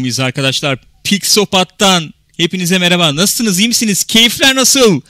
mıyız 0.00 0.20
arkadaşlar? 0.20 0.78
Pixopat'tan 1.04 2.14
hepinize 2.36 2.78
merhaba. 2.78 3.16
Nasılsınız? 3.16 3.58
İyi 3.58 3.68
misiniz? 3.68 4.04
Keyifler 4.04 4.56
nasıl? 4.56 5.00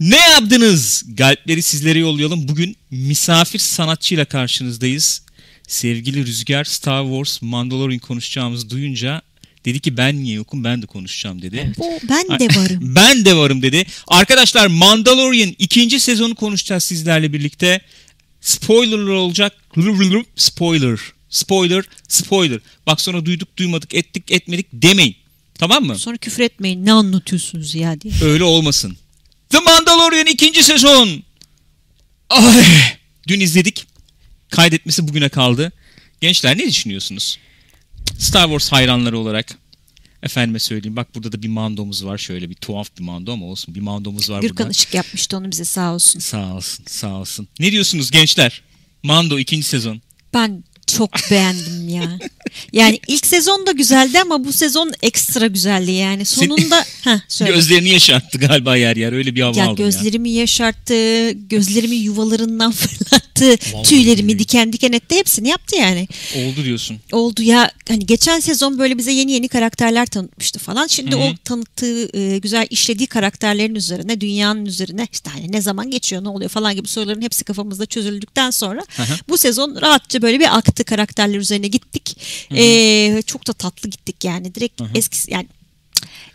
Ne 0.00 0.16
yaptınız? 0.16 1.04
Galpleri 1.08 1.62
sizlere 1.62 1.98
yollayalım. 1.98 2.48
Bugün 2.48 2.76
misafir 2.90 3.58
sanatçıyla 3.58 4.24
karşınızdayız. 4.24 5.22
Sevgili 5.68 6.26
Rüzgar 6.26 6.64
Star 6.64 7.04
Wars 7.04 7.42
Mandalorian 7.42 7.98
konuşacağımızı 7.98 8.70
duyunca 8.70 9.22
dedi 9.64 9.80
ki 9.80 9.96
ben 9.96 10.22
niye 10.22 10.34
yokum 10.34 10.64
ben 10.64 10.82
de 10.82 10.86
konuşacağım 10.86 11.42
dedi. 11.42 11.62
Evet. 11.66 11.76
O 11.78 11.98
ben 12.08 12.38
de 12.38 12.46
varım. 12.56 12.78
Ben 12.94 13.24
de 13.24 13.36
varım 13.36 13.62
dedi. 13.62 13.86
Arkadaşlar 14.08 14.66
Mandalorian 14.66 15.54
ikinci 15.58 16.00
sezonu 16.00 16.34
konuşacağız 16.34 16.84
sizlerle 16.84 17.32
birlikte. 17.32 17.80
Spoilerlar 18.40 19.12
olacak. 19.12 19.52
Spoiler. 20.36 20.98
Spoiler. 21.32 21.84
Spoiler. 22.08 22.60
Bak 22.86 23.00
sonra 23.00 23.26
duyduk 23.26 23.56
duymadık 23.56 23.94
ettik 23.94 24.30
etmedik 24.30 24.66
demeyin. 24.72 25.16
Tamam 25.54 25.84
mı? 25.84 25.98
Sonra 25.98 26.16
küfür 26.16 26.42
etmeyin 26.42 26.86
ne 26.86 26.92
anlatıyorsunuz 26.92 27.74
ya 27.74 28.00
diye. 28.00 28.14
Öyle 28.22 28.44
olmasın. 28.44 28.96
The 29.48 29.58
Mandalorian 29.58 30.26
ikinci 30.26 30.62
sezon. 30.62 31.22
Ay, 32.30 32.64
dün 33.28 33.40
izledik. 33.40 33.86
Kaydetmesi 34.50 35.08
bugüne 35.08 35.28
kaldı. 35.28 35.72
Gençler 36.20 36.58
ne 36.58 36.66
düşünüyorsunuz? 36.66 37.38
Star 38.18 38.44
Wars 38.44 38.72
hayranları 38.72 39.18
olarak. 39.18 39.58
Efendime 40.22 40.58
söyleyeyim. 40.58 40.96
Bak 40.96 41.14
burada 41.14 41.32
da 41.32 41.42
bir 41.42 41.48
mandomuz 41.48 42.04
var. 42.04 42.18
Şöyle 42.18 42.50
bir 42.50 42.54
tuhaf 42.54 42.88
bir 42.98 43.02
mando 43.04 43.32
ama 43.32 43.46
olsun. 43.46 43.74
Bir 43.74 43.80
mandomuz 43.80 44.30
var 44.30 44.40
Gürkan 44.40 44.56
burada. 44.56 44.70
Işık 44.70 44.94
yapmıştı 44.94 45.36
onu 45.36 45.50
bize 45.50 45.64
sağ 45.64 45.94
olsun. 45.94 46.20
Sağ 46.20 46.54
olsun. 46.54 46.84
Sağ 46.88 47.14
olsun. 47.14 47.48
Ne 47.60 47.72
diyorsunuz 47.72 48.10
gençler? 48.10 48.62
Mando 49.02 49.38
ikinci 49.38 49.66
sezon. 49.66 50.02
Ben 50.34 50.64
çok 50.96 51.10
beğendim 51.30 51.88
ya. 51.88 52.18
Yani 52.72 53.00
ilk 53.08 53.26
sezon 53.26 53.66
da 53.66 53.72
güzeldi 53.72 54.20
ama 54.20 54.44
bu 54.44 54.52
sezon 54.52 54.92
ekstra 55.02 55.46
güzeldi 55.46 55.90
yani. 55.90 56.24
Sonunda 56.24 56.84
Heh, 57.04 57.18
söyle. 57.28 57.52
Gözlerini 57.52 57.88
yaşarttı 57.88 58.38
galiba 58.38 58.76
yer 58.76 58.96
yer. 58.96 59.12
Öyle 59.12 59.34
bir 59.34 59.40
hava 59.40 59.56
ya 59.58 59.64
aldım 59.64 59.84
ya. 59.84 59.86
gözlerimi 59.86 60.30
yaşarttı, 60.30 61.30
gözlerimi 61.30 61.96
yuvalarından 61.96 62.72
fırlattı, 62.72 63.56
Vallahi 63.74 63.88
tüylerimi 63.88 64.28
billahi. 64.28 64.38
diken 64.38 64.72
diken 64.72 64.92
etti. 64.92 65.16
Hepsini 65.16 65.48
yaptı 65.48 65.76
yani. 65.76 66.08
Oldu 66.36 66.64
diyorsun. 66.64 66.96
Oldu 67.12 67.42
ya 67.42 67.70
hani 67.88 68.06
geçen 68.06 68.40
sezon 68.40 68.78
böyle 68.78 68.98
bize 68.98 69.12
yeni 69.12 69.32
yeni 69.32 69.48
karakterler 69.48 70.06
tanıtmıştı 70.06 70.58
falan. 70.58 70.86
Şimdi 70.86 71.16
Hı 71.16 71.20
hı. 71.20 71.22
o 71.22 71.34
tanıttığı 71.44 72.18
e, 72.18 72.38
güzel 72.38 72.66
işlediği 72.70 73.06
karakterlerin 73.06 73.74
üzerine 73.74 74.20
dünyanın 74.20 74.66
üzerine 74.66 75.08
işte 75.12 75.30
hani 75.30 75.52
ne 75.52 75.60
zaman 75.60 75.90
geçiyor 75.90 76.24
ne 76.24 76.28
oluyor 76.28 76.50
falan 76.50 76.76
gibi 76.76 76.88
soruların 76.88 77.22
hepsi 77.22 77.44
kafamızda 77.44 77.86
çözüldükten 77.86 78.50
sonra 78.50 78.80
Hı 78.96 79.02
hı. 79.02 79.14
bu 79.28 79.38
sezon 79.38 79.78
rahatça 79.82 80.22
böyle 80.22 80.40
bir 80.40 80.56
aktı 80.58 80.81
karakterler 80.82 81.38
üzerine 81.38 81.68
gittik. 81.68 82.16
E, 82.56 83.22
çok 83.26 83.46
da 83.46 83.52
tatlı 83.52 83.88
gittik 83.90 84.24
yani 84.24 84.54
direkt 84.54 84.80
Hı 84.80 84.84
hı. 84.84 84.90
eskisi 84.94 85.32
yani 85.32 85.46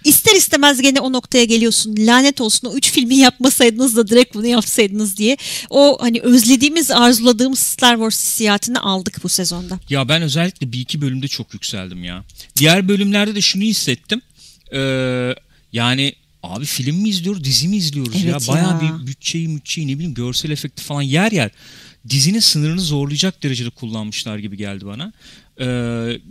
İster 0.04 0.36
istemez 0.36 0.82
gene 0.82 1.00
o 1.00 1.14
noktaya 1.14 1.46
geliyorsun. 1.46 1.96
Lanet 2.00 2.42
olsun 2.42 2.68
o 2.68 2.76
üç 2.76 2.92
filmi 2.92 3.16
yapmasaydınız 3.16 3.96
da 3.96 4.08
direkt 4.08 4.36
bunu 4.36 4.48
yapsaydınız 4.48 5.18
diye. 5.18 5.38
O 5.70 5.98
hani 6.02 6.22
özlediğimiz, 6.22 6.92
arzuladığımız 6.92 7.60
Star 7.60 7.96
Wars 7.96 8.24
hissiyatını 8.24 8.82
aldık 8.82 9.24
bu 9.24 9.30
sezonda. 9.30 9.80
Ya 9.90 10.10
ben 10.10 10.22
özellikle 10.22 10.72
bir 10.72 10.80
iki 10.80 11.02
bölümde 11.02 11.28
çok 11.28 11.54
yükseldim 11.54 12.04
ya. 12.04 12.24
Diğer 12.58 12.88
bölümlerde 12.88 13.36
de 13.36 13.42
şunu 13.42 13.64
hissettim. 13.64 14.22
Ee, 14.74 15.36
yani 15.74 16.16
abi 16.44 16.66
film 16.66 16.96
mi 16.96 17.10
izliyoruz, 17.10 17.44
dizi 17.44 17.68
mi 17.68 17.78
izliyoruz 17.78 18.24
ya? 18.24 18.32
Evet 18.32 18.48
Bayağı 18.48 18.84
ya. 18.84 19.00
bir 19.02 19.08
bütçeyi, 19.08 19.56
bütçeyi 19.56 19.88
ne 19.88 19.94
bileyim 19.94 20.14
görsel 20.14 20.50
efekti 20.50 20.84
falan 20.84 21.02
yer 21.02 21.32
yer. 21.32 21.52
Dizinin 22.10 22.40
sınırını 22.40 22.82
zorlayacak 22.82 23.44
derecede 23.44 23.70
kullanmışlar 23.70 24.38
gibi 24.38 24.58
geldi 24.58 24.86
bana. 24.86 25.14
Ee, 25.60 25.66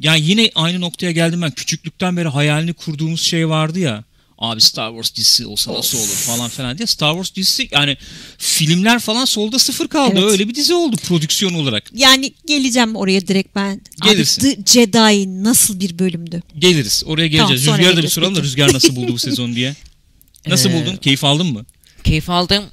yani 0.00 0.20
yine 0.22 0.50
aynı 0.54 0.80
noktaya 0.80 1.12
geldim 1.12 1.42
ben. 1.42 1.50
Küçüklükten 1.50 2.16
beri 2.16 2.28
hayalini 2.28 2.72
kurduğumuz 2.72 3.20
şey 3.22 3.48
vardı 3.48 3.78
ya. 3.78 4.04
Abi 4.38 4.60
Star 4.60 4.90
Wars 4.90 5.14
dizisi 5.16 5.46
olsa 5.46 5.74
nasıl 5.74 5.98
olur 5.98 6.06
falan 6.06 6.48
falan 6.48 6.78
diye. 6.78 6.86
Star 6.86 7.12
Wars 7.12 7.34
dizisi 7.34 7.68
yani 7.72 7.96
filmler 8.38 8.98
falan 8.98 9.24
solda 9.24 9.58
sıfır 9.58 9.88
kaldı. 9.88 10.12
Evet. 10.14 10.30
Öyle 10.30 10.48
bir 10.48 10.54
dizi 10.54 10.74
oldu 10.74 10.96
prodüksiyon 10.96 11.54
olarak. 11.54 11.84
Yani 11.94 12.32
geleceğim 12.46 12.96
oraya 12.96 13.26
direkt 13.28 13.54
ben. 13.56 13.80
Gelirsin. 14.04 14.42
Abi, 14.46 14.64
The 14.64 14.72
Jedi 14.72 15.44
nasıl 15.44 15.80
bir 15.80 15.98
bölümdü? 15.98 16.42
Geliriz. 16.58 17.02
Oraya 17.06 17.26
geleceğiz. 17.26 17.64
sonra 17.64 17.78
Rüzgar'a 17.78 17.96
da 17.96 18.02
bir 18.02 18.08
soralım 18.08 18.34
da. 18.34 18.42
Rüzgar 18.42 18.72
nasıl 18.72 18.96
buldu 18.96 19.12
bu 19.12 19.18
sezon 19.18 19.54
diye. 19.54 19.74
Nasıl 20.46 20.70
Ee, 20.70 20.74
buldun? 20.74 20.96
Keyif 20.96 21.24
aldın 21.24 21.46
mı? 21.46 21.64
Keyif 22.04 22.30
aldığım 22.30 22.64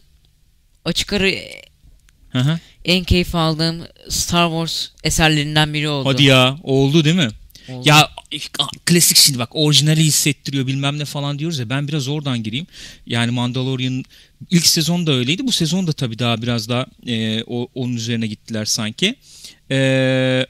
açık 0.85 1.13
ara 1.13 1.27
Hı 2.29 2.39
hı. 2.39 2.59
En 2.85 3.03
keyif 3.03 3.35
aldığım 3.35 3.81
Star 4.09 4.49
Wars 4.49 4.87
eserlerinden 5.03 5.73
biri 5.73 5.89
oldu. 5.89 6.09
Hadi 6.09 6.23
ya. 6.23 6.57
Oldu 6.63 7.05
değil 7.05 7.15
mi? 7.15 7.29
Oldu. 7.69 7.89
Ya 7.89 8.09
klasik 8.85 9.17
şimdi 9.17 9.39
bak 9.39 9.49
orijinali 9.51 10.03
hissettiriyor 10.03 10.67
bilmem 10.67 10.99
ne 10.99 11.05
falan 11.05 11.39
diyoruz 11.39 11.59
ya 11.59 11.69
ben 11.69 11.87
biraz 11.87 12.07
oradan 12.07 12.43
gireyim. 12.43 12.67
Yani 13.05 13.31
Mandalorian 13.31 14.03
ilk 14.51 14.65
sezon 14.65 15.07
da 15.07 15.11
öyleydi. 15.11 15.47
Bu 15.47 15.51
sezon 15.51 15.87
da 15.87 15.93
tabii 15.93 16.19
daha 16.19 16.41
biraz 16.41 16.69
daha 16.69 16.85
e, 17.07 17.43
o, 17.47 17.67
onun 17.75 17.95
üzerine 17.95 18.27
gittiler 18.27 18.65
sanki. 18.65 19.15
E, 19.71 20.45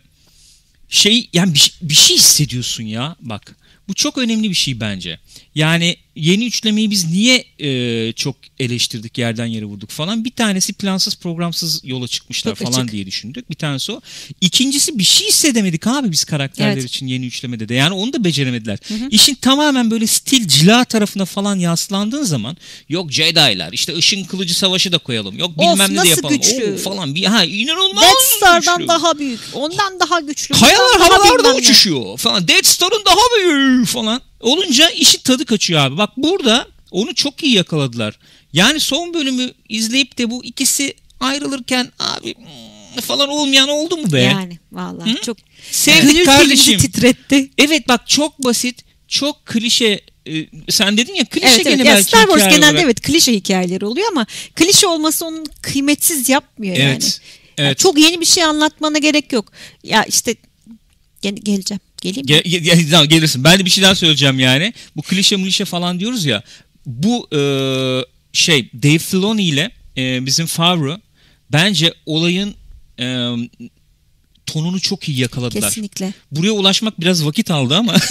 şey 0.90 1.30
yani 1.34 1.54
bir, 1.54 1.74
bir 1.82 1.94
şey 1.94 2.18
hissediyorsun 2.18 2.84
ya 2.84 3.16
bak. 3.20 3.56
Bu 3.88 3.94
çok 3.94 4.18
önemli 4.18 4.50
bir 4.50 4.56
şey 4.56 4.80
bence. 4.80 5.20
Yani 5.56 5.96
yeni 6.16 6.46
üçlemeyi 6.46 6.92
biz 6.92 7.06
niye 7.12 7.46
e, 7.60 8.14
çok 8.14 8.36
eleştirdik 8.60 9.18
yerden 9.18 9.46
yere 9.46 9.66
vurduk 9.66 9.90
falan. 9.90 10.26
Bir 10.26 10.32
tanesi 10.32 10.74
plansız 10.74 11.16
programsız 11.16 11.82
yola 11.84 12.08
çıkmışlar 12.08 12.56
Çok 12.56 12.68
falan 12.68 12.80
açık. 12.82 12.92
diye 12.92 13.06
düşündük. 13.06 13.50
Bir 13.50 13.56
tanesi 13.56 13.92
o. 13.92 14.02
İkincisi 14.42 15.00
bir 15.00 15.04
şey 15.04 15.28
hissedemedik 15.28 15.88
abi 15.88 16.12
biz 16.12 16.24
karakterler 16.24 16.74
Evet. 16.74 16.84
için 16.86 17.08
yeni 17.08 17.26
üçlemede 17.26 17.70
de. 17.70 17.74
Yani 17.74 17.94
onu 17.94 18.14
da 18.14 18.24
beceremediler. 18.24 18.80
İşin 19.10 19.36
tamamen 19.36 19.92
böyle 19.92 20.08
stil 20.08 20.48
cila 20.48 20.86
tarafına 20.86 21.26
falan 21.26 21.60
yaslandığın 21.60 22.24
zaman 22.24 22.58
yok 22.90 23.12
Jedi'lar 23.12 23.74
işte 23.74 23.96
ışın 23.96 24.24
kılıcı 24.24 24.58
savaşı 24.58 24.92
da 24.92 24.98
koyalım. 24.98 25.38
Yok 25.38 25.52
Of, 25.58 25.72
bilmem 25.74 25.92
ne 25.92 25.96
de 25.96 26.00
nasıl 26.00 26.10
yapalım. 26.10 26.36
güçlü. 26.38 26.74
Oo, 26.74 26.78
falan 26.78 27.16
bir 27.16 27.24
ha 27.26 27.44
inanılmaz 27.46 28.04
Death 28.04 28.38
Star'dan 28.38 28.78
güçlü. 28.78 28.88
daha 28.88 29.20
büyük. 29.20 29.40
Ondan 29.54 30.00
daha 30.00 30.20
güçlü. 30.20 30.56
Kayalar 30.56 31.02
havalarda 31.02 31.56
uçuşuyor 31.56 32.18
falan. 32.18 32.48
Death 32.48 32.66
Star'ın 32.68 33.04
daha 33.06 33.16
büyük 33.38 33.88
falan. 33.88 34.22
Olunca 34.44 34.90
işin 34.90 35.20
tadı 35.20 35.46
kaçıyor 35.46 35.82
abi. 35.82 35.98
Bak 35.98 36.10
burada 36.18 36.68
onu 36.92 37.16
çok 37.16 37.44
iyi 37.44 37.56
yakaladılar. 37.56 38.20
Yani 38.54 38.80
son 38.80 39.14
bölümü 39.14 39.52
izleyip 39.70 40.18
de 40.18 40.30
bu 40.30 40.44
ikisi 40.46 40.94
ayrılırken 41.20 41.92
abi 42.00 42.36
hmm, 42.36 43.02
falan 43.02 43.30
olmayan 43.30 43.70
oldu 43.70 43.98
mu 43.98 44.12
be? 44.12 44.22
Yani 44.22 44.60
vallahi 44.72 45.12
Hı? 45.14 45.22
çok 45.22 45.38
Sevdik 45.72 46.12
Gönül 46.12 46.26
kardeşim. 46.26 46.66
telimizi 46.66 46.92
titretti. 46.92 47.50
Evet 47.58 47.88
bak 47.88 48.08
çok 48.08 48.44
basit, 48.44 48.84
çok 49.08 49.46
klişe. 49.46 50.02
Ee, 50.28 50.46
sen 50.70 50.98
dedin 50.98 51.14
ya 51.14 51.26
klişe 51.26 51.48
Evet, 51.48 51.68
evet. 51.68 51.78
gene 51.78 51.88
Ya 51.88 51.96
belki 51.96 52.08
Star 52.08 52.26
Wars 52.28 52.44
genelde 52.44 52.66
olarak. 52.66 52.82
evet 52.82 53.02
klişe 53.02 53.34
hikayeleri 53.34 53.86
oluyor 53.86 54.08
ama 54.12 54.26
klişe 54.56 54.88
olması 54.88 55.26
onu 55.26 55.44
kıymetsiz 55.62 56.30
yapmıyor 56.30 56.76
yani. 56.78 56.90
Evet. 56.92 57.22
Yani 57.58 57.68
Evet. 57.68 57.80
çok 57.80 58.00
yeni 58.00 58.22
bir 58.22 58.26
şey 58.26 58.44
anlatmana 58.44 58.98
gerek 58.98 59.34
yok. 59.34 59.52
Ya 59.84 60.04
işte 60.04 60.36
gel- 61.22 61.36
geleceğim. 61.36 61.82
Geleyim 62.04 62.26
mi? 62.26 62.32
Ge- 62.32 62.64
ge- 62.64 62.90
tamam, 62.92 63.08
gelirsin. 63.08 63.44
Ben 63.44 63.60
de 63.60 63.66
bir 63.66 63.70
şey 63.70 63.84
daha 63.84 63.96
söyleyeceğim 63.96 64.40
yani. 64.40 64.74
Bu 64.96 65.02
klişe 65.02 65.36
mulişe 65.36 65.66
falan 65.66 66.00
diyoruz 66.00 66.26
ya. 66.26 66.44
Bu 66.86 67.28
e, 67.36 67.40
şey 68.34 68.70
Dave 68.84 68.98
Filoni 69.00 69.44
ile 69.44 69.72
e, 69.98 70.26
bizim 70.26 70.46
Favreau 70.46 70.98
bence 71.52 71.94
olayın 72.06 72.56
e, 73.00 73.28
tonunu 74.46 74.80
çok 74.80 75.10
iyi 75.10 75.20
yakaladılar. 75.20 75.70
Kesinlikle. 75.70 76.14
Buraya 76.32 76.52
ulaşmak 76.52 77.02
biraz 77.02 77.26
vakit 77.26 77.52
aldı 77.52 77.76
ama 77.76 77.96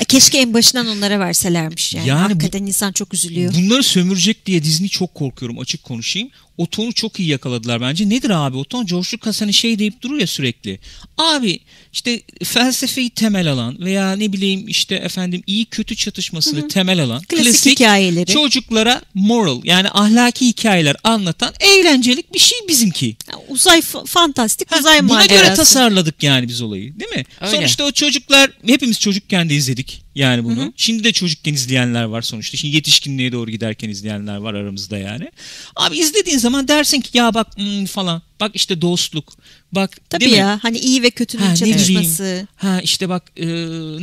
E, 0.00 0.04
Keşke 0.04 0.38
en 0.38 0.54
başından 0.54 0.86
onlara 0.86 1.20
verselermiş 1.20 1.94
yani. 1.94 2.08
Yani 2.08 2.24
bu- 2.30 2.34
Hakikaten 2.34 2.66
insan 2.66 2.92
çok 2.92 3.14
üzülüyor. 3.14 3.54
bunları 3.54 3.82
sömürecek 3.82 4.46
diye 4.46 4.62
Disney 4.62 4.88
çok 4.88 5.14
korkuyorum 5.14 5.58
açık 5.58 5.82
konuşayım. 5.82 6.30
O 6.58 6.66
tonu 6.66 6.92
çok 6.92 7.20
iyi 7.20 7.28
yakaladılar 7.28 7.80
bence. 7.80 8.08
Nedir 8.08 8.30
abi 8.30 8.56
o 8.56 8.64
ton? 8.64 8.86
George 8.86 9.08
Lucas 9.14 9.40
hani 9.40 9.52
şey 9.52 9.78
deyip 9.78 10.02
duruyor 10.02 10.20
ya 10.20 10.26
sürekli. 10.26 10.78
Abi 11.18 11.60
işte 11.92 12.22
felsefeyi 12.44 13.10
temel 13.10 13.52
alan 13.52 13.76
veya 13.80 14.12
ne 14.16 14.32
bileyim 14.32 14.68
işte 14.68 14.94
efendim 14.94 15.42
iyi 15.46 15.64
kötü 15.64 15.96
çatışmasını 15.96 16.68
temel 16.68 17.02
alan 17.02 17.22
Klasik 17.22 17.72
hikayeleri. 17.80 18.32
çocuklara 18.32 19.02
moral 19.14 19.60
yani 19.64 19.88
ahlaki 19.90 20.46
hikayeler 20.46 20.96
anlatan 21.04 21.54
eğlencelik 21.60 22.34
bir 22.34 22.38
şey 22.38 22.58
bizimki. 22.68 23.06
Ya, 23.30 23.34
Uzay 23.48 23.78
fa- 23.78 24.06
fantastik 24.06 24.72
Ha, 24.72 24.78
uzay 24.78 25.08
buna 25.08 25.26
göre 25.26 25.38
macerası. 25.38 25.56
tasarladık 25.56 26.22
yani 26.22 26.48
biz 26.48 26.60
olayı 26.62 27.00
değil 27.00 27.10
mi? 27.10 27.24
Öyle. 27.40 27.56
Sonuçta 27.56 27.84
o 27.84 27.92
çocuklar 27.92 28.50
hepimiz 28.66 29.00
çocukken 29.00 29.48
de 29.50 29.54
izledik 29.54 30.03
yani 30.14 30.44
bunu. 30.44 30.72
Şimdi 30.76 31.04
de 31.04 31.12
çocukken 31.12 31.54
izleyenler 31.54 32.04
var 32.04 32.22
sonuçta. 32.22 32.56
Şimdi 32.56 32.76
yetişkinliğe 32.76 33.32
doğru 33.32 33.50
giderken 33.50 33.88
izleyenler 33.88 34.36
var 34.36 34.54
aramızda 34.54 34.98
yani. 34.98 35.30
Abi 35.76 35.98
izlediğin 35.98 36.38
zaman 36.38 36.68
dersin 36.68 37.00
ki 37.00 37.18
ya 37.18 37.34
bak 37.34 37.56
hmm, 37.56 37.84
falan. 37.84 38.22
Bak 38.40 38.50
işte 38.54 38.80
dostluk. 38.80 39.32
Bak 39.72 40.10
Tabii 40.10 40.20
değil 40.20 40.32
mi? 40.32 40.38
ya 40.38 40.58
hani 40.62 40.78
iyi 40.78 41.02
ve 41.02 41.10
kötünün 41.10 41.42
Ha, 41.42 41.56
çatışması. 41.56 42.46
Ha 42.56 42.80
işte 42.80 43.08
bak 43.08 43.32
e, 43.36 43.46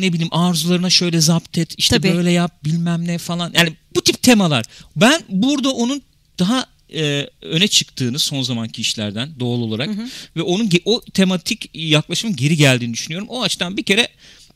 ne 0.01 0.13
bileyim 0.13 0.33
arzularına 0.33 0.89
şöyle 0.89 1.21
zapt 1.21 1.57
et 1.57 1.73
işte 1.77 1.95
Tabii. 1.95 2.13
böyle 2.13 2.31
yap 2.31 2.65
bilmem 2.65 3.07
ne 3.07 3.17
falan. 3.17 3.53
Yani 3.55 3.75
bu 3.95 4.01
tip 4.01 4.21
temalar. 4.21 4.65
Ben 4.95 5.21
burada 5.29 5.71
onun 5.71 6.01
daha 6.39 6.65
e, 6.93 7.29
öne 7.41 7.67
çıktığını 7.67 8.19
son 8.19 8.41
zamanki 8.41 8.81
işlerden 8.81 9.29
doğal 9.39 9.59
olarak 9.59 9.89
ve 10.35 10.41
onun 10.41 10.69
o 10.85 11.01
tematik 11.01 11.69
yaklaşımın 11.73 12.35
geri 12.35 12.57
geldiğini 12.57 12.93
düşünüyorum. 12.93 13.27
O 13.29 13.41
açıdan 13.41 13.77
bir 13.77 13.83
kere 13.83 14.07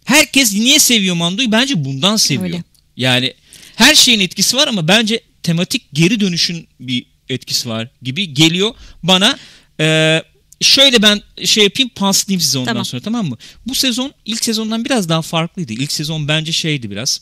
herkes 0.06 0.54
niye 0.54 0.80
seviyor 0.80 1.16
Mando'yu? 1.16 1.52
Bence 1.52 1.86
bundan 1.86 2.16
seviyor. 2.16 2.44
Öyle. 2.44 2.63
Yani 2.98 3.34
her 3.75 3.96
şeyin 3.96 4.19
etkisi 4.19 4.57
var 4.57 4.68
ama 4.68 4.88
bence 4.88 5.19
tematik 5.44 5.81
geri 5.94 6.19
dönüşün 6.19 6.68
bir 6.80 7.06
etkisi 7.30 7.69
var 7.69 7.88
gibi 8.02 8.34
geliyor 8.34 8.75
bana. 9.04 9.38
Ee, 9.80 10.24
şöyle 10.62 11.02
ben 11.02 11.22
şey 11.46 11.63
yapayım 11.63 11.90
paslayayım 11.96 12.42
size 12.42 12.57
ondan 12.57 12.72
Tamam. 12.72 12.86
sonra 12.86 13.02
tamam 13.02 13.28
mı? 13.30 13.38
Bu 13.68 13.75
sezon 13.75 14.13
ilk 14.25 14.46
sezondan 14.46 14.86
biraz 14.86 15.10
daha 15.10 15.22
farklıydı. 15.22 15.74
İlk 15.74 15.92
sezon 15.92 16.28
bence 16.28 16.52
şeydi 16.52 16.92
biraz. 16.92 17.22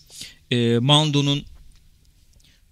E, 0.52 0.78
Mando'nun 0.80 1.46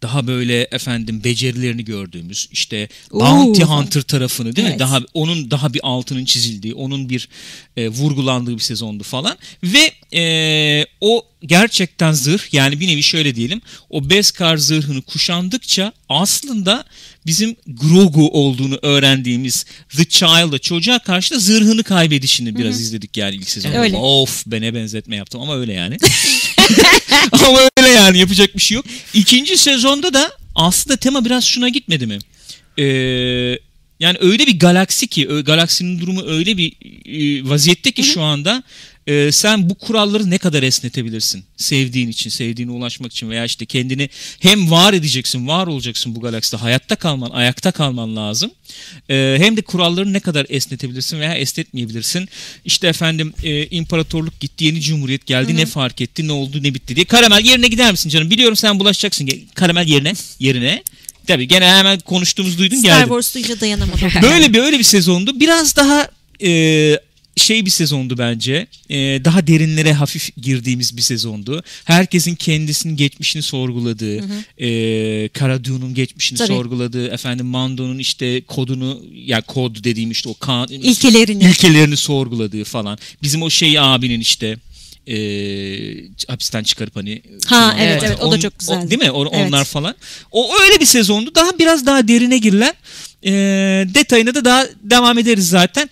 daha 0.02 0.28
böyle 0.28 0.68
efendim 0.72 1.24
becerilerini 1.24 1.86
gördüğümüz 1.86 2.48
işte 2.52 2.90
Oo. 3.12 3.20
Bounty 3.20 3.64
Hunter 3.64 4.02
tarafını 4.02 4.56
değil 4.56 4.68
mi? 4.68 4.72
Evet. 4.72 4.80
Daha 4.80 5.02
onun 5.14 5.52
daha 5.52 5.74
bir 5.74 5.80
altının 5.84 6.26
çizildiği, 6.26 6.74
onun 6.74 7.10
bir 7.10 7.30
e, 7.78 7.90
vurgulandığı 7.90 8.54
bir 8.54 8.60
sezondu 8.60 9.04
falan 9.04 9.38
ve 9.64 10.18
e, 10.18 10.86
o 11.02 11.26
gerçekten 11.46 12.12
zırh 12.12 12.54
yani 12.54 12.80
bir 12.80 12.88
nevi 12.88 13.04
şöyle 13.04 13.36
diyelim 13.36 13.62
o 13.90 14.10
Beskar 14.10 14.58
zırhını 14.58 15.02
kuşandıkça 15.02 15.94
aslında 16.10 16.86
bizim 17.26 17.56
Grogu 17.68 18.30
olduğunu 18.30 18.80
öğrendiğimiz 18.82 19.66
The 19.98 20.06
Child'a 20.06 20.60
çocuğa 20.60 21.00
karşı 21.00 21.36
da 21.36 21.40
zırhını 21.40 21.84
kaybedişini 21.84 22.56
biraz 22.56 22.82
izledik 22.82 23.18
yani 23.18 23.36
ilk 23.36 23.50
sezonda. 23.50 23.80
Öyle. 23.80 23.96
Of 23.96 24.44
bene 24.46 24.74
benzetme 24.74 25.16
yaptım 25.16 25.42
ama 25.42 25.58
öyle 25.58 25.74
yani. 25.74 25.98
ama 27.32 27.60
öyle 27.78 27.90
yani 27.90 28.20
yapacak 28.20 28.56
bir 28.56 28.62
şey 28.62 28.76
yok. 28.76 28.86
İkinci 29.14 29.58
sezonda 29.58 30.14
da 30.14 30.32
aslında 30.56 30.98
tema 30.98 31.26
biraz 31.26 31.44
şuna 31.44 31.70
gitmedi 31.70 32.08
mi? 32.08 32.20
Ee, 32.78 32.84
yani 34.00 34.18
öyle 34.22 34.48
bir 34.48 34.60
galaksi 34.60 35.08
ki 35.08 35.26
galaksinin 35.26 36.00
durumu 36.00 36.26
öyle 36.28 36.58
bir 36.58 36.74
e, 37.06 37.50
vaziyette 37.50 37.92
ki 37.92 38.04
şu 38.04 38.22
anda 38.22 38.64
e, 39.12 39.32
sen 39.32 39.70
bu 39.70 39.76
kuralları 39.76 40.30
ne 40.30 40.38
kadar 40.38 40.64
esnetebilirsin? 40.64 41.44
Sevdiğin 41.58 42.08
için 42.08 42.30
sevdiğine 42.30 42.72
ulaşmak 42.72 43.12
için 43.12 43.30
veya 43.30 43.46
işte 43.46 43.66
kendini 43.66 44.10
hem 44.40 44.72
var 44.72 44.94
edeceksin 44.94 45.48
var 45.48 45.68
olacaksın 45.68 46.16
bu 46.16 46.22
galakside 46.22 46.58
hayatta 46.58 46.96
kalman 46.96 47.30
ayakta 47.30 47.72
kalman 47.72 48.16
lazım. 48.16 48.52
E, 49.10 49.36
hem 49.40 49.58
de 49.58 49.62
kuralları 49.62 50.14
ne 50.14 50.20
kadar 50.20 50.46
esnetebilirsin 50.50 51.20
veya 51.20 51.34
esnetmeyebilirsin? 51.34 52.30
İşte 52.66 52.88
efendim 52.88 53.34
e, 53.44 53.66
imparatorluk 53.66 54.40
gitti 54.40 54.66
yeni 54.66 54.82
cumhuriyet 54.82 55.26
geldi. 55.26 55.56
Ne 55.56 55.66
fark 55.66 56.02
etti 56.02 56.28
ne 56.28 56.32
oldu 56.32 56.64
ne 56.64 56.74
bitti 56.74 56.96
diye. 56.96 57.06
Karamel 57.06 57.46
yerine 57.46 57.68
gider 57.68 57.92
misin 57.92 58.10
canım? 58.10 58.30
Biliyorum 58.30 58.56
sen 58.56 58.80
bulaşacaksın. 58.80 59.30
Karamel 59.54 59.88
yerine 59.88 60.14
yerine. 60.40 60.84
Tabii 61.28 61.48
gene 61.48 61.66
hemen 61.66 62.00
konuştuğumuz 62.00 62.58
duydun 62.58 62.78
Star 62.78 63.00
geldi. 63.00 63.08
Wars 63.08 63.36
duyunca 63.36 63.60
dayanamadım. 63.60 64.10
Böyle 64.22 64.54
bir 64.54 64.60
öyle 64.60 64.80
bir 64.80 64.84
sezondu. 64.84 65.40
Biraz 65.40 65.76
daha 65.76 66.08
e, 66.44 67.00
şey 67.36 67.66
bir 67.66 67.70
sezondu 67.70 68.18
bence. 68.18 68.68
E, 68.90 68.98
daha 69.26 69.48
derinlere 69.48 69.94
hafif 69.94 70.30
girdiğimiz 70.38 70.98
bir 70.98 71.02
sezondu. 71.02 71.64
Herkesin 71.86 72.36
kendisinin 72.36 72.96
geçmişini 72.96 73.42
sorguladığı, 73.42 74.18
e, 74.58 75.30
Cara 75.40 75.64
Dune'un 75.64 75.94
geçmişini 75.94 76.38
Tabii. 76.38 76.48
sorguladığı, 76.48 77.08
efendim 77.08 77.46
Mando'nun 77.46 77.98
işte 78.00 78.42
kodunu 78.42 79.02
ya 79.14 79.42
kod 79.42 79.84
dediğim 79.84 80.12
işte 80.12 80.30
o 80.30 80.34
kan, 80.34 80.68
İlkelerini. 80.70 81.44
ilkelerini 81.44 81.98
sorguladığı 81.98 82.64
falan. 82.64 82.98
Bizim 83.24 83.42
o 83.42 83.50
şey 83.50 83.80
abinin 83.80 84.20
işte 84.20 84.58
e, 85.08 85.16
hapisten 86.28 86.64
çıkarıp 86.64 86.96
hani 86.96 87.22
Ha, 87.46 87.76
evet, 87.80 87.90
evet, 87.92 88.04
evet, 88.08 88.24
o 88.24 88.32
da 88.32 88.40
çok 88.40 88.60
güzeldi. 88.60 88.90
değil 88.90 89.02
mi? 89.02 89.12
O- 89.12 89.30
Evet. 89.34 89.48
onlar 89.48 89.66
falan. 89.66 89.96
O 90.32 90.50
öyle 90.62 90.80
bir 90.80 90.86
sezondu. 90.86 91.36
Daha 91.36 91.60
biraz 91.60 91.86
daha 91.86 92.08
derine 92.08 92.38
girilen 92.38 92.74
e, 93.26 93.32
detayına 93.94 94.36
da 94.36 94.46
daha 94.46 94.66
devam 94.84 95.18
ederiz 95.20 95.50
zaten. 95.50 95.90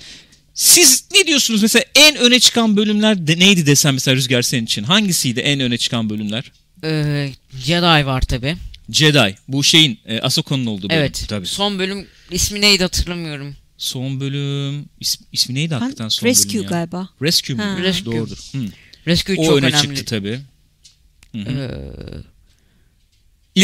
Siz 0.63 1.03
ne 1.13 1.27
diyorsunuz 1.27 1.61
mesela 1.61 1.85
en 1.95 2.15
öne 2.15 2.39
çıkan 2.39 2.77
bölümler 2.77 3.27
de, 3.27 3.39
neydi 3.39 3.65
desem 3.65 3.93
mesela 3.93 4.15
Rüzgar 4.15 4.41
senin 4.41 4.65
için? 4.65 4.83
Hangisiydi 4.83 5.39
en 5.39 5.59
öne 5.59 5.77
çıkan 5.77 6.09
bölümler? 6.09 6.51
Ee, 6.83 7.31
Jedi 7.65 7.81
var 8.05 8.21
tabi. 8.21 8.55
Jedi. 8.91 9.35
Bu 9.47 9.63
şeyin 9.63 9.99
e, 10.05 10.21
Ahsokan'ın 10.21 10.65
olduğu 10.65 10.89
bölüm. 10.89 10.99
Evet. 10.99 11.25
Tabii. 11.27 11.45
Son 11.47 11.79
bölüm 11.79 12.07
ismi 12.31 12.61
neydi 12.61 12.83
hatırlamıyorum. 12.83 13.55
Son 13.77 14.19
bölüm 14.19 14.85
is, 14.99 15.19
ismi 15.31 15.55
neydi 15.55 15.71
Ben- 15.71 15.79
hakikaten 15.79 16.09
son 16.09 16.27
Rescue 16.27 16.53
bölüm 16.53 16.63
ya? 16.63 16.69
galiba. 16.69 17.09
Rescue 17.21 17.55
mu? 17.55 17.63
Ha. 17.63 17.77
Rescue. 17.81 18.15
Doğrudur. 18.17 18.37
Hı. 18.51 18.59
Rescue 19.07 19.35
O 19.37 19.45
çok 19.45 19.57
öne 19.57 19.65
önemli. 19.65 19.81
çıktı 19.95 20.05
tabii. 20.05 20.39
Hı 21.35 21.37
hı. 21.41 21.49
Ee, 21.51 21.69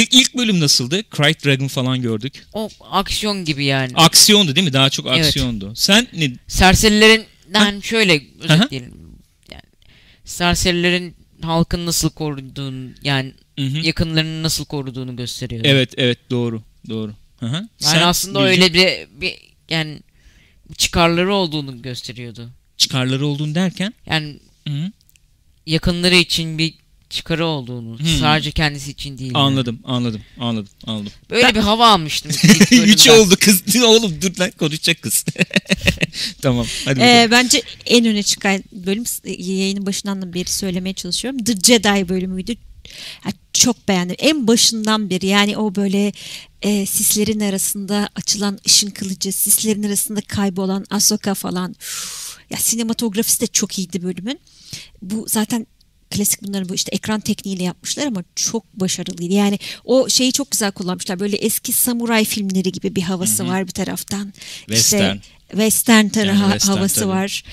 İlk, 0.01 0.13
ilk 0.13 0.35
bölüm 0.37 0.59
nasıldı? 0.59 1.01
Cry 1.17 1.33
Dragon 1.45 1.67
falan 1.67 2.01
gördük. 2.01 2.45
o 2.53 2.69
aksiyon 2.91 3.45
gibi 3.45 3.65
yani. 3.65 3.91
Aksiyondu 3.95 4.55
değil 4.55 4.67
mi? 4.67 4.73
Daha 4.73 4.89
çok 4.89 5.07
Evet. 5.07 5.25
aksiyondu. 5.25 5.73
Sen 5.75 6.07
ne? 6.13 6.31
Serserilerinden 6.47 7.79
şöyle 7.79 8.13
Hı 8.15 8.19
hı. 8.19 8.53
özetleyelim. 8.53 8.93
Yani 9.51 9.61
serserilerin 10.25 11.15
halkın 11.41 11.85
nasıl 11.85 12.09
koruduğunu 12.09 12.89
yani 13.03 13.33
Hı 13.59 13.65
hı. 13.65 13.77
yakınlarını 13.77 14.43
nasıl 14.43 14.65
koruduğunu 14.65 15.15
gösteriyor. 15.15 15.61
Evet 15.65 15.93
evet 15.97 16.19
doğru 16.29 16.61
doğru. 16.89 17.11
Hı 17.39 17.45
hı. 17.45 17.53
Yani 17.55 17.69
Sen 17.77 18.01
aslında 18.01 18.39
Gülcüm, 18.49 18.63
öyle 18.63 18.73
bir, 18.73 19.21
bir 19.21 19.35
yani 19.69 19.99
çıkarları 20.77 21.33
olduğunu 21.33 21.81
gösteriyordu. 21.81 22.49
çıkarları 22.77 23.27
olduğunu 23.27 23.55
derken 23.55 23.93
Yani 24.05 24.39
hı 24.67 24.73
hı. 24.73 24.91
yakınları 25.65 26.15
için 26.15 26.57
bir 26.57 26.73
çıkarı 27.09 27.45
olduğunu. 27.45 27.99
Hmm. 27.99 28.19
Sadece 28.19 28.51
kendisi 28.51 28.91
için 28.91 29.17
değil. 29.17 29.31
yani. 29.33 29.43
anladım 29.43 29.79
anladım 29.83 30.21
anladım 30.39 30.69
anladım. 30.87 31.11
Böyle 31.29 31.55
bir 31.55 31.59
hava 31.59 31.87
almıştım. 31.87 32.31
Üç 32.71 33.09
oldu 33.09 33.35
kız. 33.39 33.75
Oğlum 33.83 34.21
dur 34.21 34.37
lan 34.39 34.51
konuşacak 34.51 35.01
kız. 35.01 35.25
tamam 36.41 36.65
hadi 36.85 36.99
bakalım. 36.99 37.15
Ee, 37.17 37.27
bence 37.31 37.61
en 37.85 38.05
öne 38.05 38.23
çıkan 38.23 38.63
bölüm 38.71 39.03
yayının 39.25 39.85
başından 39.85 40.21
da 40.21 40.33
beri 40.33 40.49
söylemeye 40.51 40.93
çalışıyorum. 40.93 41.43
The 41.43 41.53
Jedi 41.53 42.09
bölümüydü. 42.09 42.55
Ya 43.25 43.31
çok 43.53 43.87
beğendim. 43.87 44.15
En 44.19 44.47
başından 44.47 45.09
beri 45.09 45.25
yani 45.25 45.57
o 45.57 45.75
böyle 45.75 46.11
e, 46.61 46.85
sislerin 46.85 47.39
arasında 47.39 48.09
açılan 48.15 48.59
ışın 48.67 48.89
kılıcı, 48.89 49.31
sislerin 49.31 49.83
arasında 49.83 50.21
kaybolan 50.21 50.85
Ahsoka 50.89 51.33
falan. 51.33 51.75
Üf, 51.81 52.37
ya 52.49 52.57
sinematografisi 52.57 53.41
de 53.41 53.47
çok 53.47 53.79
iyiydi 53.79 54.03
bölümün. 54.03 54.39
Bu 55.01 55.25
zaten 55.27 55.67
klasik 56.15 56.43
bunların 56.43 56.69
bu 56.69 56.75
işte 56.75 56.89
ekran 56.95 57.19
tekniğiyle 57.19 57.63
yapmışlar 57.63 58.05
ama 58.07 58.23
çok 58.35 58.73
başarılıydı. 58.73 59.33
Yani 59.33 59.59
o 59.85 60.09
şeyi 60.09 60.31
çok 60.31 60.51
güzel 60.51 60.71
kullanmışlar. 60.71 61.19
Böyle 61.19 61.35
eski 61.37 61.71
samuray 61.71 62.25
filmleri 62.25 62.71
gibi 62.71 62.95
bir 62.95 63.01
havası 63.01 63.47
var 63.47 63.67
bir 63.67 63.71
taraftan. 63.71 64.33
Western. 64.65 65.15
İşte 65.15 65.21
western 65.51 66.07
tarafı 66.07 66.39
Yani 66.41 66.51
western 66.51 66.75
havası 66.77 66.95
tabii. 66.95 67.07
var. 67.09 67.43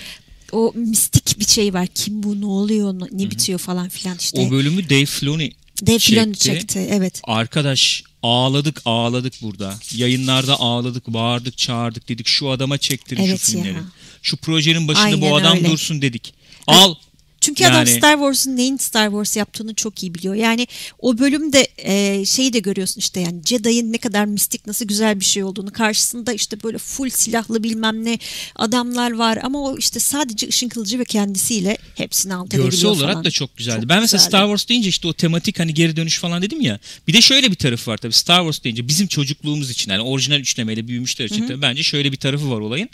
O 0.53 0.73
mistik 0.77 1.39
bir 1.41 1.45
şey 1.47 1.75
var. 1.75 1.87
Kim 1.95 2.23
bu 2.23 2.41
ne 2.41 2.47
oluyor 2.47 2.95
ne- 2.95 3.25
ne 3.25 3.31
bitiyor 3.31 3.59
falan 3.59 3.89
filan 3.89 4.17
işte. 4.21 4.41
O 4.41 4.51
bölümü 4.51 4.91
Dave 4.91 5.07
Filoni 5.07 5.53
Dave 5.87 5.99
Filoni 5.99 6.37
çekti. 6.37 6.61
çekti. 6.61 6.89
Evet. 6.93 7.21
Arkadaş 7.25 8.03
ağladık 8.23 8.83
ağladık 8.85 9.35
burada. 9.43 9.75
Yayınlarda 9.95 10.61
ağladık, 10.61 11.07
bağırdık, 11.07 11.59
çağırdık 11.59 12.09
dedik. 12.09 12.27
Şu 12.27 12.51
adama 12.51 12.79
çektirin 12.79 13.23
Evet 13.23 13.41
şu 13.41 13.47
filmleri. 13.53 13.73
ya. 13.75 13.85
Şu 14.23 14.37
projenin 14.37 14.89
başında 14.89 15.05
Aynen 15.05 15.21
bu 15.21 15.37
adam 15.37 15.57
öyle. 15.57 15.69
dursun 15.71 16.03
dedik. 16.03 16.35
Al. 16.67 16.95
Çünkü 17.43 17.65
adam 17.67 17.87
Yani- 17.87 17.91
Star 17.99 18.15
Wars'un 18.15 18.57
neyin 18.57 18.77
Star 18.77 19.07
Wars 19.07 19.37
yaptığını 19.37 19.75
çok 19.75 20.03
iyi 20.03 20.15
biliyor. 20.15 20.35
Yani 20.35 20.67
o 20.99 21.19
bölümde 21.19 21.69
e, 21.79 22.25
şeyi 22.25 22.53
de 22.53 22.59
görüyorsun 22.59 23.01
işte 23.01 23.21
yani 23.21 23.41
Jedi'ın 23.45 23.93
ne 23.93 23.99
kadar 23.99 24.25
mistik 24.25 24.67
nasıl 24.67 24.85
güzel 24.85 25.21
bir 25.21 25.25
şey 25.25 25.45
olduğunu. 25.45 25.73
Karşısında 25.73 26.33
işte 26.33 26.63
böyle 26.63 26.79
full 26.79 27.11
silahlı 27.11 27.63
bilmem 27.63 28.05
ne 28.05 28.19
adamlar 28.57 29.11
var 29.11 29.39
ama 29.43 29.63
o 29.63 29.79
işte 29.79 30.01
sadece 30.01 30.49
ışın 30.49 30.69
kılıcı 30.69 30.99
ve 30.99 31.05
kendisiyle 31.05 31.79
hepsini 31.95 32.35
alt 32.35 32.47
edebiliyor 32.47 32.71
Görsel 32.71 32.91
olarak 32.91 33.13
falan. 33.13 33.25
da 33.25 33.31
çok 33.31 33.57
güzeldi. 33.57 33.81
Çok 33.81 33.89
ben 33.89 34.01
mesela 34.01 34.19
güzeldi. 34.19 34.29
Star 34.29 34.45
Wars 34.45 34.69
deyince 34.69 34.89
işte 34.89 35.09
o 35.09 35.13
tematik 35.13 35.59
hani 35.59 35.75
geri 35.75 35.97
dönüş 35.97 36.19
falan 36.19 36.43
dedim 36.43 36.61
ya. 36.61 36.79
Bir 37.09 37.13
de 37.13 37.21
şöyle 37.21 37.51
bir 37.51 37.57
tarafı 37.57 37.91
var 37.91 37.97
tabii. 37.97 38.13
Star 38.13 38.41
Wars 38.41 38.65
deyince 38.65 38.89
bizim 38.89 39.07
çocukluğumuz 39.07 39.71
için 39.71 39.91
yani 39.91 40.03
orijinal 40.03 40.41
üçlemeyle 40.41 40.89
büyümüşler 40.89 41.25
için 41.25 41.47
tabii 41.49 41.63
bence 41.63 41.83
şöyle 41.83 42.13
bir 42.13 42.17
tarafı 42.17 42.51
var 42.51 42.61
olayın. 42.61 42.89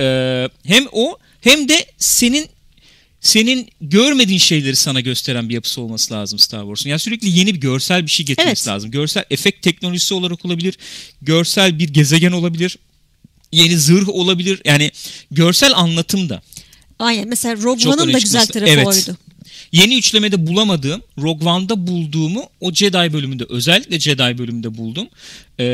Ee, 0.00 0.48
hem 0.64 0.86
o 0.92 1.18
hem 1.40 1.68
de 1.68 1.86
senin 1.98 2.46
senin 3.20 3.68
görmediğin 3.80 4.38
şeyleri 4.38 4.76
sana 4.76 5.00
gösteren 5.00 5.48
bir 5.48 5.54
yapısı 5.54 5.80
olması 5.80 6.14
lazım 6.14 6.38
Star 6.38 6.60
Wars'un. 6.60 6.90
Yani 6.90 6.98
sürekli 6.98 7.38
yeni 7.38 7.54
bir 7.54 7.60
görsel 7.60 8.02
bir 8.06 8.10
şey 8.10 8.26
getirmesi 8.26 8.50
Evet. 8.50 8.68
lazım. 8.68 8.90
Görsel 8.90 9.24
efekt 9.30 9.62
teknolojisi 9.62 10.14
olarak 10.14 10.44
olabilir. 10.44 10.78
Görsel 11.22 11.78
bir 11.78 11.88
gezegen 11.88 12.32
olabilir. 12.32 12.78
Yeni 13.52 13.78
zırh 13.78 14.08
olabilir. 14.08 14.60
Yani 14.64 14.90
görsel 15.30 15.72
anlatım 15.76 16.28
da. 16.28 16.42
Aynen 16.98 17.28
mesela 17.28 17.56
Rogue 17.56 17.92
One'ın 17.92 18.12
da 18.12 18.18
güzel 18.18 18.46
tarafı 18.46 18.72
Evet. 18.72 18.86
oydu. 18.86 19.16
Yeni 19.72 19.98
üçlemede 19.98 20.46
bulamadığım, 20.46 21.02
Rogue 21.18 21.48
One'da 21.48 21.86
bulduğumu 21.86 22.44
o 22.60 22.72
Jedi 22.72 23.12
bölümünde 23.12 23.44
özellikle 23.48 24.00
Jedi 24.00 24.38
bölümünde 24.38 24.76
buldum. 24.76 25.08
Ee, 25.58 25.64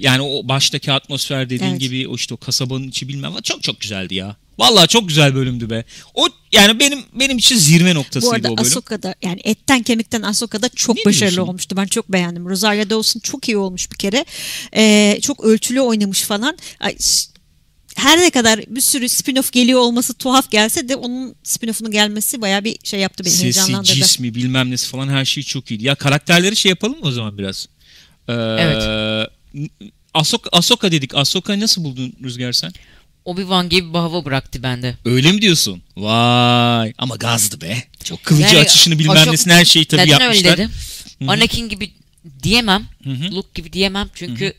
yani 0.00 0.22
o 0.22 0.48
baştaki 0.48 0.92
atmosfer 0.92 1.50
dediğin 1.50 1.70
Evet. 1.70 1.80
gibi 1.80 2.08
o 2.08 2.14
işte 2.14 2.34
o 2.34 2.36
kasabanın 2.36 2.88
içi 2.88 3.08
bilmem 3.08 3.32
ne 3.34 3.40
çok 3.42 3.62
çok 3.62 3.80
güzeldi 3.80 4.14
ya. 4.14 4.36
Vallahi 4.58 4.88
çok 4.88 5.08
güzel 5.08 5.34
bölümdü 5.34 5.70
be. 5.70 5.84
O 6.14 6.28
yani 6.52 6.80
benim 6.80 6.98
benim 7.20 7.38
için 7.38 7.56
zirve 7.56 7.90
Bu 7.94 7.98
noktasıydı 7.98 8.34
arada 8.34 8.52
o 8.52 8.56
bölüm. 8.56 8.66
Ahsoka'da 8.66 9.14
yani 9.22 9.40
etten 9.44 9.82
kemikten 9.82 10.22
Ahsoka'da 10.22 10.68
çok 10.68 10.96
Ne 10.96 11.04
başarılı 11.04 11.32
diyorsun? 11.34 11.48
olmuştu. 11.50 11.76
Ben 11.76 11.86
çok 11.86 12.12
beğendim. 12.12 12.48
Rosario 12.48 12.90
Dawson 12.90 13.20
çok 13.20 13.48
iyi 13.48 13.56
olmuş 13.56 13.90
bir 13.92 13.96
kere. 13.96 14.24
Ee, 14.76 15.18
çok 15.22 15.44
ölçülü 15.44 15.80
oynamış 15.80 16.22
falan. 16.22 16.58
Ay, 16.80 16.96
her 17.96 18.18
ne 18.20 18.30
kadar 18.30 18.60
bir 18.68 18.80
sürü 18.80 19.04
spin-off 19.04 19.52
geliyor 19.52 19.80
olması 19.80 20.14
tuhaf 20.14 20.50
gelse 20.50 20.88
de 20.88 20.96
onun 20.96 21.34
spin-off'unun 21.44 21.90
gelmesi 21.90 22.40
bayağı 22.40 22.64
bir 22.64 22.76
şey 22.84 23.00
yaptı 23.00 23.24
beni 23.24 23.32
Sesi, 23.32 23.42
heyecanlandırdı. 23.44 23.92
cismi 23.94 24.34
bilmem 24.34 24.70
nesi 24.70 24.88
falan 24.88 25.08
her 25.08 25.24
şey 25.24 25.42
çok 25.42 25.70
iyiydi. 25.70 25.84
Ya 25.84 25.94
karakterleri 25.94 26.56
şey 26.56 26.70
yapalım 26.70 26.94
mı 26.98 27.06
o 27.06 27.10
zaman 27.12 27.38
biraz? 27.38 27.66
Ee, 28.28 28.32
Evet. 28.32 28.82
Ahsoka, 30.14 30.50
Ahsoka 30.52 30.92
dedik. 30.92 31.14
Ahsoka'yı 31.14 31.60
nasıl 31.60 31.84
buldun 31.84 32.12
Rüzgar 32.24 32.52
sen? 32.52 32.72
Obi-Wan 33.26 33.68
gibi 33.68 33.88
bir 33.94 33.98
hava 33.98 34.24
bıraktı 34.24 34.62
bende. 34.62 34.96
Öyle 35.04 35.32
mi 35.32 35.42
diyorsun? 35.42 35.82
Vay 35.96 36.92
ama 36.98 37.16
gazdı 37.16 37.60
be. 37.60 37.82
Çok 38.04 38.24
kılıcı 38.24 38.44
Yani 38.46 38.58
açışını 38.58 38.98
bilmem 38.98 39.32
nesini 39.32 39.52
her 39.52 39.64
şeyi 39.64 39.84
tabii 39.84 40.10
yapmışlar. 40.10 40.28
öyle 40.34 40.44
dedim? 40.44 40.70
Hı 41.18 41.24
hı. 41.24 41.30
Anakin 41.30 41.68
gibi 41.68 41.92
diyemem. 42.42 42.84
Hı 43.04 43.10
hı. 43.10 43.34
Luke 43.34 43.48
gibi 43.54 43.72
diyemem. 43.72 44.08
Çünkü 44.14 44.54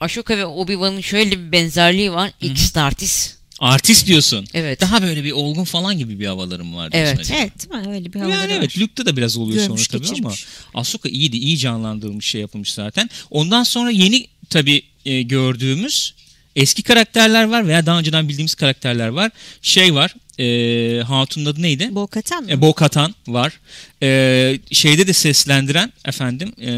Ashoka 0.00 0.36
ve 0.38 0.44
Obi-Wan'ın 0.46 1.00
şöyle 1.00 1.30
bir 1.30 1.52
benzerliği 1.52 2.12
var. 2.12 2.30
İkisi 2.40 2.74
de 2.74 2.80
artist. 2.80 3.34
Artist 3.60 4.06
diyorsun. 4.06 4.46
Evet. 4.54 4.80
Daha 4.80 5.02
böyle 5.02 5.24
bir 5.24 5.32
olgun 5.32 5.64
falan 5.64 5.98
gibi 5.98 6.20
bir 6.20 6.26
havalarım 6.26 6.74
var 6.74 6.92
diyorsun 6.92 7.14
Evet. 7.16 7.20
acaba? 7.20 7.38
Evet 7.38 7.52
değil 7.72 7.84
mi? 7.86 7.92
Öyle 7.94 8.12
bir 8.12 8.18
havaları 8.20 8.38
Yani 8.40 8.50
var. 8.52 8.56
evet 8.58 8.78
Luke'da 8.78 9.06
da 9.06 9.16
biraz 9.16 9.36
oluyor 9.36 9.58
Görmüş, 9.66 9.80
sonra 9.82 9.98
tabii 9.98 10.06
ama 10.08 10.14
geçirmiş. 10.30 10.46
Ahsoka 10.74 11.08
iyiydi. 11.08 11.36
iyi 11.36 11.58
canlandırılmış 11.58 12.26
şey 12.26 12.40
yapılmış 12.40 12.72
zaten. 12.72 13.10
Ondan 13.30 13.62
sonra 13.62 13.90
yeni 13.90 14.26
tabii 14.50 14.82
e, 15.04 15.22
gördüğümüz 15.22 16.14
eski 16.56 16.82
karakterler 16.82 17.44
var 17.44 17.68
veya 17.68 17.86
daha 17.86 17.98
önceden 17.98 18.28
bildiğimiz 18.28 18.54
karakterler 18.54 19.08
var. 19.08 19.30
Şey 19.62 19.94
var. 19.94 20.14
E, 20.38 21.02
Hatun'un 21.02 21.46
adı 21.46 21.62
neydi? 21.62 21.88
Bo-Katan 21.92 22.44
mı? 22.44 22.50
E, 22.50 22.60
Bo-Katan 22.60 23.14
var. 23.28 23.60
E, 24.02 24.58
şeyde 24.72 25.06
de 25.06 25.12
seslendiren 25.12 25.92
efendim 26.04 26.52
e, 26.60 26.70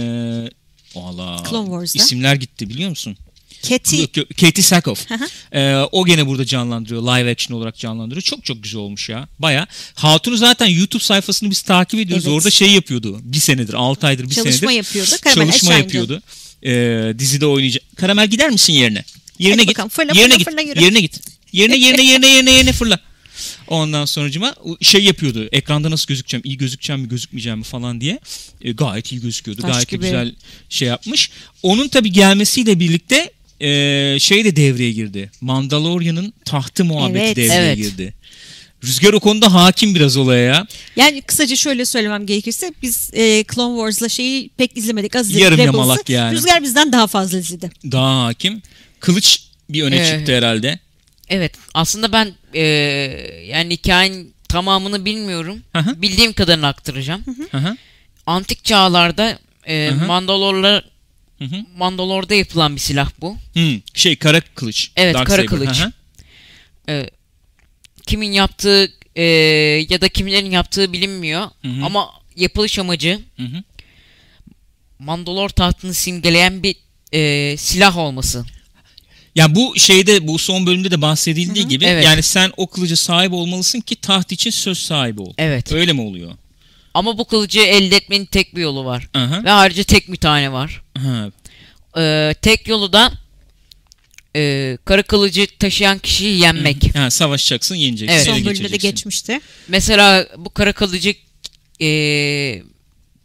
Allah 0.97 1.43
Clone 1.51 1.67
Wars'da. 1.71 1.99
isimler 2.05 2.35
gitti 2.35 2.69
biliyor 2.71 2.91
musun? 2.91 3.17
Katie 3.69 4.07
Katie 4.41 4.63
Sackhoff. 4.63 5.07
Ee, 5.53 5.75
o 5.93 6.05
gene 6.07 6.27
burada 6.27 6.45
canlandırıyor. 6.45 7.03
Live 7.03 7.31
action 7.31 7.59
olarak 7.59 7.77
canlandırıyor. 7.79 8.23
Çok 8.23 8.45
çok 8.45 8.63
güzel 8.63 8.81
olmuş 8.81 9.09
ya. 9.09 9.29
Baya. 9.39 9.67
Hatun'u 9.95 10.37
zaten 10.37 10.67
YouTube 10.67 11.03
sayfasını 11.03 11.51
biz 11.51 11.63
takip 11.63 12.01
ediyoruz. 12.01 12.27
Evet. 12.27 12.37
Orada 12.37 12.51
şey 12.51 12.71
yapıyordu. 12.71 13.21
Bir 13.23 13.39
senedir, 13.39 13.75
6 13.75 14.07
aydır 14.07 14.25
bir 14.31 14.35
çalışma 14.35 14.53
senedir. 14.71 14.77
yapıyordu. 14.77 15.11
Karamel 15.23 15.47
çalışma 15.51 15.71
aşağı 15.71 15.79
indi. 15.85 15.97
yapıyordu. 15.97 16.23
Ee, 16.67 17.15
dizide 17.19 17.47
oynayacak. 17.47 17.83
Karamel 17.97 18.29
gider 18.29 18.51
misin 18.51 18.73
yerine? 18.73 19.05
Yerine 19.39 19.57
Hadi 19.57 19.67
git. 19.67 19.77
bakalım, 19.77 19.89
fırla, 19.89 20.13
yerine 20.15 20.39
fırla, 20.39 20.63
git. 20.63 20.75
fırla, 20.75 20.85
yerine 20.85 21.01
git. 21.01 21.21
Yerine 21.53 21.77
yerine 21.77 22.03
yerine 22.03 22.27
yerine 22.27 22.51
yerine 22.53 22.73
fırla. 22.73 23.01
Ondan 23.73 24.05
sonucuma 24.05 24.55
şey 24.81 25.05
yapıyordu. 25.05 25.49
Ekranda 25.52 25.91
nasıl 25.91 26.07
gözükeceğim, 26.07 26.43
iyi 26.47 26.57
gözükeceğim 26.57 27.02
mi, 27.02 27.09
gözükmeyeceğim 27.09 27.59
mi 27.59 27.64
falan 27.64 28.00
diye. 28.00 28.19
E, 28.62 28.73
gayet 28.73 29.12
iyi 29.12 29.21
gözüküyordu. 29.21 29.62
Taş 29.62 29.73
gayet 29.73 29.88
gibi. 29.88 30.00
güzel 30.05 30.35
şey 30.69 30.88
yapmış. 30.88 31.31
Onun 31.62 31.88
tabi 31.88 32.12
gelmesiyle 32.12 32.81
birlikte 32.81 33.31
e, 33.61 34.17
şey 34.21 34.45
de 34.45 34.57
devreye 34.57 34.93
girdi. 34.93 35.31
Mandalorian'ın 35.41 36.33
tahtı 36.45 36.85
muhabbeti 36.85 37.19
Evet. 37.25 37.37
devreye 37.37 37.61
Evet. 37.62 37.76
girdi. 37.76 38.14
Rüzgar 38.85 39.12
o 39.12 39.21
konuda 39.21 39.55
hakim 39.55 39.95
biraz 39.95 40.17
olaya 40.17 40.43
ya. 40.45 40.67
Yani 40.97 41.23
kısaca 41.23 41.57
şöyle 41.57 41.85
söylemem 41.85 42.26
gerekirse 42.26 42.73
biz 42.83 43.11
e, 43.14 43.45
Clone 43.55 43.76
Wars'la 43.76 44.09
şeyi 44.09 44.49
pek 44.57 44.76
izlemedik. 44.76 45.17
Az 45.17 45.26
izledik 45.26 45.43
Yarım 45.45 45.59
Rebels'ı. 45.59 45.76
yamalak 45.76 46.09
yani. 46.11 46.37
Rüzgar 46.37 46.62
bizden 46.62 46.93
daha 46.93 47.07
fazla 47.07 47.38
izledi. 47.38 47.71
Daha 47.93 48.25
hakim. 48.25 48.62
Kılıç 49.00 49.43
bir 49.71 49.83
öne 49.83 49.97
Evet. 49.97 50.19
çıktı 50.19 50.37
herhalde. 50.37 50.79
Evet. 51.33 51.53
Aslında 51.75 52.12
ben 52.12 52.33
eee, 52.55 52.62
yani 53.49 53.75
hikayenin 53.75 54.35
tamamını 54.49 55.05
bilmiyorum. 55.05 55.62
Hı 55.73 55.79
hı. 55.79 56.03
Bildiğim 56.03 56.33
kadarını 56.33 56.67
aktaracağım. 56.67 57.23
Hı 57.51 57.59
hı. 57.59 57.77
Antik 58.27 58.65
çağlarda 58.65 59.39
eee 59.67 59.91
Hı 59.91 59.95
hı. 59.95 60.07
Mandalorlar 60.07 60.85
Hı 61.39 61.45
hı. 61.45 61.57
Mandalor'da 61.77 62.35
yapılan 62.35 62.75
bir 62.77 62.81
silah 62.81 63.11
bu. 63.21 63.37
Hmm, 63.53 63.81
şey 63.95 64.17
kara 64.17 64.41
kılıç. 64.41 64.91
Evet, 64.97 65.15
kara 65.15 65.27
Darksaber. 65.27 65.47
kılıç. 65.47 65.81
Hı 65.81 65.85
hı. 65.85 65.93
Eee, 66.89 67.11
kimin 68.07 68.33
yaptığı 68.33 68.93
eee, 69.17 69.25
ya 69.89 70.01
da 70.01 70.09
kimlerin 70.09 70.51
yaptığı 70.51 70.93
bilinmiyor. 70.93 71.41
Hı 71.62 71.69
hı. 71.69 71.85
Ama 71.85 72.11
yapılış 72.37 72.79
amacı 72.79 73.21
Hı 73.37 73.43
hı. 73.43 73.62
Mandalor 74.99 75.49
tahtını 75.49 75.95
simgeleyen 75.95 76.62
bir 76.62 76.77
eee, 77.12 77.57
silah 77.57 77.97
olması. 77.97 78.45
Ya 79.35 79.55
bu 79.55 79.75
şeyde 79.79 80.27
bu 80.29 80.39
son 80.39 80.67
bölümde 80.67 80.91
de 80.91 81.03
bahsedildiği 81.03 81.69
gibi 81.69 81.85
Evet. 81.85 82.05
yani 82.05 82.23
sen 82.23 82.53
o 82.57 82.67
kılıca 82.67 82.97
sahip 82.97 83.33
olmalısın 83.33 83.81
ki 83.81 83.97
taht 83.97 84.33
için 84.33 84.51
söz 84.51 84.79
sahibi 84.79 85.21
ol. 85.23 85.33
Evet. 85.39 85.73
Öyle 85.73 85.93
mi 85.93 86.01
oluyor? 86.01 86.33
Ama 86.95 87.19
bu 87.19 87.25
kılıcı 87.25 87.61
elde 87.61 87.97
etmenin 87.97 88.25
tek 88.27 88.57
bir 88.57 88.62
yolu 88.62 88.85
var. 88.85 89.09
Aha. 89.15 89.45
Ve 89.45 89.51
ayrıca 89.51 89.83
tek 89.85 90.12
bir 90.12 90.17
tane 90.17 90.53
var. 90.53 90.83
Ha. 90.99 91.31
Eee, 91.97 92.35
tek 92.43 92.69
yolu 92.69 92.93
da 92.93 93.12
eee 94.35 94.79
kara 94.85 95.03
kılıcı 95.03 95.47
taşıyan 95.59 95.99
kişiyi 95.99 96.41
yenmek. 96.41 96.97
Ha, 96.97 97.11
savaşacaksın, 97.11 97.75
yeneceksin, 97.75 98.17
Evet. 98.17 98.27
Son 98.27 98.45
bölümde 98.45 98.73
de 98.73 98.77
geçmişti. 98.77 99.41
Mesela 99.69 100.27
bu 100.37 100.51
kara 100.51 100.73
kılıcı 100.73 101.15
eee, 101.79 102.62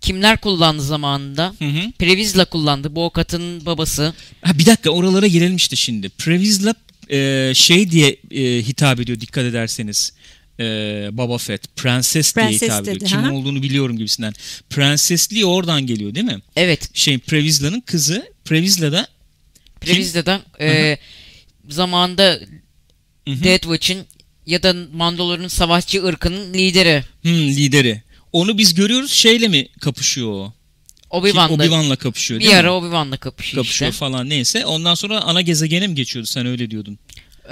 kimler 0.01 0.37
kullandı 0.41 0.81
zamanında? 0.83 1.53
Hı 1.59 1.65
hı. 1.65 1.91
Previzla 1.99 2.45
kullandı. 2.45 2.95
Bu 2.95 3.05
Okat'ın 3.05 3.65
babası. 3.65 4.13
Ha, 4.41 4.57
bir 4.59 4.65
dakika 4.65 4.89
oralara 4.89 5.27
girelim 5.27 5.55
işte 5.55 5.75
şimdi. 5.75 6.09
Previsla 6.09 6.75
e, 7.11 7.51
şey 7.55 7.91
diye 7.91 8.09
e, 8.31 8.41
hitap 8.63 8.99
ediyor 8.99 9.19
dikkat 9.19 9.43
ederseniz. 9.45 10.13
E, 10.59 10.63
Boba 11.11 11.37
Fett. 11.37 11.75
Prenses 11.75 12.35
diye 12.35 12.45
Prenses 12.45 12.61
hitap 12.61 12.81
ediyor. 12.81 12.95
dedi, 12.95 13.05
Kim 13.05 13.19
ha. 13.23 13.33
olduğunu 13.33 13.63
biliyorum 13.63 13.97
gibisinden. 13.97 14.33
Prensesliği 14.69 15.45
oradan 15.45 15.87
geliyor 15.87 16.15
değil 16.15 16.25
mi? 16.25 16.39
Evet. 16.55 16.89
Şey 16.93 17.17
Previsla'nın 17.17 17.81
kızı. 17.81 18.27
Previsla 18.45 18.91
da 18.91 19.07
Previzla'da 19.81 20.41
eee 20.59 20.97
zamanında 21.69 22.39
Hı 23.27 23.31
hı. 23.33 23.43
Death 23.43 23.61
Watch'in 23.63 24.05
ya 24.45 24.63
da 24.63 24.75
Mandalor'un 24.93 25.47
savaşçı 25.47 26.05
ırkının 26.05 26.53
lideri. 26.53 27.03
hmm, 27.21 27.31
lideri. 27.47 28.01
Onu 28.37 28.57
biz 28.57 28.73
görüyoruz 28.73 29.11
şeyle 29.11 29.47
mi 29.47 29.67
kapışıyor 29.81 30.31
o? 30.31 30.53
Obi-Wan'la. 31.09 31.53
Obi-Wan'la 31.55 31.95
kapışıyor 31.95 32.39
bir 32.39 32.53
ara 32.53 32.69
Obi-Wan'la 32.73 33.17
kapışıyor, 33.17 33.63
kapışıyor 33.63 33.91
işte. 33.91 33.99
falan 33.99 34.29
neyse. 34.29 34.65
Ondan 34.65 34.95
sonra 34.95 35.21
ana 35.21 35.41
gezegene 35.41 35.87
mi 35.87 35.95
geçiyordu 35.95 36.27
sen 36.27 36.45
öyle 36.45 36.71
diyordun. 36.71 36.99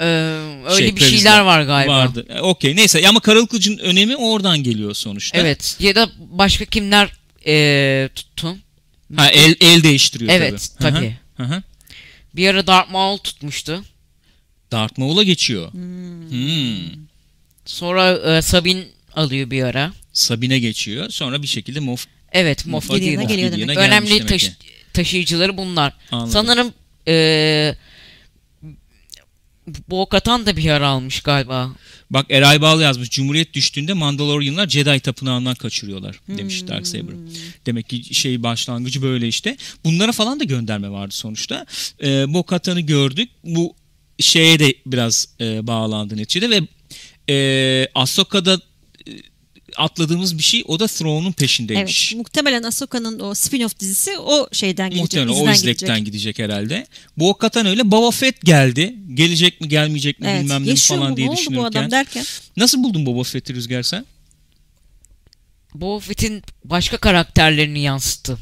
Eee, 0.00 0.04
öyle 0.06 0.76
Şey, 0.78 0.86
bir 0.86 1.00
Previsla. 1.00 1.16
şeyler 1.18 1.40
var 1.40 1.62
galiba. 1.62 1.92
Vardı. 1.92 2.26
E, 2.28 2.40
Okey 2.40 2.76
neyse 2.76 3.08
ama 3.08 3.20
Karalı 3.20 3.46
Kılıç'ın 3.46 3.78
önemi 3.78 4.16
oradan 4.16 4.62
geliyor 4.62 4.94
sonuçta. 4.94 5.38
Evet. 5.38 5.76
Ya 5.80 5.94
da 5.94 6.08
başka 6.18 6.64
kimler 6.64 7.10
eee, 7.46 8.08
tuttu? 8.14 8.56
Ha 9.16 9.28
el, 9.30 9.54
el 9.60 9.82
değiştiriyor 9.82 10.30
Evet, 10.32 10.70
tabii. 10.80 10.90
Hı. 10.96 10.98
tabii. 10.98 11.16
Hı 11.36 11.42
hı. 11.42 11.62
Bir 12.36 12.48
ara 12.48 12.66
Darth 12.66 12.90
Maul 12.90 13.18
tutmuştu. 13.18 13.84
Darth 14.72 14.98
Maul'a 14.98 15.22
geçiyor. 15.22 15.72
Hmm. 15.72 17.06
Sonra 17.66 18.18
eee, 18.26 18.42
Sabine 18.42 18.84
alıyor 19.16 19.50
bir 19.50 19.62
ara. 19.62 19.92
Sabine 20.12 20.58
geçiyor. 20.58 21.10
Sonra 21.10 21.42
bir 21.42 21.46
şekilde 21.46 21.80
Moff 21.80 22.06
Evet, 22.32 22.66
Moff 22.66 22.90
Moff 22.90 23.00
Gideon'a 23.00 23.22
Gideon. 23.22 23.28
geliyor 23.28 23.50
Gideon'a 23.52 23.72
demek. 23.72 23.76
gelmiş 23.90 24.10
Önemli 24.10 24.10
demek 24.18 24.28
taş- 24.28 24.42
ki. 24.48 24.54
taşıyıcıları 24.92 25.56
bunlar. 25.56 25.92
Anladım. 26.12 26.32
Sanırım 26.32 26.72
eee 27.06 27.76
bu 29.88 30.08
Katan 30.08 30.46
da 30.46 30.56
bir 30.56 30.68
ara 30.70 30.88
almış 30.88 31.20
galiba. 31.20 31.70
Bak 32.10 32.26
Eray 32.30 32.60
Bağlı 32.60 32.82
yazmış. 32.82 33.10
Cumhuriyet 33.10 33.54
düştüğünde 33.54 33.92
Mandalorianlar 33.92 34.68
Jedi 34.68 35.00
tapınağından 35.00 35.54
kaçırıyorlar 35.54 36.20
demiş 36.28 36.60
Hmm. 36.60 36.68
Darksaber. 36.68 37.14
Demek 37.66 37.88
ki 37.88 38.14
şey 38.14 38.42
başlangıcı 38.42 39.02
böyle 39.02 39.28
işte. 39.28 39.56
Bunlara 39.84 40.12
falan 40.12 40.40
da 40.40 40.44
gönderme 40.44 40.90
vardı 40.90 41.14
sonuçta. 41.14 41.66
Ee, 42.02 42.06
Bo-Katan'ı 42.34 42.80
gördük. 42.80 43.30
Bu 43.44 43.74
şeye 44.20 44.58
de 44.58 44.74
biraz 44.86 45.28
e, 45.40 45.66
bağlandı 45.66 46.16
neticede 46.16 46.50
ve 46.50 46.60
e, 47.32 47.88
Ahsoka'da 47.94 48.54
e, 48.54 48.60
atladığımız 49.76 50.38
bir 50.38 50.42
şey 50.42 50.64
o 50.66 50.80
da 50.80 50.86
Thrawn'un 50.86 51.32
peşindeymiş. 51.32 52.12
Evet. 52.12 52.18
Muhtemelen 52.22 52.62
Ahsoka'nın 52.62 53.20
o 53.20 53.30
spin-off 53.34 53.80
dizisi 53.80 54.18
o 54.18 54.48
şeyden 54.52 54.90
gidecek. 54.90 55.02
Muhtemelen 55.20 55.46
o 55.46 55.52
izlekten 55.52 55.88
gidecek. 55.98 56.06
gidecek 56.06 56.38
herhalde. 56.38 56.86
Bu 57.16 57.28
hakikaten 57.28 57.66
öyle. 57.66 57.90
Boba 57.90 58.10
Fett 58.10 58.40
geldi. 58.44 58.94
Gelecek 59.14 59.60
mi 59.60 59.68
gelmeyecek 59.68 60.20
mi 60.20 60.26
Evet. 60.30 60.42
bilmem 60.42 60.66
ne 60.66 60.74
falan 60.76 61.10
mu? 61.10 61.16
diye 61.16 61.26
Ne 61.26 61.30
oldu 61.30 61.36
bu 61.38 61.40
düşünürken. 61.40 61.64
adam 61.64 61.90
derken? 61.90 62.24
Nasıl 62.56 62.82
buldun 62.82 63.06
Boba 63.06 63.22
Fett'i 63.22 63.54
Rüzgar 63.54 63.82
sen? 63.82 64.06
Boba 65.74 66.00
Fett'in 66.00 66.42
başka 66.64 66.96
karakterlerini 66.96 67.80
yansıttı. 67.80 68.38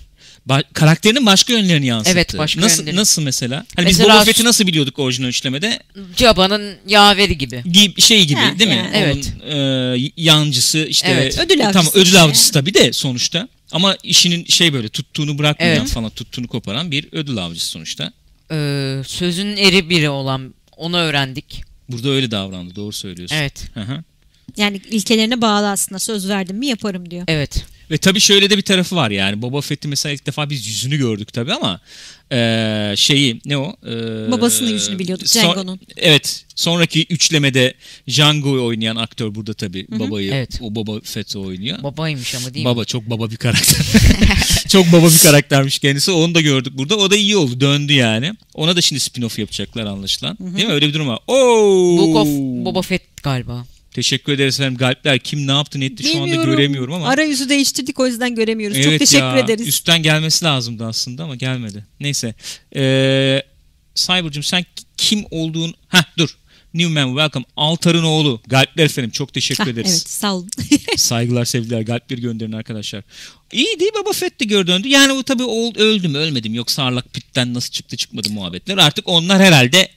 Ba- 0.48 0.64
karakterinin 0.72 1.26
başka 1.26 1.52
yönlerini 1.52 1.86
yansıttı. 1.86 2.12
Evet, 2.12 2.38
başka 2.38 2.60
nasıl, 2.60 2.82
yönleri. 2.82 2.96
Nasıl 2.96 3.22
mesela? 3.22 3.66
Hani 3.76 3.86
biz 3.88 3.98
Mesela 3.98 4.14
Boba 4.14 4.24
Fett'i 4.24 4.44
nasıl 4.44 4.66
biliyorduk 4.66 4.98
orijinal 4.98 5.28
üçlemede? 5.28 5.78
Jaba'nın 6.16 6.76
yaveri 6.88 7.38
gibi. 7.38 7.62
Gibi, 7.72 8.00
şey 8.00 8.24
gibi 8.26 8.40
Ha, 8.40 8.58
değil 8.58 8.70
mi? 8.70 8.76
yani. 8.76 8.90
Evet. 8.96 9.32
Onun, 9.44 9.96
e, 9.96 10.10
yancısı 10.16 10.78
işte. 10.78 11.08
Evet. 11.10 11.38
Ödül 11.38 11.58
Tamam 11.58 11.76
avcısı 11.76 11.98
ödül 11.98 12.06
işte. 12.06 12.20
avcısı 12.20 12.52
tabii 12.52 12.74
de 12.74 12.92
sonuçta. 12.92 13.48
Ama 13.72 13.96
işinin 14.02 14.44
şey 14.44 14.72
böyle 14.72 14.88
tuttuğunu 14.88 15.38
bırakmayan 15.38 15.76
Evet. 15.76 15.88
falan 15.88 16.10
tuttuğunu 16.10 16.48
koparan 16.48 16.90
bir 16.90 17.08
ödül 17.12 17.36
avcısı 17.38 17.66
sonuçta. 17.66 18.12
Eee 18.50 19.02
sözünün 19.06 19.56
eri 19.56 19.90
biri 19.90 20.08
olan 20.08 20.54
onu 20.76 20.96
öğrendik. 20.96 21.62
Burada 21.88 22.08
öyle 22.08 22.30
davrandı. 22.30 22.76
Doğru 22.76 22.92
söylüyorsun. 22.92 23.36
Evet. 23.36 23.64
Hı 23.74 23.80
hı. 23.80 24.02
Yani 24.56 24.80
ilkelerine 24.90 25.40
bağlı 25.40 25.70
aslında 25.70 25.98
söz 25.98 26.28
verdim 26.28 26.56
mi 26.56 26.66
yaparım 26.66 27.10
diyor. 27.10 27.24
Evet. 27.28 27.64
Ve 27.90 27.98
tabii 27.98 28.20
şöyle 28.20 28.50
de 28.50 28.56
bir 28.56 28.62
tarafı 28.62 28.96
var 28.96 29.10
yani. 29.10 29.42
Boba 29.42 29.60
Fett'i 29.60 29.88
mesela 29.88 30.12
ilk 30.12 30.26
defa 30.26 30.50
biz 30.50 30.66
yüzünü 30.66 30.96
gördük 30.96 31.32
tabii 31.32 31.52
ama 31.52 31.80
eee, 32.32 32.94
şeyi 32.96 33.40
ne 33.44 33.56
o? 33.58 33.76
Eee, 33.86 34.30
Babasının 34.30 34.70
yüzünü 34.70 34.98
biliyorduk, 34.98 35.28
son- 35.28 35.42
Django'nun. 35.42 35.80
Evet. 35.96 36.44
Sonraki 36.54 37.06
üçlemede 37.10 37.74
Django'yu 38.08 38.64
oynayan 38.64 38.96
aktör 38.96 39.34
burada 39.34 39.54
tabii 39.54 39.86
babayı. 39.90 40.30
Evet. 40.34 40.58
O 40.62 40.74
Boba 40.74 41.00
Fett'i 41.00 41.38
oynuyor. 41.38 41.82
Babaymış 41.82 42.34
ama 42.34 42.54
değil 42.54 42.66
mi? 42.66 42.70
baba 42.70 42.84
çok 42.84 43.10
baba 43.10 43.30
bir 43.30 43.36
karakter. 43.36 43.86
çok 44.68 44.92
baba 44.92 45.06
bir 45.06 45.18
karaktermiş 45.18 45.78
kendisi. 45.78 46.10
Onu 46.10 46.34
da 46.34 46.40
gördük 46.40 46.72
burada. 46.78 46.96
O 46.96 47.10
da 47.10 47.16
iyi 47.16 47.36
oldu. 47.36 47.60
Döndü 47.60 47.92
yani. 47.92 48.32
Ona 48.54 48.76
da 48.76 48.80
şimdi 48.80 49.00
spin-off 49.00 49.40
yapacaklar 49.40 49.86
anlaşılan. 49.86 50.36
Değil 50.40 50.66
mi? 50.66 50.72
Öyle 50.72 50.88
bir 50.88 50.94
durum 50.94 51.08
var. 51.08 51.18
Oo! 51.26 51.98
Book 51.98 52.16
of 52.16 52.28
Boba 52.64 52.82
Fett 52.82 53.02
galiba. 53.22 53.66
Teşekkür 53.94 54.32
ederiz 54.32 54.60
efendim. 54.60 54.78
Galpler 54.78 55.18
kim 55.18 55.46
ne 55.46 55.52
yaptı 55.52 55.80
ne 55.80 55.84
etti 55.84 56.02
şu 56.12 56.22
anda 56.22 56.44
göremiyorum 56.44 56.94
ama. 56.94 57.08
Arayüzü 57.08 57.48
değiştirdik 57.48 58.00
o 58.00 58.06
yüzden 58.06 58.34
göremiyoruz. 58.34 58.76
Çok 58.76 58.86
Evet 58.86 58.98
teşekkür 58.98 59.24
ya, 59.24 59.38
ederiz. 59.38 59.68
Üstten 59.68 60.02
gelmesi 60.02 60.44
lazımdı 60.44 60.86
aslında 60.86 61.24
ama 61.24 61.36
gelmedi. 61.36 61.86
Neyse. 62.00 62.34
Ee, 62.76 63.42
Cyber'cığım 63.94 64.42
sen 64.42 64.64
kim 64.96 65.24
olduğun... 65.30 65.74
Heh 65.88 66.02
dur. 66.18 66.36
Newman 66.74 67.08
welcome. 67.08 67.44
Altar'ın 67.56 68.04
oğlu. 68.04 68.40
Galpler 68.46 68.84
efendim. 68.84 69.10
Çok 69.10 69.32
teşekkür 69.32 69.64
Hah, 69.64 69.70
ederiz. 69.70 69.90
evet 69.90 70.08
sağ 70.08 70.34
olun. 70.34 70.48
Saygılar 70.96 71.44
sevgiler. 71.44 71.80
Galpleri 71.80 72.20
gönderin 72.20 72.52
arkadaşlar. 72.52 73.02
İyi 73.52 73.80
değil 73.80 73.92
Baba 74.00 74.12
Fett 74.12 74.40
de 74.40 74.44
geri 74.44 74.66
döndü. 74.66 74.88
Yani 74.88 75.12
o 75.12 75.22
tabii 75.22 75.42
öldü 75.82 76.08
mü 76.08 76.18
ölmedi 76.18 76.50
mi 76.50 76.56
yoksa 76.56 76.82
Arlak 76.82 77.12
Pit'ten 77.12 77.54
nasıl 77.54 77.70
çıktı 77.70 77.96
çıkmadı 77.96 78.30
muhabbetler. 78.30 78.78
Artık 78.78 79.08
onlar 79.08 79.42
herhalde 79.42 79.88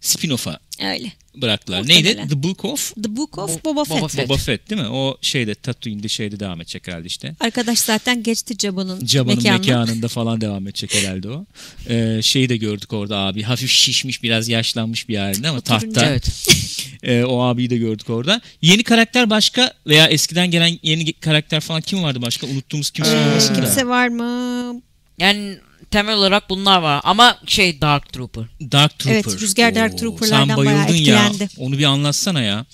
spin-off'a 0.00 0.58
Öyle. 0.82 1.12
bıraktılar. 1.36 1.80
Muhtemelen. 1.80 2.04
Neydi? 2.18 2.28
The 2.28 2.42
Book 2.42 2.64
of 2.64 2.94
The 3.04 3.16
Book 3.16 3.38
of 3.38 3.50
Bo- 3.50 3.64
Boba 3.64 3.84
Fett. 3.84 3.98
Boba 3.98 4.08
Fett. 4.08 4.28
Boba 4.28 4.36
Fett 4.38 4.70
değil 4.70 4.80
mi? 4.82 4.88
O 4.88 5.18
şeyde 5.22 5.54
Tatooine'de 5.54 6.08
şeyde 6.08 6.40
devam 6.40 6.60
edecek 6.60 6.88
herhalde 6.88 7.06
işte. 7.06 7.34
Arkadaş 7.40 7.78
zaten 7.78 8.22
geçti 8.22 8.54
Jaba'nın 8.58 9.06
Jabba'nın 9.06 9.36
mekanına. 9.36 9.58
mekanında 9.58 10.08
falan 10.08 10.40
devam 10.40 10.68
edecek 10.68 10.94
herhalde 10.94 11.28
o. 11.28 11.44
Ee, 11.88 12.18
şeyi 12.22 12.48
de 12.48 12.56
gördük 12.56 12.92
orada 12.92 13.16
abi. 13.18 13.42
Hafif 13.42 13.70
şişmiş 13.70 14.22
biraz 14.22 14.48
yaşlanmış 14.48 15.08
bir 15.08 15.16
halinde 15.18 15.48
ama 15.48 15.58
Oturunca. 15.58 15.86
tahta. 15.92 16.06
Evet. 16.10 16.48
Ee, 17.02 17.24
o 17.24 17.40
abiyi 17.42 17.70
de 17.70 17.76
gördük 17.76 18.10
orada. 18.10 18.40
Yeni 18.62 18.82
karakter 18.84 19.30
başka 19.30 19.72
veya 19.86 20.06
eskiden 20.06 20.50
gelen 20.50 20.78
yeni 20.82 21.12
karakter 21.12 21.60
falan 21.60 21.80
kim 21.80 22.02
vardı 22.02 22.22
başka? 22.22 22.46
Unuttuğumuz 22.46 22.90
kimse 22.90 23.10
Ee. 23.16 23.54
Kimse 23.54 23.86
var 23.86 24.08
mı? 24.08 24.82
Yani 25.18 25.58
temel 25.96 26.16
olarak 26.16 26.50
bunlar 26.50 26.78
var 26.82 27.00
ama 27.04 27.38
şey 27.46 27.80
Dark 27.80 28.12
Trooper. 28.12 28.44
Dark 28.72 28.98
Trooper. 28.98 29.14
Evet, 29.14 29.40
Rüzgar 29.40 29.74
Dark 29.74 29.92
Oo, 29.94 29.96
Trooper'lardan 29.96 30.46
Sen 30.48 30.56
bayağı 30.56 30.74
bayıldın 30.88 31.04
ya. 31.04 31.26
etkilendi. 31.26 31.48
Onu 31.58 31.78
bir 31.78 31.84
anlatsana 31.84 32.42
ya. 32.42 32.66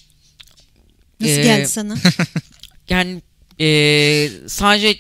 Nasıl 1.21 1.33
Ee, 1.39 1.43
geldi 1.43 1.69
sana? 1.69 1.95
Yani 2.89 3.23
eee, 3.59 4.31
sadece 4.47 4.97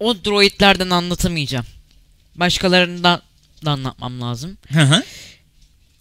o 0.00 0.24
droidlerden 0.24 0.90
anlatamayacağım. 0.90 1.66
Başkalarından 2.34 3.22
da 3.64 3.70
anlatmam 3.70 4.20
lazım. 4.20 4.58
Hı 4.72 4.80
hı. 4.82 5.02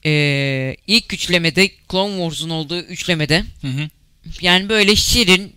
Eee 0.06 0.78
ilk 0.88 1.14
üçlemede 1.14 1.72
Clone 1.92 2.18
Wars'un 2.18 2.50
olduğu 2.50 2.80
üçlemede 2.80 3.44
Hı 3.62 3.68
hı. 3.68 3.90
yani 4.42 4.70
böyle 4.70 4.96
şirin 4.96 5.56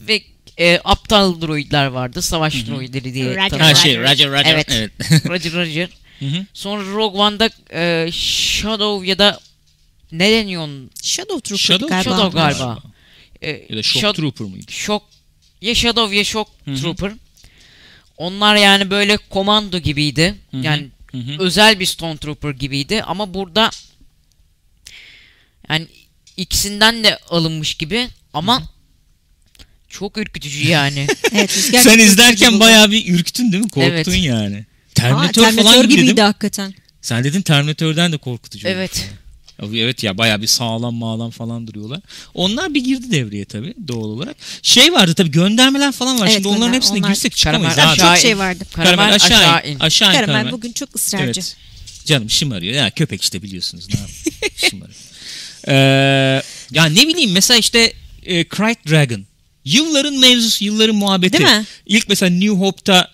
ve 0.00 0.22
eee, 0.58 0.80
aptal 0.84 1.40
droidler 1.40 1.86
vardı. 1.86 2.22
Savaş 2.22 2.66
droidleri 2.66 3.14
diye. 3.14 3.36
Roger, 3.36 3.60
Ha 3.60 3.74
şey 3.74 3.98
Roger 3.98 4.28
Roger. 4.30 4.44
Evet. 4.54 4.66
evet. 4.70 4.92
Roger 5.28 5.52
Roger. 5.52 5.88
Hı 6.18 6.24
hı. 6.26 6.46
Sonra 6.54 6.82
Rogue 6.92 7.20
One'da 7.20 7.50
eee, 7.72 8.12
Shadow 8.12 9.06
ya 9.08 9.18
da 9.18 9.40
ne 10.12 10.30
deniyor 10.32 10.62
onun? 10.62 10.90
Shadow 11.02 11.40
Trooper 11.40 11.58
Shadow, 11.64 11.88
galiba. 11.88 12.10
Shadow 12.16 12.38
galiba. 12.40 12.78
Eee, 13.42 13.66
Ya 13.70 13.76
da 13.76 13.82
Shock 13.82 14.04
Shad- 14.04 14.14
Trooper 14.16 14.46
mıydı? 14.46 14.72
Shock 14.72 15.04
ya 15.62 15.74
Shadow 15.74 16.16
ya 16.16 16.24
Shock 16.24 16.48
Hı 16.64 16.70
hı. 16.70 16.76
Trooper. 16.76 17.12
Onlar 18.16 18.56
yani 18.56 18.90
böyle 18.90 19.16
komando 19.16 19.78
gibiydi. 19.78 20.34
Hı 20.50 20.56
hı. 20.56 20.60
Yani 20.64 20.88
Hı 21.12 21.18
hı. 21.18 21.36
özel 21.42 21.80
bir 21.80 21.86
Stone 21.86 22.16
Trooper 22.16 22.50
gibiydi 22.50 23.02
ama 23.02 23.34
burada 23.34 23.70
yani 25.68 25.86
ikisinden 26.36 27.04
de 27.04 27.18
alınmış 27.30 27.74
gibi 27.74 28.08
ama 28.32 28.62
çok 29.88 30.18
ürkütücü 30.18 30.68
yani. 30.68 31.06
Evet, 31.32 31.50
Sen 31.82 31.98
izlerken 31.98 32.60
bayağı 32.60 32.90
bir 32.90 33.14
ürktün 33.14 33.52
değil 33.52 33.64
mi? 33.64 33.70
Korktun 33.70 33.90
Evet. 33.90 34.08
yani. 34.24 34.56
Aa, 34.56 34.94
Terminator, 34.94 35.42
Terminator 35.42 35.62
falan 35.72 35.82
gibi 35.82 35.94
gibiydi 35.94 36.12
dedim. 36.12 36.24
hakikaten. 36.24 36.74
Sen 37.02 37.24
dedin 37.24 37.42
Terminator'dan 37.42 38.12
da 38.12 38.16
korkutucu. 38.18 38.68
evet. 38.68 39.04
Abi 39.62 39.78
Evet 39.80 40.02
ya 40.04 40.18
bayağı 40.18 40.42
bir 40.42 40.46
sağlam 40.46 40.94
mağlam 40.94 41.30
falan 41.30 41.66
duruyorlar. 41.66 42.00
Onlar 42.34 42.74
bir 42.74 42.84
girdi 42.84 43.10
devreye 43.10 43.44
tabii 43.44 43.74
doğal 43.88 44.04
olarak. 44.04 44.36
Şey 44.62 44.92
vardı 44.92 45.14
tabii 45.14 45.30
göndermeler 45.30 45.92
falan 45.92 46.18
var. 46.20 46.24
Evet, 46.26 46.34
Şimdi 46.34 46.48
onların 46.48 46.72
hepsine 46.74 46.98
onlar- 46.98 47.08
girsek 47.08 47.36
çıkamayız 47.36 47.74
Karamel 47.74 47.92
abi. 47.94 48.00
aşağı 48.02 48.14
Çok 48.14 48.22
şey 48.22 48.38
vardı. 48.38 48.64
Karamel 48.72 48.94
Karamel 48.96 49.14
aşağı, 49.14 49.38
aşağı 49.38 49.70
in. 49.70 49.78
Aşağı 49.80 50.08
in 50.08 50.12
Karamel 50.14 50.34
karamel. 50.34 50.52
bugün 50.52 50.72
çok 50.72 50.96
ısrarcı. 50.96 51.24
Evet. 51.40 51.56
Canım 52.04 52.30
şımarıyor. 52.30 52.74
Ya 52.74 52.90
köpek 52.90 53.22
işte 53.22 53.42
biliyorsunuz. 53.42 53.88
Ne 53.88 54.00
yapayım? 54.00 54.56
şımarıyor. 54.70 54.98
Ee, 55.68 56.42
ya 56.72 56.84
ne 56.86 57.08
bileyim 57.08 57.32
mesela 57.32 57.58
işte 57.58 57.92
e, 58.22 58.44
Cried 58.44 58.90
Dragon. 58.90 59.24
Yılların 59.72 60.14
mevzusu, 60.14 60.64
yılların 60.64 60.96
muhabbeti. 60.96 61.38
Değil 61.38 61.50
mi? 61.50 61.64
İlk 61.86 62.08
mesela 62.08 62.30
New 62.30 62.48
Hope'ta 62.56 63.10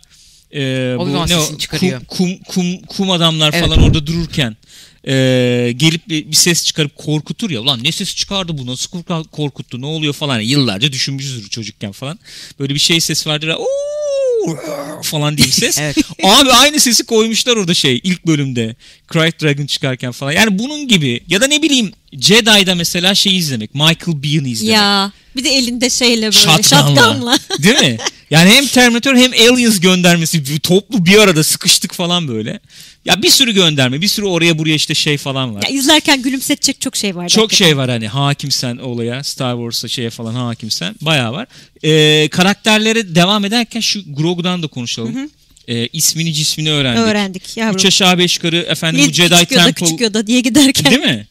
e, 0.55 0.59
bu 0.99 1.29
ne 1.29 1.37
o 1.37 1.59
çıkarıyor. 1.59 2.01
kum, 2.05 2.29
kum, 2.29 2.39
kum, 2.49 2.83
kum 2.83 3.11
adamlar 3.11 3.51
Evet. 3.55 3.65
falan 3.65 3.83
orada 3.83 4.07
dururken 4.07 4.57
e, 5.07 5.13
gelip 5.77 6.09
bir, 6.09 6.31
bir 6.31 6.37
ses 6.37 6.65
çıkarıp 6.65 6.97
korkutur 6.97 7.51
ya. 7.51 7.61
Ulan 7.61 7.85
ne 7.85 7.93
ses 7.93 8.15
çıkardı 8.15 8.59
bu 8.59 8.67
nasıl 8.67 8.91
kork- 8.91 9.33
korkuttu 9.33 9.81
ne 9.81 9.87
oluyor 9.87 10.13
falan. 10.13 10.41
Yıllarca 10.41 10.93
düşünmüşüzdür 10.93 11.49
çocukken 11.49 11.93
falan. 11.93 12.19
Böyle 12.61 12.75
bir 12.75 12.79
şey 12.79 13.01
ses 13.01 13.27
vardır. 13.27 13.49
ya, 13.49 13.57
"Oo!" 13.59 14.57
falan 15.03 15.37
diye 15.37 15.47
bir 15.47 15.53
ses. 15.53 15.79
Evet. 15.81 15.97
Abi 16.25 16.53
aynı 16.53 16.81
sesi 16.81 17.05
koymuşlar 17.05 17.57
orada 17.57 17.75
şey 17.75 18.01
ilk 18.05 18.27
bölümde. 18.27 18.77
Cried 19.13 19.41
Dragon 19.43 19.67
çıkarken 19.67 20.13
falan. 20.13 20.33
Yani 20.33 20.59
bunun 20.59 20.89
gibi 20.89 21.21
ya 21.29 21.41
da 21.41 21.47
ne 21.47 21.63
bileyim 21.63 21.93
Jedi'da 22.21 22.75
mesela 22.75 23.15
şey 23.15 23.39
izlemek. 23.39 23.75
Michael 23.75 24.23
Biehn 24.23 24.45
izlemek. 24.45 24.75
Ya 24.77 25.13
bir 25.37 25.45
de 25.45 25.51
elinde 25.51 25.91
şeyle 25.91 26.23
böyle 26.23 26.63
Shotgun'la. 26.63 26.63
shotgunla. 26.63 27.39
Değil 27.63 27.81
mi? 27.81 27.97
Yani 28.31 28.51
hem 28.51 28.67
Terminator 28.67 29.17
hem 29.17 29.33
Aliens 29.33 29.81
göndermesi 29.81 30.61
toplu 30.61 31.07
bir 31.07 31.19
arada 31.19 31.45
sıkıştık 31.45 31.95
falan 31.95 32.29
böyle. 32.29 32.61
Ya 33.05 33.23
bir 33.23 33.31
sürü 33.31 33.53
gönderme, 33.53 34.01
bir 34.01 34.09
sürü 34.09 34.27
oraya 34.27 34.59
buraya 34.59 34.75
işte 34.75 34.95
şey 34.95 35.17
falan 35.17 35.55
var. 35.55 35.63
ya 35.63 35.69
izlerken 35.69 36.23
gülümsetecek 36.23 36.81
çok 36.81 36.97
şey 36.97 37.17
var. 37.17 37.29
Çok 37.29 37.53
şey 37.53 37.77
var 37.77 37.91
hani 37.91 38.09
hakimsen 38.09 38.77
olaya, 38.77 39.25
Star 39.25 39.55
Wars'a 39.55 39.89
şeye 39.89 40.11
falan 40.11 40.35
hakimsen 40.35 40.95
bayağı 41.01 41.33
var. 41.33 41.47
Ee, 41.85 42.29
karakterlere 42.29 43.15
devam 43.15 43.45
ederken 43.45 43.81
şu 43.81 44.15
Grogu'dan 44.15 44.63
da 44.63 44.67
konuşalım. 44.67 45.31
Ee, 45.69 45.87
ismini 45.93 46.33
cismini 46.33 46.71
öğrendik. 46.71 47.03
Öğrendik 47.03 47.57
yavrum. 47.57 47.77
Üç 47.77 47.85
aşağı 47.85 48.19
beş 48.19 48.37
yukarı 48.37 48.57
efendim 48.57 49.01
bu 49.05 49.09
Ne 49.09 49.13
Jedi 49.13 49.35
küçük 49.35 49.51
yoda, 49.51 49.65
Temple 49.65 49.85
küçük 49.85 50.01
yoda 50.01 50.27
diye 50.27 50.41
giderken. 50.41 50.93
değil 50.93 51.03
mi? 51.03 51.27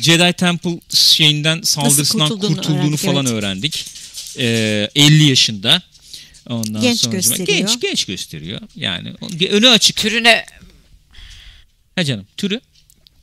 Jedi 0.00 0.32
Temple 0.32 0.80
şeyinden 0.94 1.62
saldırısından 1.62 2.28
kurtulduğunu 2.28 2.56
kurtulduğunu, 2.56 2.80
öğrendik, 2.80 2.98
falan 2.98 3.26
evet. 3.26 3.34
öğrendik. 3.34 3.86
Ee, 4.38 4.88
50 4.94 5.24
yaşında. 5.24 5.82
Ondan 6.48 6.82
Genç 6.82 7.00
sonra 7.00 7.16
gösteriyor. 7.16 7.46
Genç 7.46 7.80
genç 7.80 8.04
gösteriyor. 8.04 8.60
Yani 8.76 9.12
önü 9.50 9.68
açık. 9.68 9.96
Türüne 9.96 10.44
Ha 11.96 12.04
canım 12.04 12.26
türü. 12.36 12.60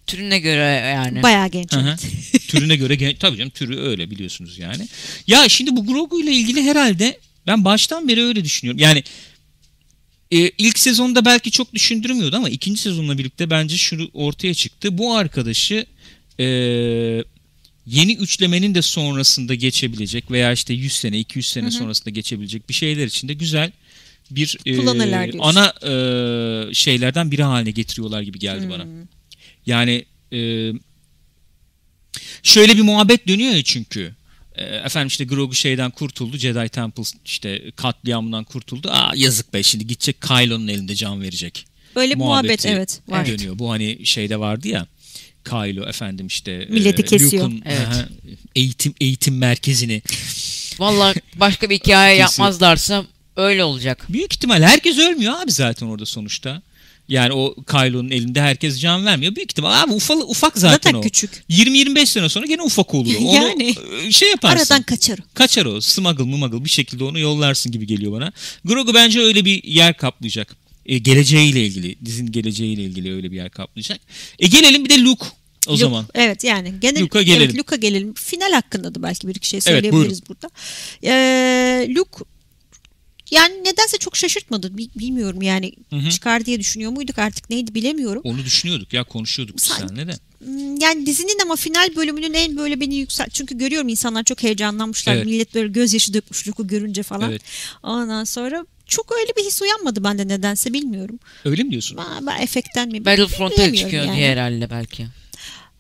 türüne 0.08 0.40
göre 0.40 0.94
yani. 0.96 1.24
Bayağı 1.24 1.48
genç. 1.48 1.74
Hı 1.74 1.80
hı. 1.80 1.88
evet. 1.88 2.48
Türüne 2.48 2.76
göre 2.76 2.96
gen- 2.96 3.16
tabii 3.16 3.38
canım 3.38 3.50
türü 3.50 3.80
öyle 3.80 4.12
biliyorsunuz 4.12 4.60
yani. 4.60 4.88
Ya 5.28 5.50
şimdi 5.50 5.76
bu 5.76 5.86
Grogu 5.86 6.22
ile 6.22 6.32
ilgili 6.32 6.64
herhalde 6.64 7.20
ben 7.48 7.66
baştan 7.66 8.08
beri 8.08 8.24
öyle 8.24 8.44
düşünüyorum. 8.44 8.80
Yani 8.80 9.04
e, 10.32 10.38
ilk 10.58 10.80
sezonda 10.80 11.26
belki 11.26 11.52
çok 11.52 11.74
düşündürmüyordu 11.74 12.36
ama 12.36 12.50
ikinci 12.50 12.82
sezonla 12.82 13.18
birlikte 13.18 13.50
bence 13.50 13.78
şu 13.78 14.10
ortaya 14.14 14.54
çıktı. 14.54 14.98
Bu 14.98 15.16
arkadaşı 15.16 15.86
e, 16.40 16.46
yeni 17.86 18.14
üçlemenin 18.14 18.76
de 18.76 18.82
sonrasında 18.82 19.56
geçebilecek 19.56 20.32
veya 20.32 20.52
işte 20.52 20.74
100 20.74 20.94
sene 20.94 21.20
200 21.20 21.48
sene 21.48 21.72
sonrasında 21.72 22.10
geçebilecek 22.10 22.70
bir 22.70 22.74
şeyler 22.74 23.08
için 23.08 23.28
de 23.28 23.34
güzel 23.34 23.72
bir 24.32 24.58
e, 24.66 25.40
ana 25.40 25.74
e, 25.84 26.74
şeylerden 26.74 27.32
biri 27.32 27.44
haline 27.44 27.72
getiriyorlar 27.72 28.22
gibi 28.22 28.40
geldi 28.40 28.70
bana. 28.70 28.86
Yani 29.66 30.06
e, 30.34 30.72
şöyle 32.44 32.78
bir 32.78 32.82
muhabbet 32.82 33.28
dönüyor 33.28 33.52
ya 33.52 33.64
çünkü. 33.64 34.16
E, 34.56 34.64
efendim 34.64 35.08
işte 35.08 35.26
Grogu 35.26 35.56
şeyden 35.56 35.92
kurtuldu. 35.92 36.38
Jedi 36.38 36.70
Temple 36.70 37.04
işte 37.26 37.72
katliamından 37.76 38.44
kurtuldu. 38.44 38.90
Aa 38.92 39.12
yazık 39.16 39.54
be 39.54 39.64
şimdi 39.64 39.88
gidecek 39.88 40.22
Kylo'nun 40.22 40.68
elinde 40.68 40.96
can 40.96 41.22
verecek. 41.22 41.66
Böyle 41.96 42.16
muhabbet 42.16 42.66
evet 42.66 43.02
var. 43.08 43.28
Dönüyor. 43.28 43.60
Bu 43.60 43.72
hani 43.72 44.06
şeyde 44.06 44.40
vardı 44.40 44.68
ya. 44.68 44.88
Kylo 45.44 45.86
efendim 45.90 46.28
işte 46.28 46.68
Milleti 46.70 47.02
e, 47.02 47.06
kesiyor. 47.06 47.44
Luke'un, 47.44 47.62
Evet. 47.66 47.88
aha, 47.88 48.08
eğitim 48.56 48.94
eğitim 49.02 49.38
merkezini. 49.38 50.02
Vallahi 50.80 51.22
başka 51.36 51.70
bir 51.70 51.76
hikaye 51.76 52.18
yapmazlarsa 52.18 53.06
öyle 53.36 53.64
olacak. 53.64 54.06
Büyük 54.10 54.34
ihtimal 54.34 54.62
herkes 54.62 54.98
ölmüyor 54.98 55.34
abi 55.42 55.52
zaten 55.52 55.88
orada 55.88 56.06
sonuçta. 56.06 56.62
Yani 57.08 57.34
o 57.34 57.56
Kylo'nun 57.72 58.10
elinde 58.10 58.42
herkes 58.42 58.80
can 58.80 59.06
vermiyor. 59.06 59.36
Büyük 59.36 59.52
ihtimal 59.52 59.84
abi 59.84 59.92
ufak, 59.94 60.18
ufak 60.30 60.58
zaten, 60.58 60.74
Zaten 60.76 60.94
o. 60.94 61.02
küçük. 61.02 61.44
20-25 61.50 62.06
sene 62.06 62.30
sonra 62.30 62.46
gene 62.46 62.62
ufak 62.62 62.94
olur. 62.94 63.14
Onu 63.22 63.36
Yani. 63.36 63.76
e, 64.08 64.12
şey 64.12 64.30
yaparsın. 64.30 64.58
Aradan 64.58 64.84
kaçar 64.84 65.20
o. 65.20 65.24
Kaçar 65.34 65.66
o. 65.66 65.82
Smuggle 65.82 66.24
mumaggle 66.24 66.66
bir 66.66 66.70
şekilde 66.70 67.04
onu 67.04 67.20
yollarsın 67.20 67.72
gibi 67.72 67.88
geliyor 67.88 68.12
bana. 68.12 68.32
Grogu 68.66 68.94
bence 68.94 69.20
öyle 69.20 69.46
bir 69.46 69.64
yer 69.64 69.98
kaplayacak. 69.98 70.56
E, 70.86 70.98
geleceğiyle 70.98 71.66
ilgili. 71.66 72.06
Dizinin 72.06 72.32
geleceğiyle 72.32 72.84
ilgili 72.84 73.14
öyle 73.14 73.32
bir 73.32 73.36
yer 73.36 73.50
kaplayacak. 73.50 74.00
E 74.40 74.48
gelelim 74.48 74.86
bir 74.86 74.90
de 74.90 75.02
Luke 75.02 75.26
o 75.68 75.72
Luke, 75.72 75.80
zaman. 75.82 76.06
Evet 76.14 76.44
yani 76.44 76.74
genel 76.82 77.02
Luke'a 77.02 77.22
gelelim. 77.22 77.42
Evet, 77.44 77.58
Luke'a 77.58 77.76
gelelim. 77.78 78.14
Final 78.14 78.52
hakkında 78.52 78.96
da 78.96 79.04
belki 79.04 79.28
bir 79.28 79.36
iki 79.36 79.48
şey 79.48 79.58
Evet, 79.58 79.64
söyleyebiliriz 79.64 80.22
burada. 80.30 80.50
Ee, 81.04 81.88
Luke 81.96 82.24
yani 83.32 83.54
nedense 83.64 83.98
çok 83.98 84.18
şaşırtmadı. 84.18 84.78
Bi- 84.78 84.90
Bilmiyorum 84.96 85.42
yani 85.42 85.74
Hı 85.90 85.96
hı. 85.96 86.10
çıkar 86.10 86.46
diye 86.46 86.60
düşünüyor 86.60 86.92
muyduk 86.92 87.20
artık 87.20 87.50
neydi 87.50 87.76
bilemiyorum. 87.76 88.22
Onu 88.26 88.46
düşünüyorduk 88.46 88.94
ya 88.94 89.04
konuşuyorduk 89.04 89.62
Sen- 89.62 89.88
seninle 89.88 90.08
de. 90.08 90.14
Hmm, 90.46 90.76
Yani 90.82 91.06
dizinin 91.06 91.40
ama 91.42 91.56
final 91.56 91.96
bölümünün 91.96 92.34
en 92.34 92.58
böyle 92.58 92.80
beni 92.80 92.96
yüksel. 92.96 93.28
Çünkü 93.30 93.58
görüyorum 93.58 93.90
insanlar 93.90 94.24
çok 94.24 94.44
heyecanlanmışlar. 94.44 95.16
Evet. 95.16 95.26
Millet 95.26 95.56
böyle 95.56 95.68
gözyaşı 95.68 96.14
dökmüş 96.14 96.48
Luke'u 96.48 96.68
görünce 96.68 97.04
falan. 97.04 97.30
Evet. 97.32 97.42
Ondan 97.84 98.24
sonra 98.24 98.66
çok 98.88 99.12
öyle 99.20 99.32
bir 99.38 99.44
his 99.44 99.62
uyanmadı 99.62 100.04
bende 100.04 100.28
nedense 100.28 100.74
bilmiyorum. 100.74 101.20
Öyle 101.46 101.64
mi 101.64 101.72
diyorsun? 101.72 101.98
Ben, 101.98 102.28
ben 102.28 102.42
efektten 102.42 102.90
mi? 102.90 103.06
Battlefront'a 103.06 103.74
çıkıyor 103.76 104.04
yani. 104.04 104.26
herhalde 104.26 104.70
belki. 104.70 105.08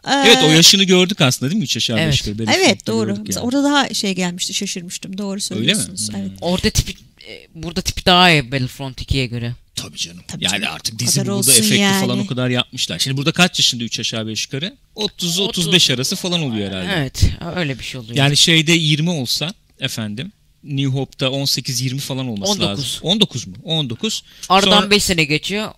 Evet 0.07 0.37
o 0.43 0.47
Ee, 0.47 0.55
yaşını 0.55 0.83
gördük 0.83 1.21
aslında 1.21 1.49
değil 1.51 1.59
mi? 1.59 1.63
3 1.63 1.77
aşağı 1.77 1.97
5 1.97 2.03
Evet. 2.03 2.27
yukarı. 2.27 2.57
Evet 2.57 2.87
doğru. 2.87 3.09
yani. 3.09 3.39
Orada 3.39 3.63
daha 3.63 3.93
şey 3.93 4.15
gelmişti 4.15 4.53
şaşırmıştım. 4.53 5.17
Doğru 5.17 5.41
söylüyorsunuz. 5.41 6.09
Hmm. 6.09 6.15
Evet. 6.19 6.31
Orada 6.41 6.69
tipi 6.69 6.91
e, 7.27 7.47
burada 7.55 7.81
tipi 7.81 8.05
daha 8.05 8.31
iyi 8.31 8.51
Battlefront 8.51 9.01
2'ye 9.01 9.25
göre. 9.25 9.53
Tabii 9.75 9.97
canım. 9.97 10.23
Tabii 10.27 10.43
yani 10.43 10.61
canım. 10.61 10.75
artık 10.75 10.99
kadar 10.99 11.27
burada 11.27 11.51
efekti 11.51 11.75
yani. 11.75 12.01
falan 12.05 12.19
o 12.19 12.27
kadar 12.27 12.49
yapmışlar. 12.49 12.99
Şimdi 12.99 13.17
burada 13.17 13.31
kaç 13.31 13.59
yaşında 13.59 13.83
3 13.83 13.99
aşağı 13.99 14.27
5 14.27 14.45
yukarı? 14.45 14.77
30-35 14.95 15.93
arası 15.93 16.15
falan 16.15 16.41
oluyor 16.41 16.71
herhalde. 16.71 16.93
Evet 16.97 17.23
öyle 17.55 17.79
bir 17.79 17.83
şey 17.83 18.01
oluyor. 18.01 18.15
Yani 18.15 18.37
şeyde 18.37 18.71
20 18.73 19.09
olsa 19.09 19.53
efendim 19.79 20.31
New 20.63 20.85
Hope'da 20.99 21.25
18-20 21.25 21.99
falan 21.99 22.27
olması 22.27 22.51
19. 22.51 22.67
lazım. 22.69 22.85
19 23.01 23.47
mu? 23.47 23.55
19. 23.63 24.23
Aradan 24.49 24.71
Sonra- 24.71 24.91
5 24.91 25.03
sene 25.03 25.23
geçiyor. 25.23 25.71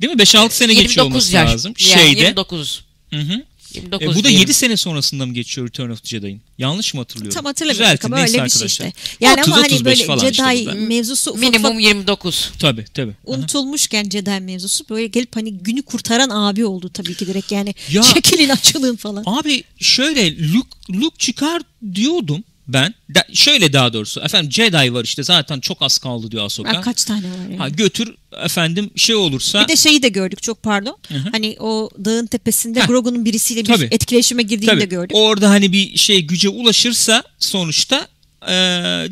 Değil 0.00 0.12
mi? 0.12 0.18
5-6 0.22 0.50
sene 0.50 0.74
geçiyor 0.74 0.90
29 0.90 1.06
olması 1.06 1.34
yaş. 1.34 1.50
lazım. 1.52 1.74
Yani 1.78 2.02
Şeyde. 2.02 2.20
29. 2.20 2.84
Hı 3.10 3.16
hı. 3.20 3.42
29 3.74 4.06
E, 4.06 4.10
bu 4.10 4.24
da 4.24 4.28
diyelim. 4.28 4.40
7 4.40 4.54
sene 4.54 4.76
sonrasında 4.76 5.26
mı 5.26 5.34
geçiyor 5.34 5.66
Return 5.66 5.90
of 5.90 6.02
the 6.02 6.08
Jedi'in? 6.08 6.40
Yanlış 6.58 6.94
mı 6.94 7.00
hatırlıyorum? 7.00 7.34
Tam 7.34 7.44
hatırlamıyorum 7.44 7.84
Düzeltin, 7.86 8.06
ama 8.08 8.16
neyse 8.16 8.32
öyle 8.32 8.44
bir 8.44 8.50
şey 8.50 8.56
arkadaşlar. 8.64 8.86
işte. 8.86 9.00
Yani 9.20 9.42
ama 9.42 9.54
30, 9.54 9.64
hani 9.64 9.74
35 9.74 9.84
böyle 9.84 10.04
falan 10.06 10.18
Jedi 10.32 10.58
işte 10.58 10.72
mevzusu 10.74 11.30
ufak 11.30 11.42
Minimum 11.42 11.70
ufak 11.70 11.82
29. 11.82 12.50
Tabii 12.58 12.84
tabii. 12.94 13.12
Unutulmuşken 13.24 14.10
Jedi 14.10 14.30
mevzusu 14.40 14.84
böyle 14.90 15.06
gelip 15.06 15.36
hani 15.36 15.52
günü 15.58 15.82
kurtaran 15.82 16.30
abi 16.30 16.64
oldu 16.64 16.90
tabii 16.94 17.14
ki 17.14 17.26
direkt 17.26 17.52
yani 17.52 17.74
Ya- 17.90 18.02
çekilin 18.14 18.48
açılın 18.48 18.96
falan. 18.96 19.24
Abi 19.26 19.64
şöyle 19.78 20.48
Luke, 20.52 20.68
Luke 20.92 21.16
çıkar 21.18 21.62
diyordum 21.94 22.44
ben. 22.72 22.94
Da- 23.14 23.26
şöyle 23.34 23.72
daha 23.72 23.92
doğrusu. 23.92 24.20
Efendim 24.20 24.52
Jedi 24.52 24.94
var 24.94 25.04
işte 25.04 25.22
zaten 25.22 25.60
çok 25.60 25.82
az 25.82 25.98
kaldı 25.98 26.30
diyor 26.30 26.44
Ahsoka. 26.44 26.76
Ha, 26.76 26.80
kaç 26.80 27.04
tane 27.04 27.24
var 27.24 27.42
yani. 27.42 27.56
Ha, 27.56 27.68
götür 27.68 28.14
efendim 28.44 28.90
şey 28.96 29.14
olursa. 29.14 29.62
Bir 29.64 29.68
de 29.68 29.76
şeyi 29.76 30.02
de 30.02 30.08
gördük 30.08 30.42
çok 30.42 30.62
pardon. 30.62 30.96
Hı 31.08 31.14
hı. 31.14 31.28
Hani 31.32 31.56
o 31.60 31.90
dağın 32.04 32.26
tepesinde. 32.26 32.80
Grogu'nun 32.80 33.24
birisiyle 33.24 33.60
bir 33.60 33.66
Tabii. 33.66 33.88
etkileşime 33.90 34.42
girdiğini 34.42 34.70
Tabii, 34.70 34.80
de 34.80 34.84
gördük. 34.84 35.16
Orada 35.16 35.50
hani 35.50 35.72
bir 35.72 35.96
şey 35.96 36.22
güce 36.22 36.48
ulaşırsa 36.48 37.22
sonuçta 37.38 38.08
e, 38.48 38.54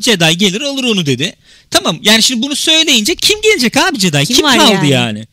Jedi 0.01 0.37
gelir 0.37 0.61
alır 0.61 0.83
onu 0.83 1.05
dedi. 1.05 1.35
Tamam 1.71 1.99
yani 2.01 2.23
şimdi 2.23 2.41
bunu 2.41 2.55
söyleyince 2.55 3.15
kim 3.15 3.41
gelecek 3.41 3.77
abi 3.77 3.99
Jedi? 3.99 4.25
Kim, 4.25 4.35
Kim 4.35 4.45
kaldı 4.45 4.73
yani? 4.73 4.89
yani? 4.89 5.27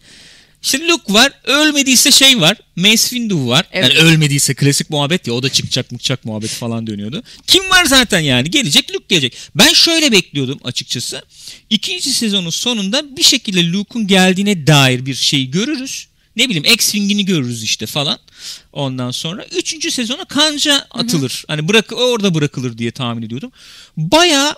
Şimdi 0.66 0.88
Luke 0.88 1.12
var. 1.12 1.33
Ölmediyse 1.44 2.11
şey 2.11 2.40
var. 2.40 2.57
Mace 2.76 2.96
Windu 2.96 3.48
var. 3.48 3.66
Evet. 3.72 3.94
Yani 3.94 4.09
ölmediyse 4.09 4.55
klasik 4.55 4.90
muhabbet 4.90 5.26
ya. 5.26 5.35
O 5.35 5.42
da 5.42 5.48
çıkacak 5.48 5.92
mıkacak 5.92 6.24
muhabbet 6.24 6.50
falan 6.50 6.87
dönüyordu. 6.87 7.22
Kim 7.46 7.70
var 7.70 7.85
zaten 7.85 8.20
yani? 8.20 8.50
Gelecek 8.50 8.94
Luke 8.94 9.05
gelecek. 9.09 9.37
Ben 9.55 9.72
şöyle 9.72 10.12
bekliyordum 10.12 10.61
açıkçası. 10.64 11.22
İkinci 11.70 12.12
sezonun 12.12 12.50
sonunda 12.50 13.16
bir 13.16 13.22
şekilde 13.22 13.72
Luke'un 13.72 14.07
geldiğine 14.07 14.66
dair 14.66 15.07
bir 15.07 15.14
şey 15.14 15.50
görürüz. 15.50 16.07
Ne 16.37 16.48
bileyim 16.48 16.64
X-Wing'ini 16.64 17.24
görürüz 17.24 17.62
işte 17.62 17.87
falan. 17.87 18.18
Ondan 18.72 19.11
sonra 19.11 19.44
üçüncü 19.44 19.90
sezona 19.90 20.24
kanca 20.24 20.87
atılır. 20.90 21.44
Hani 21.48 21.68
bırak 21.68 21.92
orada 21.92 22.35
bırakılır 22.35 22.79
diye 22.79 22.90
tahmin 22.90 23.22
ediyordum. 23.22 23.52
Baya 23.96 24.57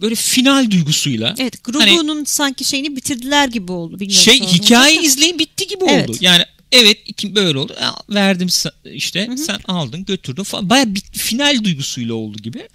böyle 0.00 0.14
final 0.14 0.70
duygusuyla 0.70 1.34
Evet 1.38 1.54
Hani- 1.72 1.94
Grogu'nun 1.94 2.24
sanki 2.24 2.64
şeyini 2.64 2.96
bitirdiler 2.96 3.48
gibi 3.48 3.72
oldu. 3.72 4.00
Bilmiyorum 4.00 4.24
şey 4.24 4.40
hikaye 4.40 5.02
izleyin 5.02 5.38
bitti 5.38 5.66
gibi 5.66 5.84
Evet. 5.88 6.08
oldu. 6.10 6.16
Yani 6.20 6.42
evet 6.72 6.98
iki 7.06 7.34
böyle 7.34 7.58
oldu. 7.58 7.74
Ya, 7.80 7.94
verdim 8.10 8.48
işte 8.94 9.30
sen 9.46 9.58
aldın 9.64 10.04
götürdün 10.04 10.42
falan. 10.42 10.70
Baya 10.70 10.94
bir 10.94 11.00
final 11.12 11.64
duygusuyla 11.64 12.14
oldu 12.14 12.38
gibi. 12.38 12.68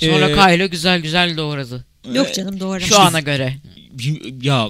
Sonra 0.00 0.30
Ee, 0.30 0.34
Kylo 0.56 0.70
güzel 0.70 1.00
güzel 1.00 1.36
doğradı. 1.36 1.84
Yok 2.14 2.34
canım 2.34 2.60
doğru. 2.60 2.80
Şu 2.80 2.98
ana 3.00 3.20
göre. 3.20 3.56
Ya 4.42 4.68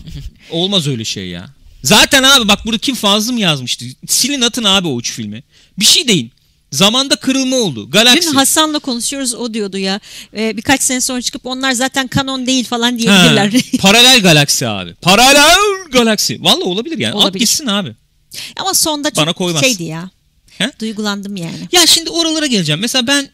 olmaz 0.51 0.87
öyle 0.87 1.05
şey 1.05 1.29
ya. 1.29 1.47
Zaten 1.83 2.23
abi 2.23 2.49
bak 2.49 2.67
burada 2.67 2.79
kim 2.79 2.95
fazla 2.95 3.33
mı 3.33 3.41
yazmıştı? 3.41 3.85
Silin 4.07 4.41
atın 4.41 4.65
abi 4.65 4.89
o 4.89 5.01
üç 5.01 5.13
filmi. 5.13 5.43
Bir 5.79 5.85
şey 5.85 6.09
deyin. 6.09 6.33
Zamanda 6.75 7.17
kırılma 7.17 7.57
oldu. 7.57 7.91
Galaksi. 7.91 8.31
Dün 8.31 8.35
Hasan'la 8.35 8.79
konuşuyoruz 8.79 9.35
o 9.35 9.55
diyordu 9.55 9.79
ya. 9.79 10.01
e, 10.37 10.57
birkaç 10.57 10.83
sene 10.83 11.01
sonra 11.01 11.23
çıkıp 11.23 11.47
onlar 11.47 11.73
zaten 11.73 12.07
kanon 12.07 12.47
değil 12.47 12.65
falan 12.65 12.93
Ha, 12.93 12.99
diyebilirler. 12.99 13.53
paralel 13.81 14.23
galaksi 14.23 14.69
abi. 14.69 14.95
Paralel 14.95 15.57
galaksi. 15.93 16.43
Vallahi 16.45 16.65
olabilir 16.65 16.99
yani. 16.99 17.15
At 17.15 17.23
Olabilir. 17.23 17.41
gitsin 17.41 17.67
abi. 17.67 17.95
Ama 18.57 18.75
sonda 18.75 19.11
Bana 19.17 19.27
çok 19.27 19.37
koymaz. 19.37 19.61
şeydi 19.63 19.85
ya. 19.85 20.11
He? 20.59 20.71
Duygulandım 20.81 21.37
yani. 21.37 21.69
Ya 21.73 21.87
şimdi 21.87 22.11
oralara 22.11 22.47
geleceğim. 22.47 22.81
Mesela 22.81 23.07
ben 23.07 23.29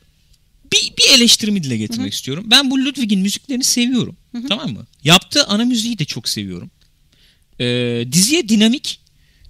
bir, 0.72 0.92
bir 0.98 1.14
eleştirimi 1.14 1.62
dile 1.62 1.76
getirmek 1.76 2.14
istiyorum. 2.14 2.44
Ben 2.46 2.70
bu 2.70 2.78
Ludwig'in 2.84 3.20
müziklerini 3.20 3.64
seviyorum. 3.64 4.16
Tamam 4.48 4.70
mı? 4.72 4.86
Yaptığı 5.04 5.44
ana 5.46 5.64
müziği 5.64 5.98
de 5.98 6.04
çok 6.04 6.28
seviyorum. 6.28 6.70
Ee, 7.60 8.04
diziye 8.12 8.48
dinamik 8.48 9.00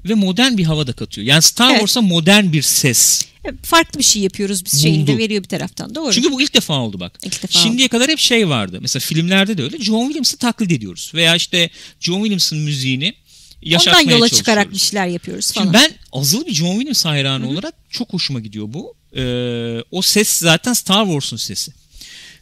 ve 0.04 0.14
modern 0.14 0.56
bir 0.56 0.64
hava 0.64 0.86
da 0.86 0.92
katıyor. 0.92 1.26
Yani 1.26 1.42
Star 1.42 1.70
Evet. 1.70 1.78
Wars'a 1.80 2.00
modern 2.00 2.52
bir 2.52 2.62
ses. 2.62 3.29
Farklı 3.62 3.98
bir 3.98 4.04
şey 4.04 4.22
yapıyoruz 4.22 4.64
biz 4.64 4.82
şeyini 4.82 5.06
de 5.06 5.18
veriyor 5.18 5.42
bir 5.42 5.48
taraftan. 5.48 5.94
Doğru. 5.94 6.12
Çünkü 6.12 6.32
bu 6.32 6.42
ilk 6.42 6.54
defa 6.54 6.74
oldu 6.74 7.00
bak. 7.00 7.18
İlk 7.24 7.42
defa 7.42 7.58
Şimdiye 7.58 7.88
kadar 7.88 8.08
hep 8.08 8.18
şey 8.18 8.48
vardı. 8.48 8.78
Mesela 8.80 9.00
filmlerde 9.00 9.58
de 9.58 9.62
öyle. 9.62 9.78
John 9.78 10.04
Williams'ı 10.04 10.36
taklit 10.36 10.72
ediyoruz. 10.72 11.12
Veya 11.14 11.36
işte 11.36 11.70
John 12.00 12.16
Williams'ın 12.16 12.58
müziğini 12.58 13.14
yaşatmaya 13.62 14.02
Ondan 14.02 14.16
yola 14.16 14.28
çıkarak 14.28 14.72
bir 14.72 14.78
şeyler 14.78 15.06
yapıyoruz 15.06 15.52
falan. 15.52 15.64
Şimdi 15.64 15.74
ben 15.74 15.92
azılı 16.12 16.46
bir 16.46 16.52
John 16.54 16.72
Williams 16.72 17.04
hayranı 17.04 17.48
olarak 17.48 17.74
çok 17.90 18.12
hoşuma 18.12 18.40
gidiyor 18.40 18.66
bu. 18.68 18.94
Ee, 19.16 19.82
o 19.90 20.02
ses 20.02 20.28
zaten 20.28 20.72
Star 20.72 21.04
Wars'un 21.04 21.36
sesi. 21.36 21.72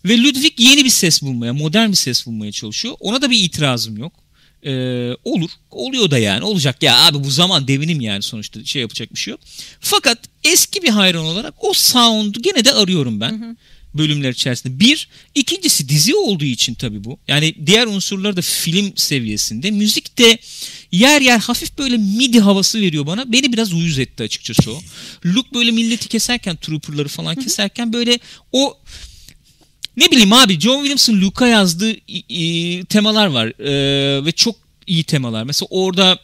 Ve 0.04 0.18
Ludwig 0.18 0.52
yeni 0.61 0.84
bir 0.84 0.90
ses 0.90 1.22
bulmaya, 1.22 1.52
modern 1.52 1.90
bir 1.90 1.96
ses 1.96 2.26
bulmaya 2.26 2.52
çalışıyor. 2.52 2.94
Ona 3.00 3.22
da 3.22 3.30
bir 3.30 3.38
itirazım 3.44 3.98
yok. 3.98 4.12
Ee, 4.66 5.11
olur. 5.24 5.50
Oluyor 5.70 6.11
da 6.11 6.18
yani. 6.18 6.44
Olacak 6.44 6.82
ya 6.82 6.98
abi 6.98 7.24
bu 7.24 7.30
zaman 7.30 7.68
devinim 7.68 8.00
yani 8.00 8.22
sonuçta 8.22 8.64
şey 8.64 8.82
yapacak 8.82 9.14
bir 9.14 9.18
şey 9.18 9.30
yok. 9.30 9.40
Fakat 9.80 10.18
eski 10.44 10.83
bir 10.83 10.88
hayran 10.88 11.24
olarak 11.24 11.55
o 11.64 11.72
sound'u 11.72 12.42
gene 12.42 12.64
de 12.64 12.72
arıyorum 12.72 13.20
ben. 13.20 13.57
Bölümler 13.94 14.31
içerisinde. 14.33 14.81
Bir. 14.81 15.09
ikincisi 15.35 15.88
dizi 15.88 16.14
olduğu 16.14 16.44
için 16.44 16.74
tabii 16.74 17.05
bu. 17.05 17.18
Yani 17.29 17.55
diğer 17.66 17.87
unsurlar 17.87 18.37
da 18.37 18.42
film 18.42 18.92
seviyesinde. 18.96 19.70
Müzik 19.70 20.18
de 20.18 20.38
yer 20.92 21.20
yer 21.20 21.38
hafif 21.38 21.79
böyle 21.79 21.96
midi 21.96 22.40
havası 22.40 22.81
veriyor 22.81 23.07
bana. 23.07 23.33
Beni 23.33 23.53
biraz 23.53 23.72
uyuz 23.72 23.98
etti 23.98 24.22
açıkçası 24.22 24.72
o. 24.72 24.81
Luke 25.27 25.48
böyle 25.55 25.70
milleti 25.70 26.09
keserken, 26.09 26.57
trooperları 26.57 27.09
falan 27.09 27.37
keserken 27.37 27.92
böyle 27.92 28.18
o 28.53 28.79
ne 29.96 30.11
bileyim 30.11 30.33
abi 30.33 30.61
John 30.61 30.77
Williams'ın 30.77 31.20
Luke'a 31.20 31.48
yazdığı 31.48 31.92
i- 32.09 32.85
temalar 32.85 33.27
var 33.27 33.46
Ee, 33.61 34.24
ve 34.24 34.33
çok 34.33 34.57
iyi 34.87 35.05
temalar. 35.05 35.44
Mesela 35.44 35.66
orada 35.70 36.18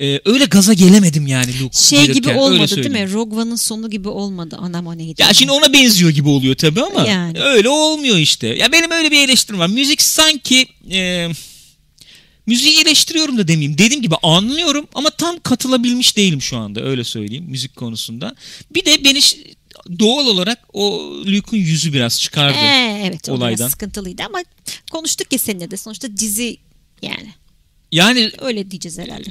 e, 0.00 0.20
öyle 0.24 0.44
gaza 0.44 0.72
gelemedim 0.72 1.26
yani 1.26 1.60
Luke 1.60 1.78
şey 1.78 2.02
gibi 2.02 2.12
gelirken, 2.12 2.30
öyle 2.32 2.40
olmadı 2.40 2.76
değil 2.76 2.90
mi? 2.90 3.12
Rogue 3.12 3.42
One'ın 3.42 3.56
sonu 3.56 3.90
gibi 3.90 4.08
olmadı. 4.08 4.56
Anam 4.60 4.86
o 4.86 4.98
neydi? 4.98 5.22
Ya 5.22 5.34
şimdi 5.34 5.52
ona 5.52 5.72
benziyor 5.72 6.10
gibi 6.10 6.28
oluyor 6.28 6.54
tabii 6.54 6.82
ama 6.82 7.06
Yani. 7.06 7.40
öyle 7.40 7.68
olmuyor 7.68 8.16
işte. 8.16 8.46
Ya 8.46 8.72
benim 8.72 8.90
öyle 8.90 9.10
bir 9.10 9.20
eleştirim 9.28 9.60
var. 9.60 9.66
Müzik 9.66 10.02
sanki 10.02 10.66
e, 10.90 11.28
müziği 12.46 12.80
eleştiriyorum 12.80 13.38
da 13.38 13.48
demeyeyim. 13.48 13.78
Dediğim 13.78 14.02
gibi 14.02 14.14
anlıyorum 14.22 14.88
ama 14.94 15.10
tam 15.10 15.40
katılabilmiş 15.40 16.16
değilim 16.16 16.42
şu 16.42 16.56
anda 16.56 16.82
öyle 16.82 17.04
söyleyeyim 17.04 17.44
müzik 17.48 17.76
konusunda. 17.76 18.34
Bir 18.74 18.84
de 18.84 19.04
beni 19.04 19.20
doğal 19.98 20.26
olarak 20.26 20.58
o 20.72 21.10
Luke'un 21.26 21.60
yüzü 21.60 21.92
biraz 21.92 22.20
çıkardı. 22.20 22.58
Ee, 22.58 23.02
evet 23.06 23.28
olaydan. 23.28 23.58
biraz 23.58 23.70
sıkıntılıydı 23.70 24.22
ama 24.22 24.38
konuştuk 24.92 25.32
ya 25.32 25.38
seninle 25.38 25.70
de 25.70 25.76
sonuçta 25.76 26.16
dizi 26.16 26.56
yani 27.02 27.34
Yani 27.92 28.30
öyle 28.40 28.70
diyeceğiz 28.70 28.98
herhalde. 28.98 29.30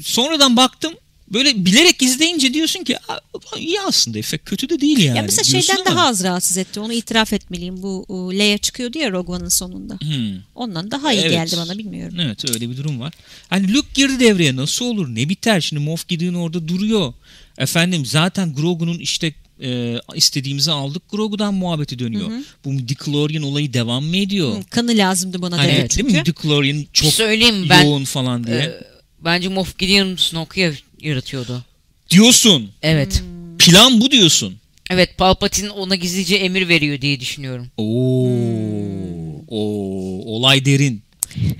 sonradan 0.00 0.56
baktım 0.56 0.94
böyle 1.32 1.64
bilerek 1.64 2.02
izleyince 2.02 2.54
diyorsun 2.54 2.84
ki 2.84 2.96
"Aa, 3.08 3.18
iyi 3.58 3.80
aslında 3.80 4.18
efekt 4.18 4.50
kötü 4.50 4.68
de 4.68 4.80
değil 4.80 4.98
yani. 4.98 5.16
ya 5.16 5.22
mesela 5.22 5.44
şeyden 5.62 5.76
ama- 5.76 5.84
daha 5.96 6.06
az 6.06 6.24
rahatsız 6.24 6.56
etti. 6.58 6.80
Onu 6.80 6.92
itiraf 6.92 7.32
etmeliyim. 7.32 7.82
Bu 7.82 8.06
Leia 8.38 8.58
çıkıyordu 8.58 8.98
ya 8.98 9.10
Rogue 9.10 9.36
One'ın 9.36 9.48
sonunda. 9.48 9.94
Hmm. 10.00 10.40
Ondan 10.54 10.90
daha 10.90 11.12
iyi 11.12 11.20
Evet. 11.20 11.30
geldi 11.30 11.54
bana 11.56 11.78
bilmiyorum. 11.78 12.16
Evet 12.20 12.50
öyle 12.54 12.70
bir 12.70 12.76
durum 12.76 13.00
var. 13.00 13.12
Hani 13.50 13.74
Luke 13.74 13.88
girdi 13.94 14.20
devreye 14.20 14.56
nasıl 14.56 14.84
olur 14.84 15.08
ne 15.14 15.28
biter 15.28 15.60
şimdi 15.60 15.82
Moff 15.82 16.08
Gideon 16.08 16.34
orada 16.34 16.68
duruyor. 16.68 17.12
Efendim 17.58 18.06
zaten 18.06 18.54
Grogu'nun 18.54 18.98
işte 18.98 19.34
e, 19.62 19.94
istediğimizi 20.14 20.70
aldık 20.70 21.02
Grogu'dan 21.10 21.54
muhabbeti 21.54 21.98
dönüyor. 21.98 22.30
Bu 22.64 22.72
midichlorian 22.72 23.42
olayı 23.42 23.72
devam 23.72 24.04
mı 24.04 24.16
ediyor? 24.16 24.56
Hı, 24.56 24.62
Kanı 24.70 24.90
lazımdı 24.96 25.42
bana 25.42 25.58
Hani 25.58 25.70
evet, 25.72 25.90
çünkü. 25.90 26.12
Midichlorian 26.16 26.84
çok 26.92 27.12
Söyleyeyim 27.12 27.66
ben. 27.70 27.84
yoğun 27.84 28.04
falan 28.04 28.46
diye. 28.46 28.56
e, 28.56 28.80
bence 29.24 29.48
Moff 29.48 29.78
Gideon 29.78 30.16
Snoke'u 30.16 30.72
yaratıyordu. 31.00 31.64
diyorsun. 32.10 32.70
Evet. 32.82 33.20
Hmm. 33.20 33.58
Plan 33.58 34.00
bu 34.00 34.10
diyorsun. 34.10 34.54
Evet 34.90 35.16
Palpatine 35.18 35.70
ona 35.70 35.94
gizlice 35.94 36.36
emir 36.36 36.68
veriyor 36.68 37.00
diye 37.00 37.20
düşünüyorum. 37.20 37.66
Oo, 37.76 39.44
oo, 39.48 40.22
olay 40.36 40.64
derin. 40.64 41.02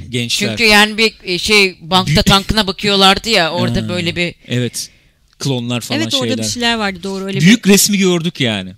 Gençler. 0.09 0.49
Çünkü 0.49 0.65
yani 0.65 0.99
bir 0.99 1.15
e, 1.25 1.39
şey 1.39 1.77
bankta 1.81 2.23
tankına 2.23 2.67
bakıyorlardı 2.67 3.29
ya 3.29 3.51
orada 3.53 3.89
böyle 3.89 4.17
bir 4.17 4.35
Evet. 4.47 4.91
Klonlar 5.39 5.81
falan 5.81 6.01
Evet 6.01 6.15
orada 6.15 6.27
şeyler. 6.27 6.45
bir 6.47 6.51
şeyler 6.51 6.75
vardı 6.75 7.01
doğru 7.03 7.25
öyle 7.25 7.41
Büyük 7.41 7.67
resmi 7.69 7.99
gördük 7.99 8.41
yani. 8.41 8.73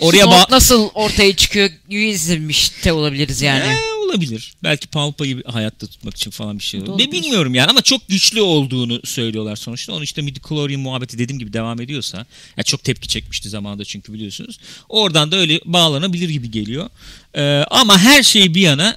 Oraya 0.00 0.24
ba- 0.24 0.50
nasıl 0.50 0.88
ortaya 0.94 1.36
çıkıyor 1.36 1.70
izlemiş 1.90 2.84
de 2.84 2.92
olabiliriz 2.92 3.42
yani. 3.42 3.72
Ee, 3.72 3.94
olabilir. 4.04 4.54
Belki 4.62 4.86
Palpa'yı 4.86 5.42
hayatta 5.46 5.86
tutmak 5.86 6.16
için 6.16 6.30
falan 6.30 6.58
bir 6.58 6.64
şey 6.64 6.80
olur. 6.80 6.98
Ne 6.98 7.12
bilmiyorum 7.12 7.54
yani 7.54 7.70
ama 7.70 7.82
çok 7.82 8.08
güçlü 8.08 8.40
olduğunu 8.40 9.00
söylüyorlar 9.04 9.56
sonuçta. 9.56 9.92
Onun 9.92 10.02
işte 10.02 10.22
midichlorian 10.22 10.80
muhabbeti 10.80 11.18
dediğim 11.18 11.38
gibi 11.38 11.52
devam 11.52 11.80
ediyorsa. 11.80 12.26
Ya 12.56 12.64
çok 12.64 12.84
tepki 12.84 13.08
çekmişti 13.08 13.48
zamanında 13.48 13.84
çünkü 13.84 14.12
biliyorsunuz. 14.12 14.58
Oradan 14.88 15.32
da 15.32 15.36
öyle 15.36 15.60
bağlanabilir 15.64 16.28
gibi 16.28 16.50
geliyor. 16.50 16.90
Ee, 17.34 17.42
ama 17.70 17.98
her 17.98 18.22
şey 18.22 18.54
bir 18.54 18.60
yana 18.60 18.96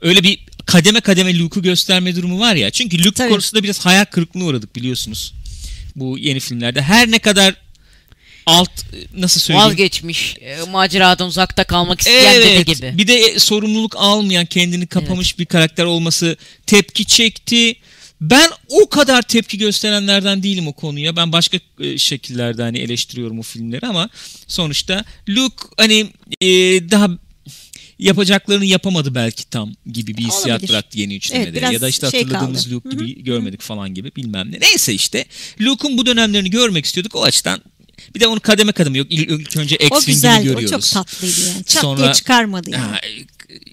öyle 0.00 0.22
bir 0.22 0.38
kademe 0.66 1.00
kademe 1.00 1.38
Luke'u 1.38 1.62
gösterme 1.62 2.16
durumu 2.16 2.40
var 2.40 2.54
ya. 2.54 2.70
Çünkü 2.70 2.98
Luke 2.98 3.10
Tabii. 3.14 3.30
konusunda 3.30 3.62
biraz 3.62 3.86
hayal 3.86 4.04
kırıklığına 4.04 4.44
uğradık 4.44 4.76
biliyorsunuz. 4.76 5.34
Bu 6.00 6.18
yeni 6.18 6.40
filmlerde. 6.40 6.82
Her 6.82 7.10
ne 7.10 7.18
kadar 7.18 7.54
alt 8.46 8.70
nasıl 9.16 9.40
söyleyeyim? 9.40 9.68
Vazgeçmiş, 9.68 10.36
e, 10.40 10.70
maceradan 10.70 11.28
uzakta 11.28 11.64
kalmak 11.64 12.00
isteyen 12.00 12.34
dede 12.34 12.54
Evet. 12.54 12.66
gibi. 12.66 12.98
Bir 12.98 13.06
de 13.06 13.14
e, 13.14 13.38
sorumluluk 13.38 13.94
almayan, 13.96 14.46
kendini 14.46 14.86
kapamış 14.86 15.38
bir 15.38 15.46
karakter 15.46 15.84
olması 15.84 16.36
tepki 16.66 17.04
çekti. 17.04 17.74
Ben 18.20 18.50
o 18.68 18.88
kadar 18.88 19.22
tepki 19.22 19.58
gösterenlerden 19.58 20.42
değilim 20.42 20.68
o 20.68 20.72
konuya. 20.72 21.16
Ben 21.16 21.32
başka 21.32 21.58
e, 21.80 21.98
şekillerde 21.98 22.62
hani 22.62 22.78
eleştiriyorum 22.78 23.38
o 23.38 23.42
filmleri 23.42 23.86
ama 23.86 24.08
sonuçta 24.46 25.04
Luke 25.28 25.64
hani 25.76 26.06
e, 26.40 26.46
daha 26.90 27.08
yapacaklarını 28.00 28.64
yapamadı 28.64 29.14
belki 29.14 29.50
tam 29.50 29.72
gibi 29.92 30.16
bir 30.16 30.22
hissiyat 30.24 30.46
Olabilir. 30.60 30.68
bıraktı 30.68 30.98
yeni 30.98 31.16
üçlemede. 31.16 31.58
Evet, 31.58 31.72
ya 31.72 31.80
da 31.80 31.88
işte 31.88 32.10
şey 32.10 32.22
hatırladığımız 32.22 32.64
kaldı. 32.64 32.74
Luke 32.74 32.88
gibi 32.90 33.24
görmedik 33.24 33.60
falan 33.60 33.94
gibi 33.94 34.12
bilmem 34.16 34.52
ne. 34.52 34.60
Neyse 34.60 34.92
işte 34.94 35.24
Luke'un 35.60 35.98
bu 35.98 36.06
dönemlerini 36.06 36.50
görmek 36.50 36.84
istiyorduk 36.84 37.16
o 37.16 37.22
açıdan. 37.22 37.60
Bir 38.14 38.20
de 38.20 38.26
onu 38.26 38.40
kademe 38.40 38.72
kademe 38.72 38.98
yok. 38.98 39.06
İlk, 39.10 39.30
ilk 39.30 39.56
önce 39.56 39.76
o 39.80 39.84
X-Wing'ini 39.84 40.06
güzeldi 40.14 40.40
o 40.50 40.54
görüyoruz. 40.54 40.70
çok 40.70 40.82
tatlıydı 41.04 41.40
yani. 41.48 41.64
Çat 41.64 41.82
Sonra- 41.82 42.02
diye 42.02 42.12
çıkarmadı 42.12 42.70
yani. 42.70 42.82
Ha, 42.82 43.00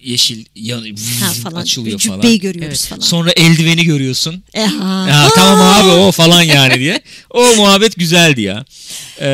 yeşil 0.04 0.46
yan, 0.56 0.96
Ha, 1.22 1.32
falan. 1.34 1.62
açılıyor 1.62 2.00
Cübbeyi 2.00 2.22
falan. 2.22 2.40
görüyoruz 2.40 2.68
Evet. 2.80 2.86
falan. 2.90 3.00
Sonra 3.02 3.32
eldiveni 3.32 3.84
görüyorsun. 3.86 4.44
E, 4.54 4.66
ha. 4.66 5.30
Tamam 5.36 5.62
abi 5.62 5.90
o 5.90 6.12
falan 6.12 6.42
yani 6.42 6.80
diye. 6.80 7.02
O 7.30 7.56
muhabbet 7.56 7.96
güzeldi 7.96 8.42
ya. 8.42 8.66
Ee, 9.20 9.28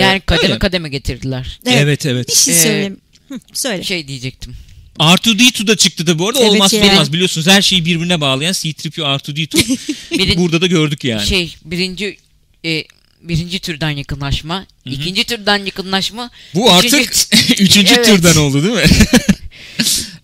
Yani 0.00 0.20
kademe 0.20 0.48
öyle. 0.48 0.58
kademe 0.58 0.88
getirdiler. 0.88 1.60
Evet 1.66 2.06
evet. 2.06 2.28
Bir 2.28 2.34
şey 2.34 2.54
söyleyeyim. 2.54 2.96
Hı, 3.34 3.40
söyle. 3.52 3.84
Şey 3.84 4.08
diyecektim. 4.08 4.54
R2D2 4.98 5.66
da 5.66 5.76
çıktı 5.76 6.06
da 6.06 6.18
bu 6.18 6.28
arada 6.28 6.40
Evet 6.40 6.50
olmaz 6.50 6.72
yani. 6.72 6.90
olmaz 6.92 7.12
biliyorsunuz 7.12 7.46
her 7.46 7.62
şeyi 7.62 7.84
birbirine 7.84 8.20
bağlayan 8.20 8.52
C-3PO 8.52 9.02
R2D2 9.02 9.78
Birin- 10.18 10.36
burada 10.38 10.60
da 10.60 10.66
gördük 10.66 11.04
yani. 11.04 11.26
Şey 11.26 11.56
birinci 11.64 12.16
e, 12.64 12.84
birinci 13.22 13.58
türden 13.60 13.90
yakınlaşma, 13.90 14.66
ikinci 14.84 15.24
türden 15.24 15.64
yakınlaşma. 15.64 16.30
bu 16.54 16.68
üçüncü- 16.70 16.96
artık 16.96 17.28
üçüncü 17.60 17.94
Evet. 17.94 18.06
türden 18.06 18.36
oldu 18.36 18.62
değil 18.62 18.74
mi? 18.74 18.84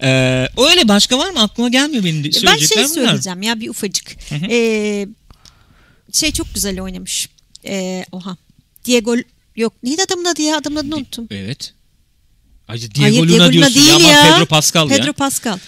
ee, 0.03 0.49
öyle 0.71 0.89
başka 0.89 1.19
var 1.19 1.31
mı? 1.31 1.43
Aklıma 1.43 1.69
gelmiyor 1.69 2.05
benim 2.05 2.25
de 2.25 2.29
Ben 2.47 2.57
şey 2.57 2.77
bunlar. 2.77 2.87
söyleyeceğim 2.89 3.43
ya 3.43 3.61
bir 3.61 3.69
ufacık. 3.69 4.17
Ee, 4.51 5.07
şey 6.13 6.33
çok 6.33 6.55
güzel 6.55 6.81
oynamış. 6.81 7.29
Ee, 7.67 8.05
oha. 8.13 8.37
Diego 8.85 9.17
yok 9.57 9.73
neydi 9.83 10.03
adamın 10.03 10.25
adı 10.25 10.43
ya? 10.43 10.57
Adamın 10.57 10.77
adını 10.77 10.97
unuttum. 10.97 11.27
Evet. 11.31 11.75
Ay, 12.69 12.81
Diego 12.81 13.01
Hayır, 13.03 13.17
Luna 13.19 13.29
Diego 13.29 13.39
Luna 13.45 13.53
diyorsun 13.53 13.75
değil 13.75 14.01
ya. 14.01 14.35
Pedro 14.35 14.47
Pascal 14.47 14.89
Pedro 14.89 15.07
ya. 15.07 15.13
Pascal. 15.13 15.59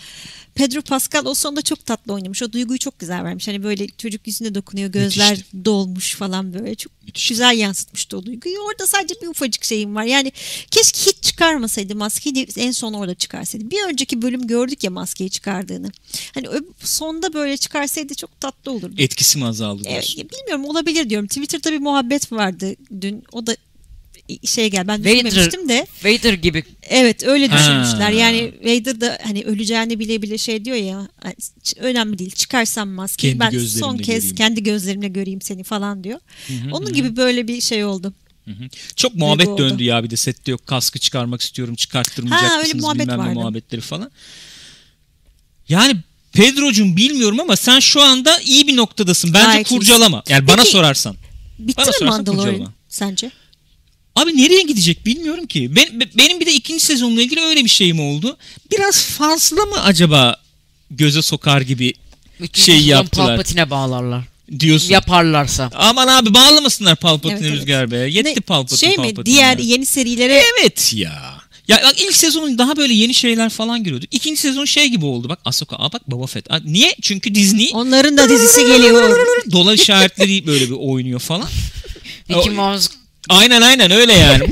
Pedro 0.55 0.83
Pascal 0.83 1.27
o 1.27 1.35
sonunda 1.35 1.63
çok 1.63 1.87
tatlı 1.87 2.13
oynamış. 2.13 2.43
O 2.43 2.53
duyguyu 2.53 2.79
çok 2.79 2.99
güzel 2.99 3.25
vermiş. 3.25 3.49
Hani 3.49 3.63
böyle 3.63 3.87
çocuk 3.89 4.27
yüzüne 4.27 4.55
dokunuyor. 4.55 4.89
Gözler 4.91 5.31
Müthişti. 5.31 5.65
dolmuş 5.65 6.15
falan 6.15 6.55
böyle. 6.55 6.75
Çok 6.75 6.93
Müthişti. 7.07 7.29
güzel 7.35 7.59
yansıtmıştı 7.59 8.17
o 8.19 8.27
duyguyu. 8.27 8.59
Orada 8.59 8.87
sadece 8.87 9.15
bir 9.23 9.27
ufacık 9.27 9.65
şeyim 9.65 9.95
var. 9.95 10.05
Yani 10.05 10.33
keşke 10.71 11.01
hiç 11.11 11.23
çıkarmasaydı 11.23 11.97
maskeyi 11.97 12.35
de 12.35 12.47
en 12.57 12.71
son 12.73 12.93
orada 12.93 13.15
çıkarsaydı. 13.15 13.71
Bir 13.71 13.83
önceki 13.89 14.23
bölüm 14.23 14.47
gördük 14.47 14.85
ya 14.85 14.91
maskeyi 14.91 15.31
çıkardığını. 15.31 15.91
Hani 16.35 16.47
sonda 16.85 17.33
böyle 17.33 17.57
çıkarsaydı 17.57 18.15
çok 18.15 18.41
tatlı 18.41 18.73
olurdu. 18.73 18.95
Etkisi 18.99 19.39
mi 19.39 19.45
azaldı 19.45 19.83
Evet, 19.85 19.93
diyorsun? 19.93 20.19
ya 20.23 20.25
bilmiyorum 20.31 20.65
olabilir 20.65 21.11
diyorum. 21.11 21.27
Twitter'da 21.29 21.73
bir 21.73 21.79
muhabbet 21.79 22.33
vardı 22.33 22.75
dün. 23.01 23.25
O 23.33 23.47
da 23.47 23.57
şey 24.47 24.71
gel 24.71 24.89
ben 24.89 25.01
Vader- 25.01 25.25
düşünmemiştim 25.25 25.69
de 25.69 25.87
Vader 26.05 26.33
gibi 26.33 26.65
evet 26.83 27.25
öyle 27.25 27.47
Ha. 27.49 27.59
düşünmüşler. 27.59 28.11
Yani 28.11 28.53
Vader 28.65 29.01
da 29.01 29.19
hani 29.25 29.45
öleceğini 29.45 29.99
bile 29.99 30.23
bile 30.23 30.39
şey 30.39 30.65
diyor 30.65 30.77
ya 30.77 31.09
"Hani 31.23 31.35
ç- 31.65 31.81
önemli 31.81 32.19
değil 32.19 32.31
çıkarsam 32.31 32.89
maskeyi 32.89 33.39
Kendi 33.39 33.57
ben 33.57 33.65
son 33.65 33.97
kez 33.97 34.07
göreyim." 34.07 34.37
kendi 34.37 34.63
gözlerimle 34.63 35.09
göreyim 35.09 35.41
seni 35.43 35.63
falan 35.65 36.05
diyor. 36.05 36.19
Onun 36.73 36.93
gibi 36.93 37.17
böyle 37.17 37.49
bir 37.49 37.61
şey 37.61 37.85
oldu. 37.85 38.13
Çok 38.97 39.15
muhabbet 39.15 39.47
Duygu 39.47 39.53
oldu. 39.63 39.71
döndü 39.71 39.83
ya 39.85 40.05
bir 40.05 40.11
de 40.11 40.17
sette 40.17 40.51
yok 40.51 40.67
kaskı 40.67 40.99
çıkarmak 40.99 41.41
istiyorum 41.41 41.75
çıkarttırmayacak 41.75 42.51
Ha, 42.51 42.55
öyle 42.55 42.63
mısınız 42.65 42.85
muhabbet 42.85 43.01
bilmem 43.03 43.19
ne 43.19 43.23
vardı. 43.25 43.35
muhabbetleri 43.35 43.81
falan. 43.81 44.11
Yani 45.69 45.97
Pedro'cum 46.33 46.97
bilmiyorum 46.97 47.41
ama 47.41 47.57
sen 47.57 47.81
şu 47.81 48.03
anda 48.03 48.41
iyi 48.41 48.67
bir 48.67 48.77
noktadasın. 48.77 49.35
Bence 49.35 49.47
Gayet 49.47 49.69
kurcalama. 49.69 50.23
Yani 50.29 50.47
bana 50.47 50.57
Peki- 50.57 50.71
sorarsan. 50.71 51.17
Bitti 51.59 51.77
Bana 51.77 51.87
mi 51.87 51.93
sorarsan 51.99 52.19
Mandalorian 52.19 52.47
kurcalama. 52.53 52.73
sence? 52.89 53.31
Abi 54.23 54.37
nereye 54.37 54.63
gidecek 54.63 55.07
bilmiyorum 55.07 55.47
ki. 55.47 55.77
Ben, 55.77 56.01
be- 56.01 56.11
benim 56.19 56.41
bir 56.41 56.47
de 56.47 56.53
ikinci 56.53 56.85
sezonla 56.85 57.23
ilgili 57.23 57.41
öyle 57.41 57.65
bir 57.65 57.71
şeyim 57.71 58.01
oldu. 58.01 58.37
Biraz 58.73 59.05
fazla 59.05 59.65
mı 59.65 59.83
acaba 59.83 60.37
göze 60.91 61.23
sokar 61.23 61.61
gibi 61.61 61.93
üçüncü 62.41 62.61
Şey 62.61 62.75
sezon 62.77 62.89
yaptılar. 62.89 63.27
Palpatine'e 63.27 63.71
bağlarlar. 63.71 64.25
diyorsun. 64.61 64.89
Yaparlarsa. 64.91 65.71
Aman 65.75 66.09
abi 66.09 66.35
bağlamasınlar 66.35 66.97
Palpatine 66.97 67.33
Evet, 67.33 67.43
evet. 67.45 67.53
Rüzgar 67.53 67.91
be. 67.91 67.97
Yetti 67.97 68.25
Ne- 68.31 68.35
Palpatine 68.35 68.79
Şey 68.79 68.89
mi 68.91 68.97
Palpatine 68.97 69.25
diğer 69.27 69.59
ya. 69.59 69.65
yeni 69.65 69.87
serilere 69.87 70.43
Evet 70.61 70.93
ya. 70.95 71.41
Ya 71.69 71.81
bak 71.85 72.01
ilk 72.01 72.17
sezonun 72.17 72.59
daha 72.59 72.77
böyle 72.77 72.95
yeni 72.95 73.15
şeyler 73.15 73.51
falan 73.51 73.85
görüyorduk. 73.85 74.15
İkinci 74.15 74.41
sezon 74.41 74.65
şey 74.65 74.89
gibi 74.89 75.05
oldu 75.05 75.29
bak 75.29 75.39
Ahsoka. 75.45 75.77
Aa 75.77 75.93
bak 75.93 76.11
Boba 76.11 76.27
Fett. 76.27 76.51
Aa, 76.53 76.61
niye? 76.65 76.95
Çünkü 77.03 77.35
Disney 77.35 77.71
onların 77.75 78.17
da 78.17 78.29
dizisi 78.29 78.61
geliyor. 78.67 79.19
dolar 79.53 79.75
işaretleri 79.75 80.47
böyle 80.47 80.65
bir 80.67 80.75
oynuyor 80.79 81.21
falan. 81.21 81.49
Mickey 82.29 82.51
Mouse 82.53 82.89
Aynen 83.29 83.63
aynen 83.63 83.91
öyle 83.91 84.13
yani. 84.13 84.45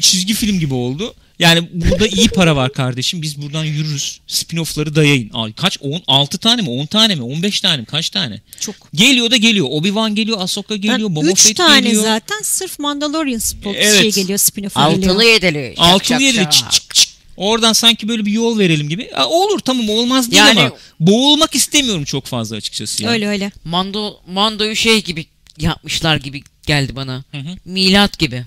Çizgi 0.00 0.34
film 0.34 0.60
gibi 0.60 0.74
oldu. 0.74 1.14
Yani 1.38 1.68
burada 1.72 2.06
iyi 2.06 2.28
para 2.28 2.56
var 2.56 2.72
kardeşim. 2.72 3.22
Biz 3.22 3.42
buradan 3.42 3.64
yürürüz. 3.64 4.20
Spin-off'ları 4.28 4.94
dayayın. 4.94 5.30
Ay, 5.34 5.52
kaç? 5.52 5.78
10, 5.80 6.02
6 6.06 6.38
tane 6.38 6.62
mi? 6.62 6.68
10 6.70 6.86
tane 6.86 7.14
mi? 7.14 7.22
15 7.22 7.60
tane 7.60 7.76
mi? 7.76 7.84
Kaç 7.84 8.10
tane? 8.10 8.40
Çok. 8.60 8.74
Geliyor 8.94 9.30
da 9.30 9.36
geliyor. 9.36 9.66
Obi-Wan 9.66 10.14
geliyor. 10.14 10.40
Ahsoka 10.40 10.76
geliyor. 10.76 11.08
Ben 11.08 11.16
Boba 11.16 11.26
üç 11.26 11.42
Fett 11.46 11.56
tane 11.56 11.80
geliyor. 11.80 12.02
zaten 12.02 12.40
sırf 12.42 12.78
Mandalorian 12.78 13.38
spot 13.38 13.76
Evet. 13.78 14.00
şey 14.00 14.12
geliyor 14.12 14.38
spin-off'a 14.38 14.94
geliyor. 14.94 15.10
altılı 15.10 15.24
yedili. 15.24 15.74
Altılı 15.78 16.22
yedili 16.22 16.50
çık 16.50 16.72
çık 16.72 16.94
çık. 16.94 17.08
Oradan 17.36 17.72
sanki 17.72 18.08
böyle 18.08 18.26
bir 18.26 18.32
yol 18.32 18.58
verelim 18.58 18.88
gibi. 18.88 19.10
Aa, 19.14 19.26
olur 19.28 19.58
tamam 19.58 19.88
olmaz 19.90 20.30
değil 20.30 20.42
Yani- 20.42 20.60
ama 20.60 20.72
boğulmak 21.00 21.54
istemiyorum 21.54 22.04
çok 22.04 22.26
fazla 22.26 22.56
açıkçası. 22.56 23.02
Ya. 23.04 23.10
Öyle 23.10 23.28
öyle. 23.28 23.52
Mando, 23.64 24.14
Mando'yu 24.26 24.76
şey 24.76 25.02
gibi 25.04 25.26
yapmışlar 25.58 26.16
gibi 26.16 26.42
geldi 26.66 26.96
bana. 26.96 27.24
Hı 27.30 27.38
hı. 27.38 27.56
Milat 27.64 28.18
gibi. 28.18 28.44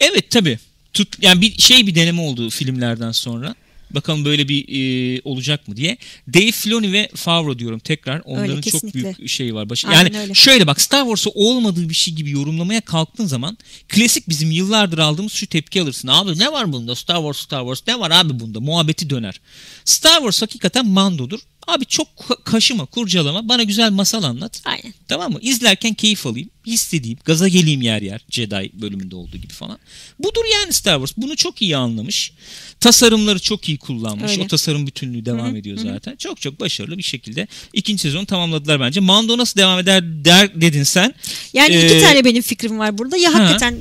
Evet 0.00 0.30
tabi. 0.30 0.58
Tut, 0.92 1.22
yani 1.22 1.40
bir 1.40 1.58
şey 1.58 1.86
bir 1.86 1.94
deneme 1.94 2.20
oldu 2.20 2.50
filmlerden 2.50 3.12
sonra. 3.12 3.54
Bakalım 3.90 4.24
böyle 4.24 4.48
bir 4.48 4.64
e, 4.68 5.20
olacak 5.24 5.68
mı 5.68 5.76
diye. 5.76 5.98
Dave 6.34 6.50
Filoni 6.52 6.92
ve 6.92 7.10
Favreau 7.14 7.58
diyorum 7.58 7.78
tekrar. 7.78 8.22
Onların 8.24 8.54
çok 8.54 8.64
kesinlikle. 8.64 9.02
büyük 9.02 9.28
şey 9.28 9.54
var. 9.54 9.68
Aynen 9.86 10.12
Yani 10.12 10.18
öyle. 10.18 10.34
şöyle 10.34 10.66
bak 10.66 10.80
Star 10.80 11.00
Wars'u 11.02 11.30
olmadığı 11.34 11.88
bir 11.88 11.94
şey 11.94 12.14
gibi 12.14 12.30
yorumlamaya 12.30 12.80
kalktığın 12.80 13.26
zaman 13.26 13.58
klasik 13.88 14.28
bizim 14.28 14.50
yıllardır 14.50 14.98
aldığımız 14.98 15.32
şu 15.32 15.46
tepki 15.46 15.82
alırsın. 15.82 16.08
Abi 16.08 16.38
ne 16.38 16.52
var 16.52 16.72
bunda? 16.72 16.96
Star 16.96 17.16
Wars 17.16 17.38
Star 17.38 17.60
Wars 17.60 17.82
ne 17.86 18.00
var 18.00 18.10
abi 18.10 18.40
bunda? 18.40 18.60
Muhabbeti 18.60 19.10
döner. 19.10 19.40
Star 19.84 20.16
Wars 20.16 20.42
hakikaten 20.42 20.86
Mando'dur. 20.86 21.40
Abi 21.68 21.86
çok 21.86 22.08
ka- 22.08 22.42
kaşıma, 22.44 22.86
kurcalama. 22.86 23.48
Bana 23.48 23.62
güzel 23.62 23.90
masal 23.90 24.22
anlat. 24.22 24.62
Aynen. 24.64 24.94
Tamam 25.08 25.32
mı? 25.32 25.38
İzlerken 25.42 25.94
keyif 25.94 26.26
alayım. 26.26 26.50
Hissedeyim. 26.66 27.18
Gaza 27.24 27.48
geleyim 27.48 27.82
yer 27.82 28.02
yer. 28.02 28.20
Jedi 28.30 28.70
bölümünde 28.74 29.16
olduğu 29.16 29.36
gibi 29.36 29.52
falan. 29.52 29.78
Budur 30.18 30.44
yani 30.54 30.72
Star 30.72 30.94
Wars. 30.96 31.12
Bunu 31.16 31.36
çok 31.36 31.62
iyi 31.62 31.76
anlamış. 31.76 32.32
Tasarımları 32.80 33.38
çok 33.38 33.68
iyi 33.68 33.78
kullanmış. 33.78 34.30
Öyle. 34.32 34.42
O 34.42 34.46
tasarım 34.46 34.86
bütünlüğü 34.86 35.24
devam 35.24 35.56
ediyor 35.56 35.78
zaten. 35.78 36.16
Çok 36.16 36.40
çok 36.40 36.60
başarılı 36.60 36.98
bir 36.98 37.02
şekilde 37.02 37.48
ikinci 37.72 38.02
sezonu 38.02 38.26
tamamladılar 38.26 38.80
bence. 38.80 39.00
Mando 39.00 39.38
nasıl 39.38 39.60
devam 39.60 39.78
eder 39.78 40.24
der 40.24 40.60
dedin 40.60 40.82
sen. 40.82 41.14
Yani 41.52 41.74
Ee, 41.74 41.86
iki 41.86 42.00
tane 42.04 42.24
benim 42.24 42.42
fikrim 42.42 42.78
var 42.78 42.98
burada. 42.98 43.16
Ya 43.16 43.34
ha. 43.34 43.38
hakikaten 43.38 43.78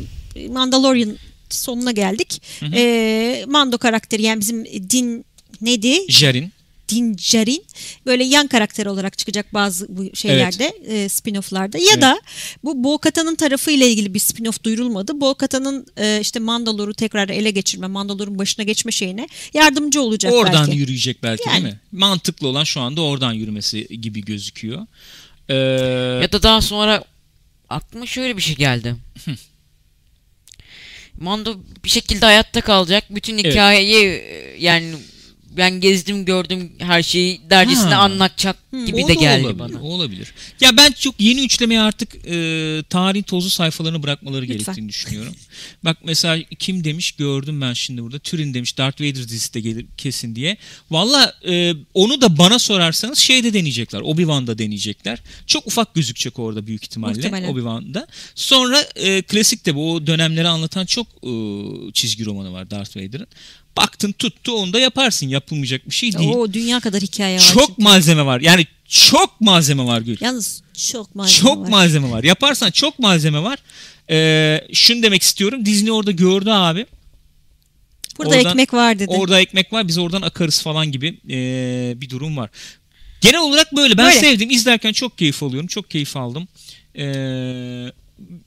Mandalorian 0.50 1.18
sonuna 1.50 1.92
geldik. 1.92 2.42
Ee, 2.74 3.46
Mando 3.48 3.78
karakteri 3.78 4.22
yani 4.22 4.40
bizim 4.40 4.66
Din 4.66 5.26
neydi? 5.62 6.12
Jarin. 6.12 6.52
Din 6.90 7.18
Djarin 7.18 7.66
böyle 8.06 8.24
yan 8.24 8.48
karakter 8.48 8.86
olarak 8.86 9.18
çıkacak 9.18 9.54
bazı 9.54 9.86
bu 9.90 10.16
şeylerde 10.16 10.66
e, 10.88 11.06
spin-off'larda 11.10 11.78
ya 11.78 11.90
Evet. 11.94 12.02
da 12.02 12.22
bu 12.64 12.84
Bo-Katan'ın 12.84 13.36
tarafıyla 13.36 13.86
ilgili 13.88 14.14
bir 14.14 14.20
spin-off 14.20 14.64
duyurulmadı. 14.64 15.22
Bo-Katan'ın 15.22 15.86
e, 15.98 16.20
işte 16.22 16.40
Mandalor'u 16.40 16.94
tekrar 16.94 17.30
ele 17.30 17.52
geçirme, 17.52 17.88
Mandalor'un 17.88 18.40
başına 18.40 18.66
geçme 18.66 18.92
şeyine 18.92 19.28
yardımcı 19.54 20.02
olacak 20.02 20.34
Oradan 20.34 20.68
belki. 20.68 20.78
yürüyecek 20.80 21.24
belki 21.24 21.44
Yani. 21.50 21.64
değil 21.64 21.74
mi? 21.74 21.80
Mantıklı 21.92 22.48
olan 22.48 22.64
şu 22.64 22.82
anda 22.82 23.02
oradan 23.02 23.34
yürümesi 23.34 23.88
gibi 24.02 24.22
gözüküyor. 24.26 24.88
Ee, 25.50 25.56
Ya 26.24 26.32
da 26.32 26.44
daha 26.44 26.62
sonra 26.62 27.04
aklıma 27.70 28.06
şöyle 28.06 28.38
bir 28.38 28.42
şey 28.42 28.56
geldi. 28.56 28.96
Mando 31.20 31.56
bir 31.84 31.90
şekilde 31.90 32.26
hayatta 32.26 32.62
kalacak. 32.62 33.04
Bütün 33.10 33.38
Evet. 33.38 33.52
hikayeyi 33.54 34.06
e, 34.06 34.56
yani 34.60 34.94
ben 35.58 35.80
gezdim 35.80 36.26
gördüm 36.26 36.72
her 36.80 37.04
şeyi 37.04 37.50
dercesine 37.50 37.94
Ha. 37.94 38.02
anlatacak 38.02 38.56
gibi 38.72 39.06
o 39.06 39.08
de 39.08 39.08
da 39.08 39.14
geldi 39.14 39.46
olabilir, 39.46 39.60
bana. 39.60 39.82
O 39.82 39.88
olabilir. 39.88 40.34
Ya 40.62 40.78
ben 40.78 40.92
çok 40.92 41.16
yeni 41.20 41.46
üçlemeye 41.46 41.82
artık 41.82 42.16
e, 42.16 42.84
tarihin 42.90 43.24
tozlu 43.24 43.50
sayfalarını 43.50 44.04
bırakmaları 44.04 44.42
Lütfen. 44.42 44.58
gerektiğini 44.58 44.90
düşünüyorum. 44.90 45.34
Bak 45.86 45.98
mesela 46.04 46.44
kim 46.60 46.84
demiş 46.84 47.12
gördüm 47.12 47.62
ben 47.62 47.74
şimdi 47.74 48.04
burada. 48.04 48.20
Turin 48.20 48.54
demiş 48.54 48.78
Darth 48.78 49.02
Vader 49.02 49.16
dizisi 49.16 49.54
de 49.54 49.60
gelir 49.60 49.86
kesin 49.98 50.36
diye. 50.36 50.58
Valla 50.92 51.34
e, 51.48 51.74
onu 51.94 52.22
da 52.22 52.38
bana 52.38 52.60
sorarsanız 52.60 53.18
şeyde 53.18 53.54
deneyecekler. 53.54 54.02
Obi-Wan'da 54.02 54.58
deneyecekler. 54.58 55.20
Çok 55.48 55.68
ufak 55.68 55.94
gözükecek 55.94 56.40
orada 56.40 56.68
büyük 56.68 56.84
ihtimalle. 56.84 57.14
Muhtemelen. 57.14 57.50
Obi-Wan'da. 57.50 58.08
Sonra 58.36 58.82
e, 58.96 59.22
klasik 59.22 59.66
de 59.66 59.76
bu 59.76 59.94
o 59.94 60.08
dönemleri 60.08 60.48
anlatan 60.48 60.86
çok 60.86 61.08
e, 61.08 61.32
çizgi 61.94 62.26
romanı 62.26 62.54
var 62.54 62.72
Darth 62.72 62.98
Vader'ın. 62.98 63.28
Baktın 63.78 64.12
tuttu 64.12 64.52
onu 64.52 64.74
da 64.74 64.80
yaparsın. 64.80 65.28
Yapılmayacak 65.28 65.90
bir 65.90 65.94
şey 65.94 66.14
değil. 66.14 66.30
O 66.30 66.54
dünya 66.54 66.80
kadar 66.80 67.02
hikaye 67.02 67.38
var. 67.38 67.52
Çok 67.54 67.68
çünkü. 67.68 67.82
malzeme 67.82 68.26
var. 68.26 68.42
Yani 68.42 68.67
çok 68.88 69.42
malzeme 69.42 69.86
var 69.86 70.02
Gül. 70.02 70.18
Yalnız 70.22 70.64
çok 70.92 71.16
malzeme 71.16 71.40
çok 71.42 71.62
var. 71.64 71.70
malzeme 71.70 72.12
var. 72.12 72.24
Yaparsan 72.24 72.72
çok 72.72 73.00
malzeme 73.00 73.44
var. 73.44 73.60
Ee, 74.10 74.62
şunu 74.74 75.04
demek 75.04 75.22
istiyorum. 75.22 75.66
Disney 75.66 75.92
orada 75.92 76.12
gördü 76.12 76.50
abi. 76.50 76.86
Burada 78.18 78.36
Oradan- 78.36 78.50
ekmek 78.52 78.74
var 78.74 79.00
dedi. 79.00 79.12
Orada 79.12 79.40
ekmek 79.42 79.74
var. 79.74 79.88
Biz 79.88 79.98
oradan 79.98 80.22
akarız 80.22 80.62
falan 80.62 80.92
gibi 80.92 81.20
ee, 81.30 81.94
bir 82.02 82.10
durum 82.10 82.38
var. 82.38 82.50
Genel 83.22 83.40
olarak 83.42 83.76
böyle. 83.76 83.98
Ben 83.98 84.06
Böyle. 84.06 84.20
sevdim. 84.20 84.50
İzlerken 84.50 84.94
çok 84.94 85.18
keyif 85.18 85.44
alıyorum. 85.44 85.68
Çok 85.68 85.90
keyif 85.92 86.18
aldım. 86.18 86.48
Ee, 86.98 87.92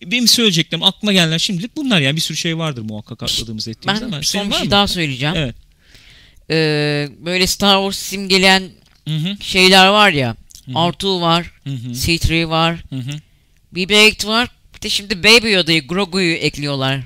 benim 0.06 0.28
söyleyeceklerim 0.28 0.82
aklıma 0.84 1.12
gelenler 1.12 1.38
şimdilik 1.38 1.76
bunlar. 1.76 2.00
Yani 2.00 2.16
bir 2.16 2.20
sürü 2.20 2.36
şey 2.36 2.58
vardır 2.58 2.82
muhakkak 2.82 3.22
atladığımız 3.22 3.68
ettiğimiz 3.68 4.00
Ben 4.00 4.06
ama. 4.06 4.22
son 4.22 4.50
bir 4.50 4.54
şey 4.54 4.64
mı? 4.64 4.70
daha 4.70 4.86
söyleyeceğim. 4.88 5.34
Evet. 5.36 5.54
Ee, 6.50 7.08
böyle 7.24 7.46
Star 7.46 7.76
Wars 7.76 7.98
simgeleyen 8.08 8.70
Hı 9.10 9.16
hı. 9.16 9.36
şeyler 9.40 9.88
var 9.88 10.10
ya. 10.10 10.36
R2 10.68 11.20
var, 11.20 11.50
Hı 11.64 11.70
hı. 11.70 11.88
C3 11.88 12.48
var, 12.48 12.76
Hı 12.90 12.96
hı. 12.96 13.10
BB-8 13.74 14.26
var. 14.26 14.48
Bir 14.76 14.80
de 14.82 14.88
şimdi 14.88 15.24
Baby 15.24 15.52
Yoda'yı, 15.52 15.86
Grogu'yu 15.86 16.34
ekliyorlar. 16.34 17.00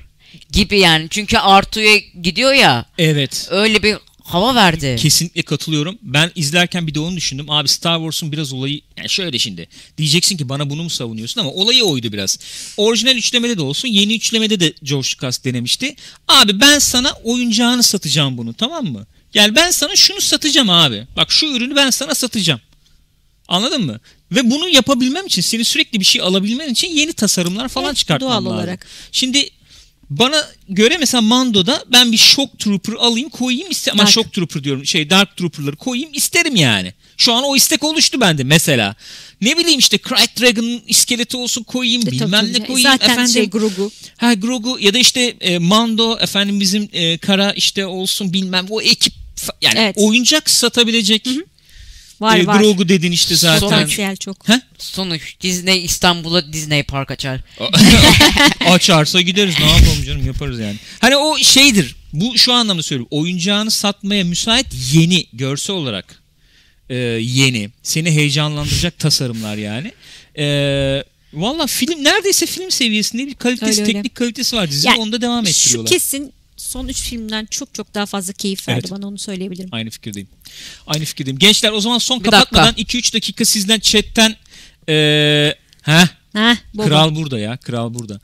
Gibi 0.52 0.78
yani. 0.78 1.06
Çünkü 1.10 1.36
R2'ya 1.36 1.96
gidiyor 2.22 2.52
ya. 2.52 2.84
Evet. 2.98 3.48
Öyle 3.50 3.82
bir 3.82 3.96
hava 4.24 4.54
verdi. 4.54 4.96
Kesinlikle 4.98 5.42
katılıyorum. 5.42 5.98
Ben 6.02 6.30
izlerken 6.34 6.86
bir 6.86 6.94
de 6.94 7.00
onu 7.00 7.16
düşündüm. 7.16 7.50
Abi 7.50 7.68
Star 7.68 7.96
Wars'un 7.96 8.32
biraz 8.32 8.52
olayı 8.52 8.80
yani 8.96 9.10
şöyle 9.10 9.38
şimdi. 9.38 9.68
Diyeceksin 9.98 10.36
ki 10.36 10.48
bana 10.48 10.70
bunu 10.70 10.82
mu 10.82 10.90
savunuyorsun 10.90 11.40
ama 11.40 11.50
olayı 11.50 11.84
oydu 11.84 12.12
biraz. 12.12 12.38
Orijinal 12.76 13.16
üçlemede 13.16 13.56
de 13.56 13.62
olsun, 13.62 13.88
yeni 13.88 14.14
üçlemede 14.14 14.60
de 14.60 14.74
George 14.82 15.08
Lucas 15.08 15.44
denemişti. 15.44 15.96
Abi 16.28 16.60
ben 16.60 16.78
sana 16.78 17.12
oyuncağını 17.24 17.82
satacağım 17.82 18.38
bunu 18.38 18.54
tamam 18.54 18.84
mı? 18.86 19.06
Yani 19.34 19.54
ben 19.54 19.70
sana 19.70 19.96
şunu 19.96 20.20
satacağım 20.20 20.70
abi. 20.70 21.06
Bak 21.16 21.32
şu 21.32 21.46
ürünü 21.46 21.76
ben 21.76 21.90
sana 21.90 22.14
satacağım. 22.14 22.60
Anladın 23.48 23.84
mı? 23.84 24.00
Ve 24.32 24.50
bunu 24.50 24.68
yapabilmem 24.68 25.26
için 25.26 25.42
seni 25.42 25.64
sürekli 25.64 26.00
bir 26.00 26.04
şey 26.04 26.22
alabilmen 26.22 26.68
için 26.68 26.88
yeni 26.88 27.12
tasarımlar 27.12 27.68
falan 27.68 27.86
Evet, 27.86 27.96
çıkartmam 27.96 28.30
doğal 28.30 28.44
lazım. 28.44 28.58
olarak. 28.58 28.86
Şimdi 29.12 29.48
bana 30.10 30.46
göre 30.68 30.96
mesela 30.98 31.20
Mando'da 31.20 31.84
ben 31.92 32.12
bir 32.12 32.16
Shock 32.16 32.58
Trooper 32.58 32.92
alayım 32.92 33.28
koyayım 33.28 33.70
iste 33.70 33.92
ama. 33.92 34.06
Shock 34.06 34.32
Trooper 34.32 34.64
diyorum 34.64 34.86
şey 34.86 35.10
Dark 35.10 35.36
Trooper'ları 35.36 35.76
koyayım 35.76 36.10
isterim 36.12 36.56
yani. 36.56 36.94
Şu 37.16 37.32
an 37.32 37.44
o 37.44 37.56
istek 37.56 37.84
oluştu 37.84 38.20
bende 38.20 38.44
mesela. 38.44 38.94
Ne 39.40 39.58
bileyim 39.58 39.78
işte 39.78 39.98
Krayt 39.98 40.40
Dragon'ın 40.40 40.82
iskeleti 40.86 41.36
olsun 41.36 41.62
koyayım 41.62 42.02
E, 42.08 42.10
bilmem 42.10 42.52
ne 42.52 42.66
koyayım 42.66 42.90
Zaten 42.90 43.10
efendim. 43.12 43.32
şey 43.32 43.50
Grogu. 43.50 43.90
Ha 44.16 44.34
Grogu 44.34 44.78
ya 44.80 44.94
da 44.94 44.98
işte 44.98 45.20
e, 45.40 45.58
Mando 45.58 46.18
efendim 46.20 46.60
bizim 46.60 46.88
e, 46.92 47.18
kara 47.18 47.52
işte 47.52 47.86
olsun 47.86 48.32
bilmem 48.32 48.66
o 48.70 48.80
ekip 48.82 49.12
yani 49.60 49.78
Evet. 49.78 49.94
oyuncak 49.98 50.50
satabilecek 50.50 51.28
Var 52.20 52.38
e, 52.38 52.46
var. 52.46 52.60
Grogu 52.60 52.88
dedin 52.88 53.12
işte 53.12 53.36
zaten. 53.36 53.60
Potansiyel 53.60 54.16
çok. 54.16 54.48
Ha? 54.48 54.62
Sonuç 54.78 55.40
Disney 55.40 55.84
İstanbul'a 55.84 56.52
Disney 56.52 56.82
Park 56.82 57.10
açar. 57.10 57.40
Açarsa 58.68 59.20
gideriz 59.20 59.54
ne 59.60 59.66
yapalım 59.70 60.04
canım 60.06 60.26
yaparız 60.26 60.60
yani. 60.60 60.76
Hani 60.98 61.16
o 61.16 61.38
şeydir 61.38 61.96
bu 62.12 62.38
şu 62.38 62.52
anlamda 62.52 62.82
söylüyorum 62.82 63.08
oyuncağını 63.10 63.70
satmaya 63.70 64.24
müsait 64.24 64.66
yeni 64.92 65.26
görsel 65.32 65.76
olarak 65.76 66.22
e, 66.90 66.94
yeni 67.20 67.70
seni 67.82 68.10
heyecanlandıracak 68.10 68.98
tasarımlar 68.98 69.56
yani. 69.56 69.92
E, 70.38 71.04
Valla 71.34 71.66
film 71.66 72.04
neredeyse 72.04 72.46
film 72.46 72.70
seviyesinde 72.70 73.26
bir 73.26 73.34
kalitesi 73.34 73.70
Öyle, 73.72 73.82
öyle. 73.82 73.92
teknik 73.92 74.14
kalitesi 74.14 74.56
var 74.56 74.68
Yani 74.82 75.00
onda 75.00 75.20
devam 75.20 75.44
Şu 75.44 75.50
ettiriyorlar. 75.50 75.90
kesin 75.92 76.32
son 76.74 76.88
üç 76.88 77.02
filmden 77.02 77.46
çok 77.50 77.74
çok 77.74 77.94
daha 77.94 78.06
fazla 78.06 78.32
keyif 78.32 78.68
verdi 78.68 78.80
Evet. 78.82 78.90
bana 78.90 79.06
onu 79.06 79.18
söyleyebilirim. 79.18 79.68
Aynı 79.72 79.90
fikirdeyim. 79.90 80.28
Aynı 80.86 81.04
fikirdeyim. 81.04 81.38
Gençler 81.38 81.72
o 81.72 81.80
zaman 81.80 81.98
son 81.98 82.20
Bir 82.20 82.24
kapatmadan 82.24 82.74
2-3 82.74 83.14
dakika 83.14 83.44
sizden 83.44 83.80
chatten 83.80 84.36
e, 84.88 84.94
heh, 85.82 86.06
Heh, 86.32 86.56
baba. 86.74 86.86
Kral 86.86 87.14
burada 87.14 87.38
ya. 87.38 87.56
Kral 87.56 87.94
burada. 87.94 88.20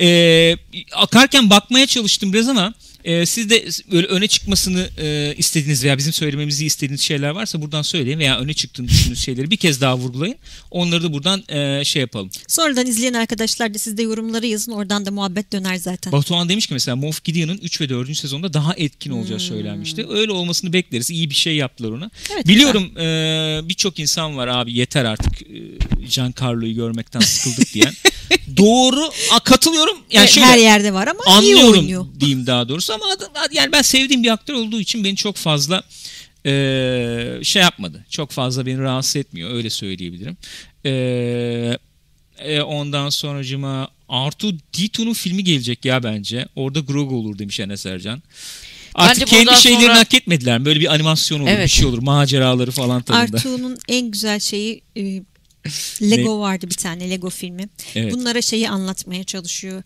Ee, 0.00 0.56
akarken 0.94 1.50
bakmaya 1.50 1.86
çalıştım 1.86 2.32
biraz 2.32 2.48
ama 2.48 2.74
e, 3.04 3.26
siz 3.26 3.50
de 3.50 3.64
böyle 3.92 4.06
öne 4.06 4.26
çıkmasını 4.26 4.88
e, 4.98 5.34
istediğiniz 5.38 5.84
veya 5.84 5.98
bizim 5.98 6.12
söylememizi 6.12 6.66
istediğiniz 6.66 7.00
şeyler 7.00 7.30
varsa 7.30 7.62
buradan 7.62 7.82
söyleyin 7.82 8.18
veya 8.18 8.38
öne 8.38 8.54
çıktığını 8.54 8.88
düşündüğünüz 8.88 9.20
şeyleri 9.20 9.50
bir 9.50 9.56
kez 9.56 9.80
daha 9.80 9.98
vurgulayın. 9.98 10.36
Onları 10.70 11.02
da 11.02 11.12
buradan 11.12 11.42
e, 11.48 11.84
şey 11.84 12.00
yapalım. 12.00 12.30
Sonradan 12.48 12.86
izleyen 12.86 13.12
arkadaşlar 13.14 13.74
da 13.74 13.78
siz 13.78 13.96
de 13.96 14.02
yorumları 14.02 14.46
yazın 14.46 14.72
oradan 14.72 15.06
da 15.06 15.10
muhabbet 15.10 15.52
döner 15.52 15.76
zaten. 15.76 16.12
Batuhan 16.12 16.48
demiş 16.48 16.66
ki 16.66 16.74
mesela 16.74 16.96
Moff 16.96 17.24
Gideon'ın 17.24 17.58
3 17.58 17.80
ve 17.80 17.88
4. 17.88 18.16
sezonda 18.16 18.52
daha 18.52 18.74
etkin 18.76 19.10
olacağı 19.10 19.38
Hmm. 19.38 19.46
söylenmişti. 19.46 20.06
Öyle 20.10 20.32
olmasını 20.32 20.72
bekleriz. 20.72 21.10
İyi 21.10 21.30
bir 21.30 21.34
şey 21.34 21.56
yaptılar 21.56 21.90
ona. 21.90 22.10
Evet, 22.34 22.48
Biliyorum 22.48 22.98
e, 22.98 23.60
birçok 23.68 23.98
insan 23.98 24.36
var 24.36 24.48
abi 24.48 24.72
yeter 24.72 25.04
artık 25.04 25.42
e, 25.42 25.46
Giancarlo'yu 26.08 26.74
görmekten 26.74 27.20
sıkıldık 27.20 27.74
diyen. 27.74 27.92
Doğru. 28.56 29.10
A, 29.32 29.40
katılıyorum. 29.40 29.98
Yani 30.12 30.28
şöyle, 30.28 30.46
Her 30.46 30.58
yerde 30.58 30.92
var 30.92 31.06
ama 31.06 31.20
iyi 31.24 31.36
anlıyorum 31.36 31.78
oynuyor. 31.80 32.06
diyeyim 32.20 32.46
daha 32.46 32.68
doğrusu 32.68 32.92
ama 32.92 33.04
adam- 33.12 33.28
yani 33.52 33.72
ben 33.72 33.82
sevdiğim 33.82 34.22
bir 34.22 34.28
aktör 34.32 34.54
olduğu 34.54 34.80
için 34.80 35.04
beni 35.04 35.16
çok 35.16 35.36
fazla 35.36 35.82
e, 36.46 36.52
şey 37.42 37.62
yapmadı. 37.62 38.04
Çok 38.10 38.30
fazla 38.30 38.66
beni 38.66 38.78
rahatsız 38.78 39.16
etmiyor 39.16 39.54
öyle 39.54 39.70
söyleyebilirim. 39.70 40.36
E, 40.84 40.90
e, 42.38 42.60
ondan 42.60 43.08
sonracıma 43.08 43.88
Artu 44.08 44.54
Ditu'nun 44.78 45.12
filmi 45.12 45.44
gelecek 45.44 45.84
ya 45.84 46.02
bence. 46.02 46.48
Orada 46.56 46.80
Grogu 46.80 47.16
olur 47.16 47.38
demiş 47.38 47.60
Enes 47.60 47.86
Ercan. 47.86 48.22
Artık 48.94 49.22
Bence 49.32 49.36
kendi 49.44 49.60
şeylerini 49.60 49.84
sonra- 49.86 49.98
hak 49.98 50.14
etmediler. 50.14 50.64
Böyle 50.64 50.80
bir 50.80 50.94
animasyon 50.94 51.40
olur, 51.40 51.46
bir 51.46 51.52
Evet. 51.54 51.70
şey 51.70 51.86
olur, 51.86 51.98
maceraları 52.02 52.70
falan 52.70 53.02
tadında. 53.02 53.36
Artu'nun 53.36 53.78
en 53.88 54.10
güzel 54.10 54.40
şeyi 54.40 54.82
e, 54.96 55.22
Lego 56.02 56.40
vardı 56.40 56.66
bir 56.70 56.74
tane 56.74 57.10
Lego 57.10 57.30
filmi. 57.30 57.68
Evet. 57.94 58.12
Bunlara 58.14 58.42
şeyi 58.42 58.68
anlatmaya 58.70 59.24
çalışıyor. 59.24 59.82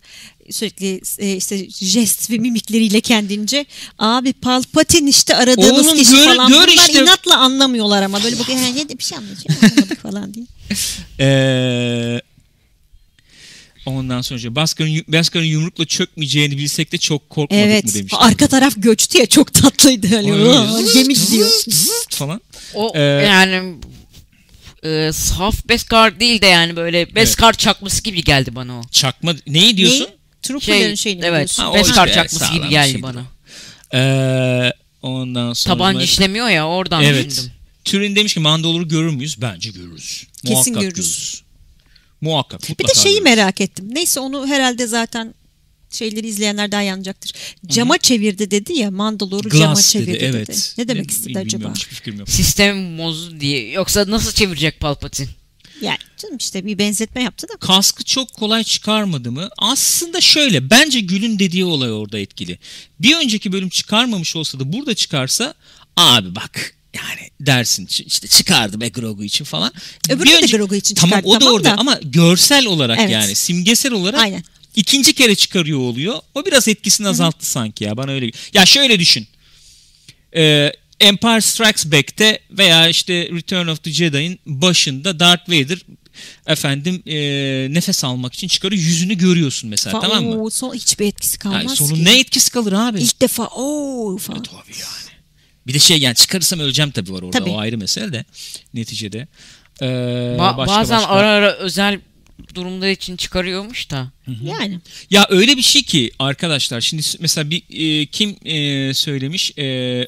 Sürekli 0.51 1.01
e, 1.19 1.35
işte 1.35 1.69
jest 1.69 2.31
ve 2.31 2.37
mimikleriyle 2.37 3.01
kendince. 3.01 3.65
Abi 3.99 4.33
Palpatine 4.33 5.09
işte 5.09 5.35
aradığınız 5.35 5.87
Oğlum 5.87 5.97
kişi 5.97 6.11
gör- 6.11 6.25
falan. 6.25 6.47
gör 6.49 6.55
Bunlar 6.55 6.67
işte. 6.67 7.01
inatla 7.01 7.37
anlamıyorlar 7.37 8.03
ama 8.03 8.23
böyle 8.23 8.39
bakıyor. 8.39 8.57
"He, 8.59 8.75
ne 8.75 8.89
de 8.89 8.97
bir 8.97 9.03
şey 9.03 9.17
anlamadık 9.17 10.01
falan 10.01 10.33
diye. 10.33 10.45
Ondan 13.85 14.21
sonra 14.21 14.55
Baskar'ın, 14.55 15.03
Baskar'ın 15.07 15.45
yumrukla 15.45 15.85
çökmeyeceğini 15.85 16.57
bilsek 16.57 16.91
de 16.91 16.97
çok 16.97 17.29
korkmadık 17.29 17.63
Evet. 17.65 17.85
mı 17.85 17.93
demişler. 17.93 18.19
Arka 18.21 18.47
taraf 18.47 18.73
göçtü 18.77 19.17
ya 19.17 19.25
çok 19.25 19.53
tatlıydı. 19.53 20.07
Hani, 20.15 20.33
Öyle 20.33 20.49
"Aa, 20.49 20.77
zızt, 20.81 20.93
gemi 20.93 21.13
gidiyor. 21.13 21.49
falan. 22.09 22.41
O 22.73 22.91
Ee, 22.95 22.99
yani 23.01 23.75
e, 24.85 25.11
saf 25.13 25.67
Beskar 25.69 26.19
değil 26.19 26.41
de 26.41 26.45
yani 26.45 26.75
böyle 26.75 27.15
Beskar 27.15 27.53
çakması 27.53 28.03
gibi 28.03 28.23
geldi 28.23 28.55
bana 28.55 28.79
o. 28.79 28.81
Çakma 28.91 29.35
neyi 29.47 29.77
diyorsun? 29.77 30.05
Ne? 30.05 30.15
Trooper'ların 30.41 30.95
şeyini 30.95 31.25
evet. 31.25 31.37
diyorsun. 31.37 31.63
Ha, 31.63 31.79
işte 31.79 32.13
çakması 32.13 32.53
gibi 32.53 32.69
geldi 32.69 33.01
bana. 33.01 33.23
Ee, 33.93 34.71
ondan 35.01 35.53
sonra 35.53 35.75
Tabanca 35.75 36.01
işlemiyor 36.01 36.49
ya 36.49 36.67
oradan 36.67 37.03
Evet. 37.03 37.31
düşündüm. 37.31 37.51
Turin 37.85 38.15
demiş 38.15 38.33
ki 38.33 38.39
Mandalor'u 38.39 38.87
görür 38.87 39.13
müyüz? 39.13 39.41
Bence 39.41 39.69
görürüz. 39.69 40.27
Kesin 40.45 40.73
Muhakkak 40.73 40.81
görürüz. 40.81 41.41
Muhakkak. 42.21 42.79
Bir 42.79 42.87
de 42.87 42.93
şeyi 42.93 43.19
görürüz. 43.19 43.23
merak 43.23 43.61
ettim. 43.61 43.85
Neyse 43.91 44.19
onu 44.19 44.47
herhalde 44.47 44.87
zaten 44.87 45.35
şeyleri 45.95 46.27
izleyenler 46.27 46.71
daha 46.71 46.81
yanacaktır. 46.81 47.31
Cama 47.67 47.97
çevirdi 47.97 48.51
dedi 48.51 48.73
ya 48.73 48.91
Mandalor'u 48.91 49.49
cama 49.49 49.65
Glass 49.73 49.91
çevirdi 49.91 50.11
dedi, 50.13 50.19
dedi. 50.19 50.35
evet. 50.35 50.73
Ne 50.77 50.87
demek 50.87 51.05
Ne- 51.05 51.11
istedi 51.13 51.39
acaba? 51.39 51.73
Hiçbir 51.75 51.95
fikrim 51.95 52.19
yok. 52.19 52.29
Sistem 52.29 52.97
bozdu 52.97 53.39
diye. 53.39 53.71
Yoksa 53.71 54.05
nasıl 54.11 54.31
çevirecek 54.31 54.79
Palpatine? 54.79 55.27
Yani 55.81 55.97
canım 56.17 56.37
işte 56.37 56.65
bir 56.65 56.77
benzetme 56.77 57.23
yaptı 57.23 57.47
da. 57.49 57.57
Kaskı 57.57 58.03
çok 58.03 58.33
kolay 58.33 58.63
çıkarmadı 58.63 59.31
mı? 59.31 59.49
Aslında 59.57 60.21
şöyle. 60.21 60.69
Bence 60.69 60.99
Gül'ün 60.99 61.39
dediği 61.39 61.65
olay 61.65 61.91
orada 61.91 62.19
etkili. 62.19 62.59
Bir 62.99 63.15
önceki 63.15 63.51
bölüm 63.51 63.69
çıkarmamış 63.69 64.35
olsa 64.35 64.59
da 64.59 64.73
burada 64.73 64.93
çıkarsa 64.95 65.53
abi 65.97 66.35
bak 66.35 66.75
yani 66.95 67.29
dersin 67.39 67.87
işte 68.05 68.27
çıkardı 68.27 68.81
be 68.81 68.89
Grogu 68.89 69.23
için 69.23 69.45
falan. 69.45 69.73
Öbürü 70.09 70.29
Bir 70.29 70.47
de 70.51 70.57
Grogu 70.57 70.75
için 70.75 70.95
Tamam 70.95 71.09
çıkardı, 71.19 71.27
o 71.27 71.33
da 71.35 71.39
tamam 71.39 71.53
orada 71.55 71.69
da. 71.69 71.77
ama 71.77 71.99
görsel 72.03 72.65
olarak 72.65 72.99
Evet. 72.99 73.11
yani 73.11 73.35
simgesel 73.35 73.91
olarak 73.91 74.19
Aynen. 74.21 74.43
İkinci 74.75 75.13
kere 75.13 75.35
çıkarıyor 75.35 75.79
oluyor. 75.79 76.15
O 76.35 76.45
biraz 76.45 76.67
etkisini 76.67 77.07
azalttı 77.07 77.45
sanki 77.45 77.83
ya 77.83 77.97
bana 77.97 78.11
öyle. 78.11 78.31
Ya 78.53 78.65
şöyle 78.65 78.99
düşün. 78.99 79.27
Ee, 80.35 80.71
Empire 80.99 81.41
Strikes 81.41 81.85
Back'te 81.91 82.39
veya 82.51 82.89
işte 82.89 83.13
Return 83.31 83.67
of 83.67 83.83
the 83.83 83.91
Jedi'in 83.91 84.39
başında 84.45 85.19
Darth 85.19 85.49
Vader 85.49 85.79
efendim 86.47 87.03
e, 87.05 87.15
nefes 87.73 88.03
almak 88.03 88.33
için 88.33 88.47
çıkarıyor. 88.47 88.81
Yüzünü 88.83 89.13
görüyorsun 89.17 89.69
mesela 89.69 89.97
Fa- 89.97 90.01
tamam 90.01 90.25
mı? 90.25 90.41
Oo, 90.43 90.49
son 90.49 90.73
hiçbir 90.75 91.05
etkisi 91.07 91.39
kalmaz 91.39 91.63
Yani 91.63 91.71
ki. 91.77 91.83
sonun 91.83 92.05
ne 92.05 92.19
etkisi 92.19 92.51
kalır 92.51 92.73
abi? 92.73 93.01
İlk 93.01 93.21
defa 93.21 93.47
ooo 93.47 94.17
falan. 94.17 94.43
Tabii 94.43 94.55
yani. 94.79 95.15
Bir 95.67 95.73
de 95.73 95.79
şey 95.79 95.97
yani 95.97 96.15
çıkarırsam 96.15 96.59
öleceğim 96.59 96.91
tabii 96.91 97.13
var 97.13 97.21
orada. 97.21 97.39
Tabii. 97.39 97.49
O 97.49 97.57
ayrı 97.59 97.77
mesele 97.77 98.13
de 98.13 98.25
neticede. 98.73 99.27
Ee, 99.81 99.85
Ba- 99.85 100.57
başka 100.57 100.75
bazen 100.75 100.97
başka. 100.97 101.11
ara 101.11 101.27
ara 101.29 101.53
özel 101.55 101.99
durumlar 102.55 102.89
için 102.89 103.17
çıkarıyormuş 103.17 103.91
da. 103.91 104.11
Yani. 104.43 104.79
Ya 105.09 105.27
öyle 105.29 105.57
bir 105.57 105.61
şey 105.61 105.83
ki 105.83 106.11
arkadaşlar 106.19 106.81
şimdi 106.81 107.03
mesela 107.19 107.49
bir 107.49 107.63
e, 107.69 108.05
kim 108.05 108.35
e, 108.45 108.93
söylemiş 108.93 109.51
E, 109.57 109.63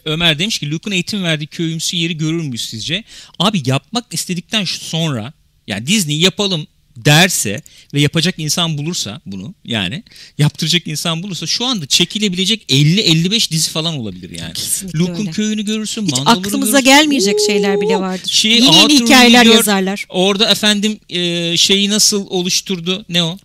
Ömer 0.05 0.39
demiş 0.39 0.59
ki 0.59 0.71
Luke'un 0.71 0.91
eğitim 0.93 1.23
verdiği 1.23 1.47
köyümsü 1.47 1.97
yeri 1.97 2.17
görür 2.17 2.41
müyüz 2.41 2.61
sizce? 2.69 3.03
Abi 3.39 3.61
yapmak 3.65 4.05
istedikten 4.13 4.63
şu- 4.63 4.79
sonra 4.85 5.33
yani 5.67 5.87
Disney 5.87 6.19
yapalım 6.19 6.67
derse 7.05 7.61
ve 7.93 8.01
yapacak 8.01 8.35
insan 8.37 8.77
bulursa 8.77 9.21
bunu 9.25 9.55
yani 9.65 10.03
yaptıracak 10.37 10.87
insan 10.87 11.23
bulursa 11.23 11.47
şu 11.47 11.65
anda 11.65 11.85
çekilebilecek 11.85 12.65
50-55 12.69 13.51
dizi 13.51 13.69
falan 13.69 13.97
olabilir 13.97 14.29
yani. 14.39 14.53
Kesinlikle 14.53 14.99
Luke'un 14.99 15.19
öyle. 15.19 15.31
köyünü 15.31 15.65
görürsün. 15.65 16.05
Hiç 16.05 16.13
aklımıza 16.25 16.79
görürsün. 16.79 16.85
gelmeyecek 16.85 17.35
şeyler 17.47 17.81
bile 17.81 17.97
vardır. 17.97 18.29
Şey, 18.29 18.51
yeni 18.51 18.75
yeni 18.75 18.99
hikayeler 18.99 19.45
gör, 19.45 19.53
yazarlar. 19.53 20.05
Orada 20.09 20.51
efendim 20.51 20.99
e, 21.09 21.57
şeyi 21.57 21.89
nasıl 21.89 22.27
oluşturdu? 22.27 23.05
Ne 23.09 23.23
o? 23.23 23.37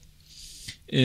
E, 0.93 0.99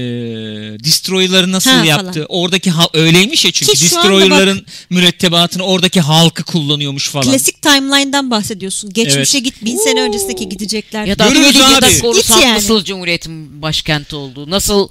destroyer'ları 0.83 1.51
nasıl 1.51 1.69
Ha, 1.71 1.85
yaptı? 1.85 2.13
falan. 2.13 2.25
Oradaki 2.29 2.71
ha- 2.71 2.89
öyleymiş 2.93 3.45
ya 3.45 3.51
çünkü 3.51 3.71
Ki 3.73 3.81
destroyer'ların 3.83 4.65
mürettebatını 4.89 5.63
oradaki 5.63 6.01
halkı 6.01 6.43
kullanıyormuş 6.43 7.09
falan. 7.09 7.25
Klasik 7.31 7.61
timeline'dan 7.61 8.31
bahsediyorsun. 8.31 8.93
Geçmişe 8.93 9.37
Evet. 9.37 9.45
git 9.45 9.65
bin 9.65 9.77
sene 9.77 10.01
öncesindeki 10.01 10.49
gidecekler. 10.49 11.05
Ya 11.05 11.19
da 11.19 11.27
Görürüz 11.29 11.55
ya 11.55 11.81
da 11.81 12.41
yani. 12.41 12.55
nasıl 12.55 12.83
Cumhuriyet'in 12.83 13.61
başkenti 13.61 14.15
oldu? 14.15 14.49
Nasıl 14.49 14.89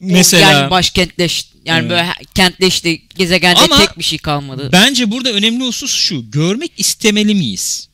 Mesela 0.00 0.52
yani 0.52 0.70
başkentleş 0.70 1.44
yani 1.64 1.80
Evet. 1.80 1.90
böyle 1.90 2.06
kentleşti. 2.34 3.02
Gezegende 3.16 3.60
Ama 3.60 3.78
tek 3.78 3.98
bir 3.98 4.04
şey 4.04 4.18
kalmadı. 4.18 4.68
bence 4.72 5.10
burada 5.10 5.30
önemli 5.30 5.64
husus 5.66 5.94
şu. 5.94 6.30
Görmek 6.30 6.72
istemeli 6.78 7.34
miyiz? 7.34 7.87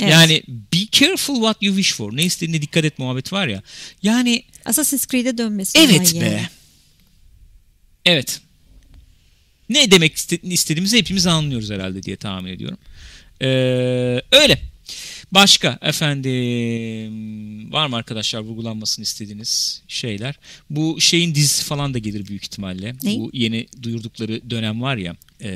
Evet. 0.00 0.12
Yani 0.12 0.42
be 0.48 0.78
careful 0.92 1.34
what 1.34 1.56
you 1.62 1.76
wish 1.76 1.94
for. 1.94 2.16
Ne 2.16 2.24
istediğine 2.24 2.62
dikkat 2.62 2.84
et 2.84 2.98
muhabbet 2.98 3.32
var 3.32 3.46
ya. 3.48 3.62
Yani 4.02 4.42
Assassin's 4.64 5.06
Creed'e 5.06 5.38
dönmesi. 5.38 5.78
Evet 5.78 6.14
be. 6.14 6.24
yani. 6.24 6.46
Evet. 8.04 8.40
Ne 9.68 9.90
demek 9.90 10.14
iste- 10.16 10.40
istediğimizi 10.52 10.98
hepimiz 10.98 11.26
anlıyoruz 11.26 11.70
herhalde 11.70 12.02
diye 12.02 12.16
tahmin 12.16 12.52
ediyorum. 12.52 12.78
Ee, 13.42 13.46
öyle. 14.32 14.62
Başka 15.32 15.78
efendim 15.82 17.72
var 17.72 17.86
mı 17.86 17.96
arkadaşlar 17.96 18.40
vurgulanmasını 18.40 19.02
istediğiniz 19.02 19.82
şeyler? 19.88 20.38
Bu 20.70 21.00
şeyin 21.00 21.34
dizisi 21.34 21.64
falan 21.64 21.94
da 21.94 21.98
gelir 21.98 22.26
büyük 22.26 22.42
ihtimalle. 22.44 22.94
Ney? 23.02 23.18
Bu 23.18 23.30
yeni 23.32 23.66
duyurdukları 23.82 24.50
dönem 24.50 24.82
var 24.82 24.96
ya. 24.96 25.16
E, 25.42 25.48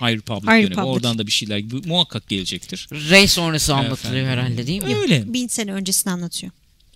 High 0.00 0.16
Republic 0.16 0.46
High 0.46 0.56
dönemi. 0.56 0.70
Republic. 0.70 0.84
Oradan 0.84 1.18
da 1.18 1.26
bir 1.26 1.32
şeyler 1.32 1.70
bu 1.70 1.82
muhakkak 1.86 2.28
gelecektir. 2.28 2.88
Ray 3.10 3.28
sonrası 3.28 3.74
anlatılıyor 3.74 4.24
Efendim. 4.24 4.44
herhalde 4.44 4.66
değil 4.66 4.82
mi? 4.82 4.96
Öyle. 4.96 5.32
Bin 5.32 5.46
sene 5.46 5.72
öncesini 5.72 6.12
anlatıyor. 6.12 6.52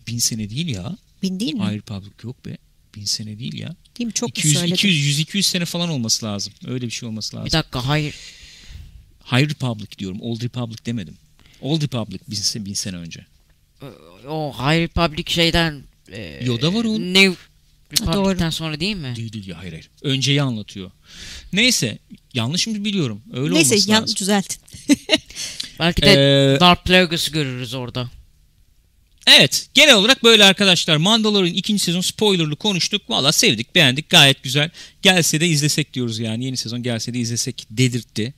Bin 0.06 0.18
sene 0.18 0.50
değil 0.50 0.68
ya. 0.68 0.96
Bin 1.22 1.40
değil 1.40 1.54
mi? 1.54 1.60
High 1.60 1.74
Republic 1.74 2.12
yok 2.22 2.46
be. 2.46 2.56
Bin 2.96 3.04
sene 3.04 3.38
değil 3.38 3.58
ya. 3.58 3.76
Değil 3.98 4.06
mi? 4.06 4.12
Çok 4.12 4.28
mu 4.28 4.32
200, 4.36 4.54
söyledim? 4.54 4.74
200, 4.74 5.06
100, 5.06 5.18
200 5.18 5.46
sene 5.46 5.64
falan 5.64 5.88
olması 5.88 6.26
lazım. 6.26 6.52
Öyle 6.66 6.86
bir 6.86 6.90
şey 6.90 7.08
olması 7.08 7.36
lazım. 7.36 7.46
Bir 7.46 7.52
dakika 7.52 7.88
hayır. 7.88 8.14
High 9.32 9.50
Republic 9.50 9.98
diyorum. 9.98 10.18
Old 10.20 10.42
Republic 10.42 10.78
demedim. 10.86 11.16
Old 11.64 11.82
Republic 11.82 12.20
bin, 12.28 12.64
bin 12.64 12.74
sene 12.74 12.96
önce. 12.96 13.26
O 14.28 14.52
High 14.52 14.82
Republic 14.82 15.32
şeyden 15.32 15.82
e, 16.12 16.44
Yoda 16.44 16.74
var 16.74 16.84
oğlum. 16.84 17.14
New 17.14 17.34
doğru. 18.00 18.08
Republic'ten 18.08 18.50
sonra 18.50 18.80
değil 18.80 18.96
mi? 18.96 19.12
Değil 19.16 19.32
değil 19.32 19.46
ya 19.48 19.58
hayır 19.58 19.72
hayır. 19.72 19.90
Önceyi 20.02 20.42
anlatıyor. 20.42 20.90
Neyse 21.52 21.98
yanlış 22.34 22.66
mı 22.66 22.84
biliyorum. 22.84 23.22
Öyle 23.32 23.54
Neyse 23.54 23.74
olması 23.74 23.90
yan 23.90 24.02
lazım. 24.02 24.16
düzeltin. 24.16 24.58
Belki 25.80 26.02
de 26.02 26.10
Ee, 26.54 26.60
Darth 26.60 26.84
Plagueis'ı 26.84 27.30
görürüz 27.30 27.74
orada. 27.74 28.10
Evet 29.26 29.68
genel 29.74 29.94
olarak 29.94 30.24
böyle 30.24 30.44
arkadaşlar. 30.44 30.96
Mandalorian 30.96 31.54
ikinci 31.54 31.82
sezon 31.84 32.00
spoilerlı 32.00 32.56
konuştuk. 32.56 33.10
Valla 33.10 33.32
sevdik 33.32 33.74
beğendik 33.74 34.10
gayet 34.10 34.42
güzel. 34.42 34.70
Gelse 35.02 35.40
de 35.40 35.46
izlesek 35.48 35.94
diyoruz 35.94 36.18
yani. 36.18 36.44
Yeni 36.44 36.56
sezon 36.56 36.82
gelse 36.82 37.14
de 37.14 37.18
izlesek 37.18 37.66
dedirtti. 37.70 38.34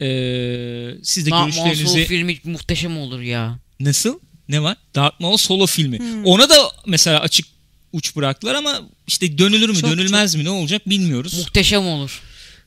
Ee, 0.00 0.90
siz 1.02 1.26
de 1.26 1.30
Maul 1.30 1.44
görüşlerinizi... 1.44 2.04
filmi 2.04 2.38
muhteşem 2.44 2.98
olur 2.98 3.20
ya. 3.20 3.58
Nasıl? 3.80 4.18
Ne 4.48 4.62
var? 4.62 4.76
Darth 4.94 5.20
Maul 5.20 5.36
solo 5.36 5.66
filmi. 5.66 5.98
Hmm. 5.98 6.24
Ona 6.24 6.48
da 6.48 6.54
mesela 6.86 7.20
açık 7.20 7.46
uç 7.92 8.16
bıraktılar 8.16 8.54
ama 8.54 8.82
işte 9.06 9.38
dönülür 9.38 9.68
mü 9.68 9.80
Çok, 9.80 9.90
dönülmez 9.90 10.34
mi 10.34 10.44
ne 10.44 10.50
olacak 10.50 10.88
bilmiyoruz. 10.88 11.38
Muhteşem 11.38 11.86
olur. 11.86 12.22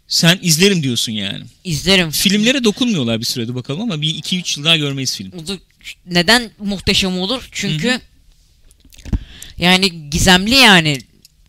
Sen 0.08 0.40
izlerim 0.42 0.84
diyorsun 0.84 1.12
yani. 1.12 1.44
İzlerim. 1.64 2.12
Filmlere 2.12 2.64
dokunmuyorlar 2.64 3.20
bir 3.20 3.26
sürede 3.26 3.56
bakalım 3.56 3.82
ama 3.82 4.02
bir 4.02 4.16
2-3 4.16 4.60
yıl 4.60 4.66
daha 4.66 4.78
görmeyiz 4.78 5.18
film. 5.18 5.32
Neden 6.06 6.52
muhteşem 6.60 7.20
olur? 7.20 7.50
Çünkü 7.52 8.02
yani 9.58 10.10
gizemli 10.10 10.56
yani. 10.56 11.02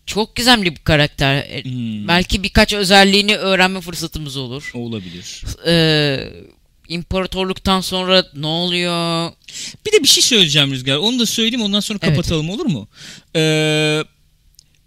Çok 0.05 0.35
gizemli 0.35 0.71
bir 0.75 0.79
karakter. 0.79 1.35
E, 1.35 1.63
Hmm. 1.63 2.07
Belki 2.07 2.43
birkaç 2.43 2.73
özelliğini 2.73 3.35
öğrenme 3.37 3.81
fırsatımız 3.81 4.37
olur. 4.37 4.71
Olabilir. 4.73 5.43
Ee, 5.67 6.29
imparatorluktan 6.89 7.81
sonra 7.81 8.25
ne 8.35 8.47
oluyor? 8.47 9.31
Bir 9.85 9.91
de 9.91 10.03
bir 10.03 10.07
şey 10.07 10.23
söyleyeceğim 10.23 10.71
Rüzgar. 10.71 10.95
Onu 10.97 11.19
da 11.19 11.25
söyleyeyim 11.25 11.61
ondan 11.61 11.79
sonra 11.79 11.99
Evet. 12.01 12.15
kapatalım 12.15 12.49
olur 12.49 12.65
mu? 12.65 12.87
Ee, 13.35 14.03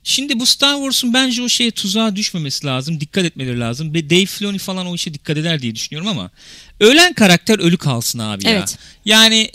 şimdi 0.04 0.40
bu 0.40 0.46
Star 0.46 0.74
Wars'un 0.76 1.14
bence 1.14 1.42
o 1.42 1.48
şeye 1.48 1.70
tuzağa 1.70 2.16
düşmemesi 2.16 2.66
lazım. 2.66 3.00
Dikkat 3.00 3.24
etmeleri 3.24 3.60
lazım. 3.60 3.94
Ve 3.94 4.10
Dave 4.10 4.26
Filoni 4.26 4.58
falan 4.58 4.86
o 4.86 4.94
işe 4.94 5.14
dikkat 5.14 5.36
eder 5.36 5.62
diye 5.62 5.74
düşünüyorum 5.74 6.08
ama 6.08 6.30
ölen 6.80 7.12
karakter 7.12 7.58
ölü 7.58 7.76
kalsın 7.76 8.18
abi 8.18 8.44
ya. 8.46 8.50
Evet. 8.52 8.78
Yani 9.04 9.50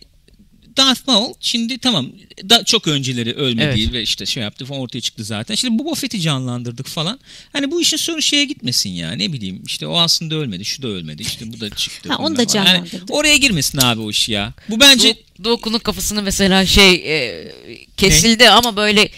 Darth 0.77 1.07
Maul 1.07 1.33
şimdi 1.39 1.77
tamam 1.77 2.07
da 2.49 2.63
çok 2.63 2.87
önceleri 2.87 3.33
ölmedi 3.33 3.81
Evet. 3.81 3.93
ve 3.93 4.01
işte 4.01 4.25
şey 4.25 4.43
yaptı 4.43 4.65
falan 4.65 4.81
ortaya 4.81 5.01
çıktı 5.01 5.23
zaten. 5.23 5.55
Şimdi 5.55 5.79
Boba 5.79 5.95
Fett'i 5.95 6.21
canlandırdık 6.21 6.87
falan. 6.87 7.19
Hani 7.53 7.71
bu 7.71 7.81
işin 7.81 7.97
sonu 7.97 8.21
şeye 8.21 8.45
gitmesin 8.45 8.89
ya 8.89 9.11
ne 9.11 9.33
bileyim 9.33 9.63
işte 9.65 9.87
o 9.87 9.97
aslında 9.97 10.35
ölmedi 10.35 10.65
şu 10.65 10.81
da 10.81 10.87
ölmedi 10.87 11.21
işte 11.21 11.53
bu 11.53 11.59
da 11.59 11.69
çıktı. 11.69 12.09
Ha, 12.09 12.17
onu 12.17 12.37
da 12.37 12.45
falan. 12.47 12.65
Yani 12.65 12.75
canlandırdık. 12.75 13.11
oraya 13.15 13.37
girmesin 13.37 13.77
abi 13.77 14.01
o 14.01 14.09
iş 14.09 14.29
ya. 14.29 14.53
Bu 14.69 14.79
bence 14.79 15.09
Do- 15.11 15.43
Doku'nun 15.43 15.79
kafasını 15.79 16.21
mesela 16.21 16.65
şey 16.65 16.93
e, 16.93 17.51
kesildi 17.97 18.49
ama 18.49 18.75
böyle 18.75 19.09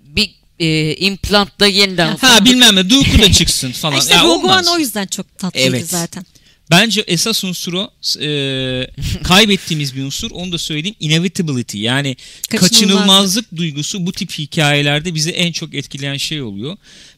bir 0.00 0.30
e, 0.58 0.94
implantla 0.96 1.66
yeniden 1.66 2.16
Ha 2.16 2.44
bilmem 2.44 2.76
ne 2.76 2.90
Dooku 2.90 3.18
da 3.18 3.32
çıksın 3.32 3.72
falan. 3.72 3.98
işte 4.00 4.14
ya, 4.14 4.24
Rogue. 4.24 4.50
One 4.50 4.70
o 4.70 4.78
yüzden 4.78 5.06
çok 5.06 5.38
tatlıydı 5.38 5.68
Evet. 5.68 5.88
zaten. 5.90 6.26
Bence 6.70 7.04
esas 7.06 7.44
unsur 7.44 7.72
o. 7.72 7.90
E, 8.20 8.90
kaybettiğimiz 9.22 9.96
bir 9.96 10.02
unsur. 10.02 10.30
Onu 10.30 10.52
da 10.52 10.58
söyleyeyim. 10.58 10.96
Inevitability. 11.00 11.78
Yani 11.78 12.16
Kaçınılmazlık. 12.50 12.70
kaçınılmazlık 12.70 13.56
duygusu 13.56 14.06
bu 14.06 14.12
tip 14.12 14.32
hikayelerde 14.38 15.14
bizi 15.14 15.30
en 15.30 15.52
çok 15.52 15.74
etkileyen 15.74 16.16
şey 16.16 16.42
oluyor. 16.42 16.76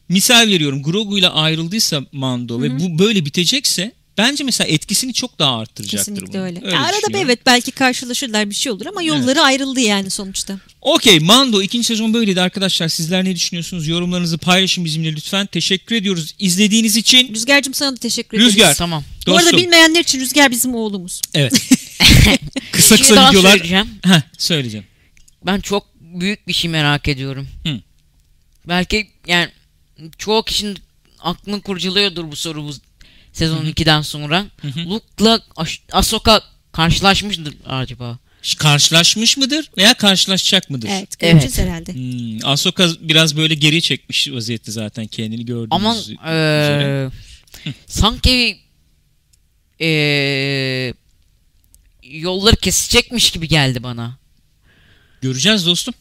Misal 0.09 0.47
veriyorum. 0.47 0.83
Grogu 0.83 1.17
ile 1.17 1.29
ayrıldıysa 1.29 2.05
Mando 2.11 2.61
ve 2.61 2.79
bu 2.79 2.99
böyle 2.99 3.25
bitecekse 3.25 3.93
bence 4.17 4.43
mesela 4.43 4.67
etkisini 4.67 5.13
çok 5.13 5.39
daha 5.39 5.57
arttıracaktır. 5.59 5.97
Kesinlikle 5.97 6.33
bunun. 6.33 6.43
öyle. 6.43 6.59
Öyle 6.65 6.77
Arada 6.77 6.91
bir 6.91 7.01
düşünüyorum. 7.01 7.29
evet 7.29 7.39
belki 7.45 7.71
karşılaşırlar 7.71 8.49
bir 8.49 8.55
şey 8.55 8.71
olur 8.71 8.85
ama 8.85 9.01
yolları 9.01 9.41
ayrıldı 9.41 9.79
yani 9.79 10.09
sonuçta. 10.09 10.59
Okey 10.81 11.19
Mando 11.19 11.61
ikinci 11.61 11.87
sezon 11.87 12.13
böyleydi 12.13 12.41
arkadaşlar. 12.41 12.87
Sizler 12.87 13.25
ne 13.25 13.35
düşünüyorsunuz? 13.35 13.87
Yorumlarınızı 13.87 14.37
paylaşın 14.37 14.85
bizimle 14.85 15.11
lütfen. 15.15 15.45
Teşekkür 15.45 15.95
ediyoruz 15.95 16.35
izlediğiniz 16.39 16.97
için. 16.97 17.33
Rüzgar'cığım 17.33 17.73
sana 17.73 17.91
da 17.91 17.95
teşekkür 17.99 18.37
ederiz. 18.37 18.51
Rüzgar. 18.53 18.75
Tamam. 18.75 19.03
Bu 19.27 19.31
arada 19.31 19.43
Dostum. 19.43 19.59
bilmeyenler 19.59 19.99
için 20.01 20.19
Rüzgar 20.19 20.51
bizim 20.51 20.75
oğlumuz. 20.75 21.21
Evet. 21.33 21.53
kısa 22.71 22.95
Bir 22.95 22.97
şey 22.97 22.97
kısa 22.97 23.15
daha 23.15 23.31
videolar. 23.31 23.51
söyleyeceğim. 23.51 23.87
Heh, 24.05 24.21
söyleyeceğim. 24.37 24.85
Ben 25.45 25.59
çok 25.59 25.87
büyük 25.99 26.47
bir 26.47 26.53
şey 26.53 26.71
merak 26.71 27.07
ediyorum. 27.07 27.47
Hı. 27.67 27.79
Belki 28.67 29.07
yani 29.27 29.49
çoğu 30.17 30.43
kişinin 30.43 30.77
aklını 31.19 31.61
kurcalıyordur 31.61 32.31
bu 32.31 32.35
soru 32.35 32.63
bu 32.63 32.73
sezon 33.33 33.65
2'den 33.65 34.01
sonra. 34.01 34.45
hı. 34.61 34.89
Luke'la 34.89 35.39
Ahsoka 35.91 36.41
karşılaşmıştır 36.71 37.55
acaba? 37.67 38.17
Karşılaşmış 38.57 39.37
mıdır 39.37 39.71
veya 39.77 39.93
karşılaşacak 39.93 40.69
mıdır? 40.69 40.89
Evet 40.91 41.19
göreceğiz 41.19 41.59
Evet. 41.59 41.69
herhalde. 41.69 41.93
Hmm, 41.93 42.45
Ahsoka 42.49 42.87
biraz 43.01 43.37
böyle 43.37 43.55
geri 43.55 43.81
çekmiş 43.81 44.31
vaziyette 44.31 44.71
zaten 44.71 45.07
kendini 45.07 45.45
gördüğünüz 45.45 45.67
Ama 45.71 45.95
eee, 46.25 47.09
sanki 47.87 48.57
eee, 49.79 50.93
yolları 52.03 52.55
kesecekmiş 52.55 53.31
gibi 53.31 53.47
geldi 53.47 53.83
bana. 53.83 54.17
Göreceğiz 55.21 55.65
dostum. 55.65 55.93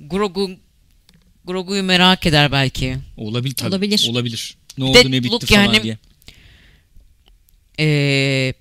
Grogu 0.00 0.50
Grogu'yu 1.44 1.82
merak 1.82 2.26
eder 2.26 2.52
belki. 2.52 2.96
Olabilir 3.16 3.54
tabii. 3.54 3.68
Olabilir. 3.70 4.06
Olabilir. 4.10 4.54
Ne 4.78 4.84
Bir 4.84 4.88
oldu 4.90 5.10
ne 5.12 5.22
bitti 5.22 5.32
Luke 5.32 5.46
falan 5.46 5.62
yani- 5.64 5.82
diye. 5.82 5.98
Eee 7.78 8.54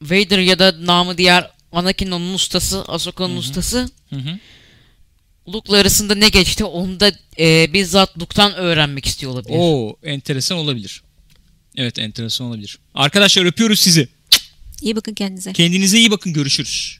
Vader 0.00 0.38
ya 0.38 0.58
da 0.58 0.86
namı 0.86 1.18
diğer 1.18 1.50
Anakin 1.72 2.10
onun 2.10 2.34
ustası, 2.34 2.84
Ahsoka'nın 2.88 3.36
ustası. 3.36 3.90
Hı 4.10 4.16
hı. 4.16 4.38
Luke'la 5.52 5.76
arasında 5.76 6.14
ne 6.14 6.28
geçti 6.28 6.64
onu 6.64 7.00
da 7.00 7.12
eee, 7.38 7.70
bizzat 7.72 8.18
Luke'tan 8.18 8.54
öğrenmek 8.54 9.06
istiyor 9.06 9.32
olabilir. 9.32 9.54
Oo, 9.58 9.96
enteresan 10.02 10.58
olabilir. 10.58 11.02
Evet 11.76 11.98
enteresan 11.98 12.46
olabilir. 12.46 12.78
Arkadaşlar 12.94 13.44
öpüyoruz 13.44 13.80
sizi. 13.80 14.08
İyi 14.82 14.96
bakın 14.96 15.14
kendinize. 15.14 15.52
Kendinize 15.52 15.98
iyi 15.98 16.10
bakın 16.10 16.32
görüşürüz. 16.32 16.98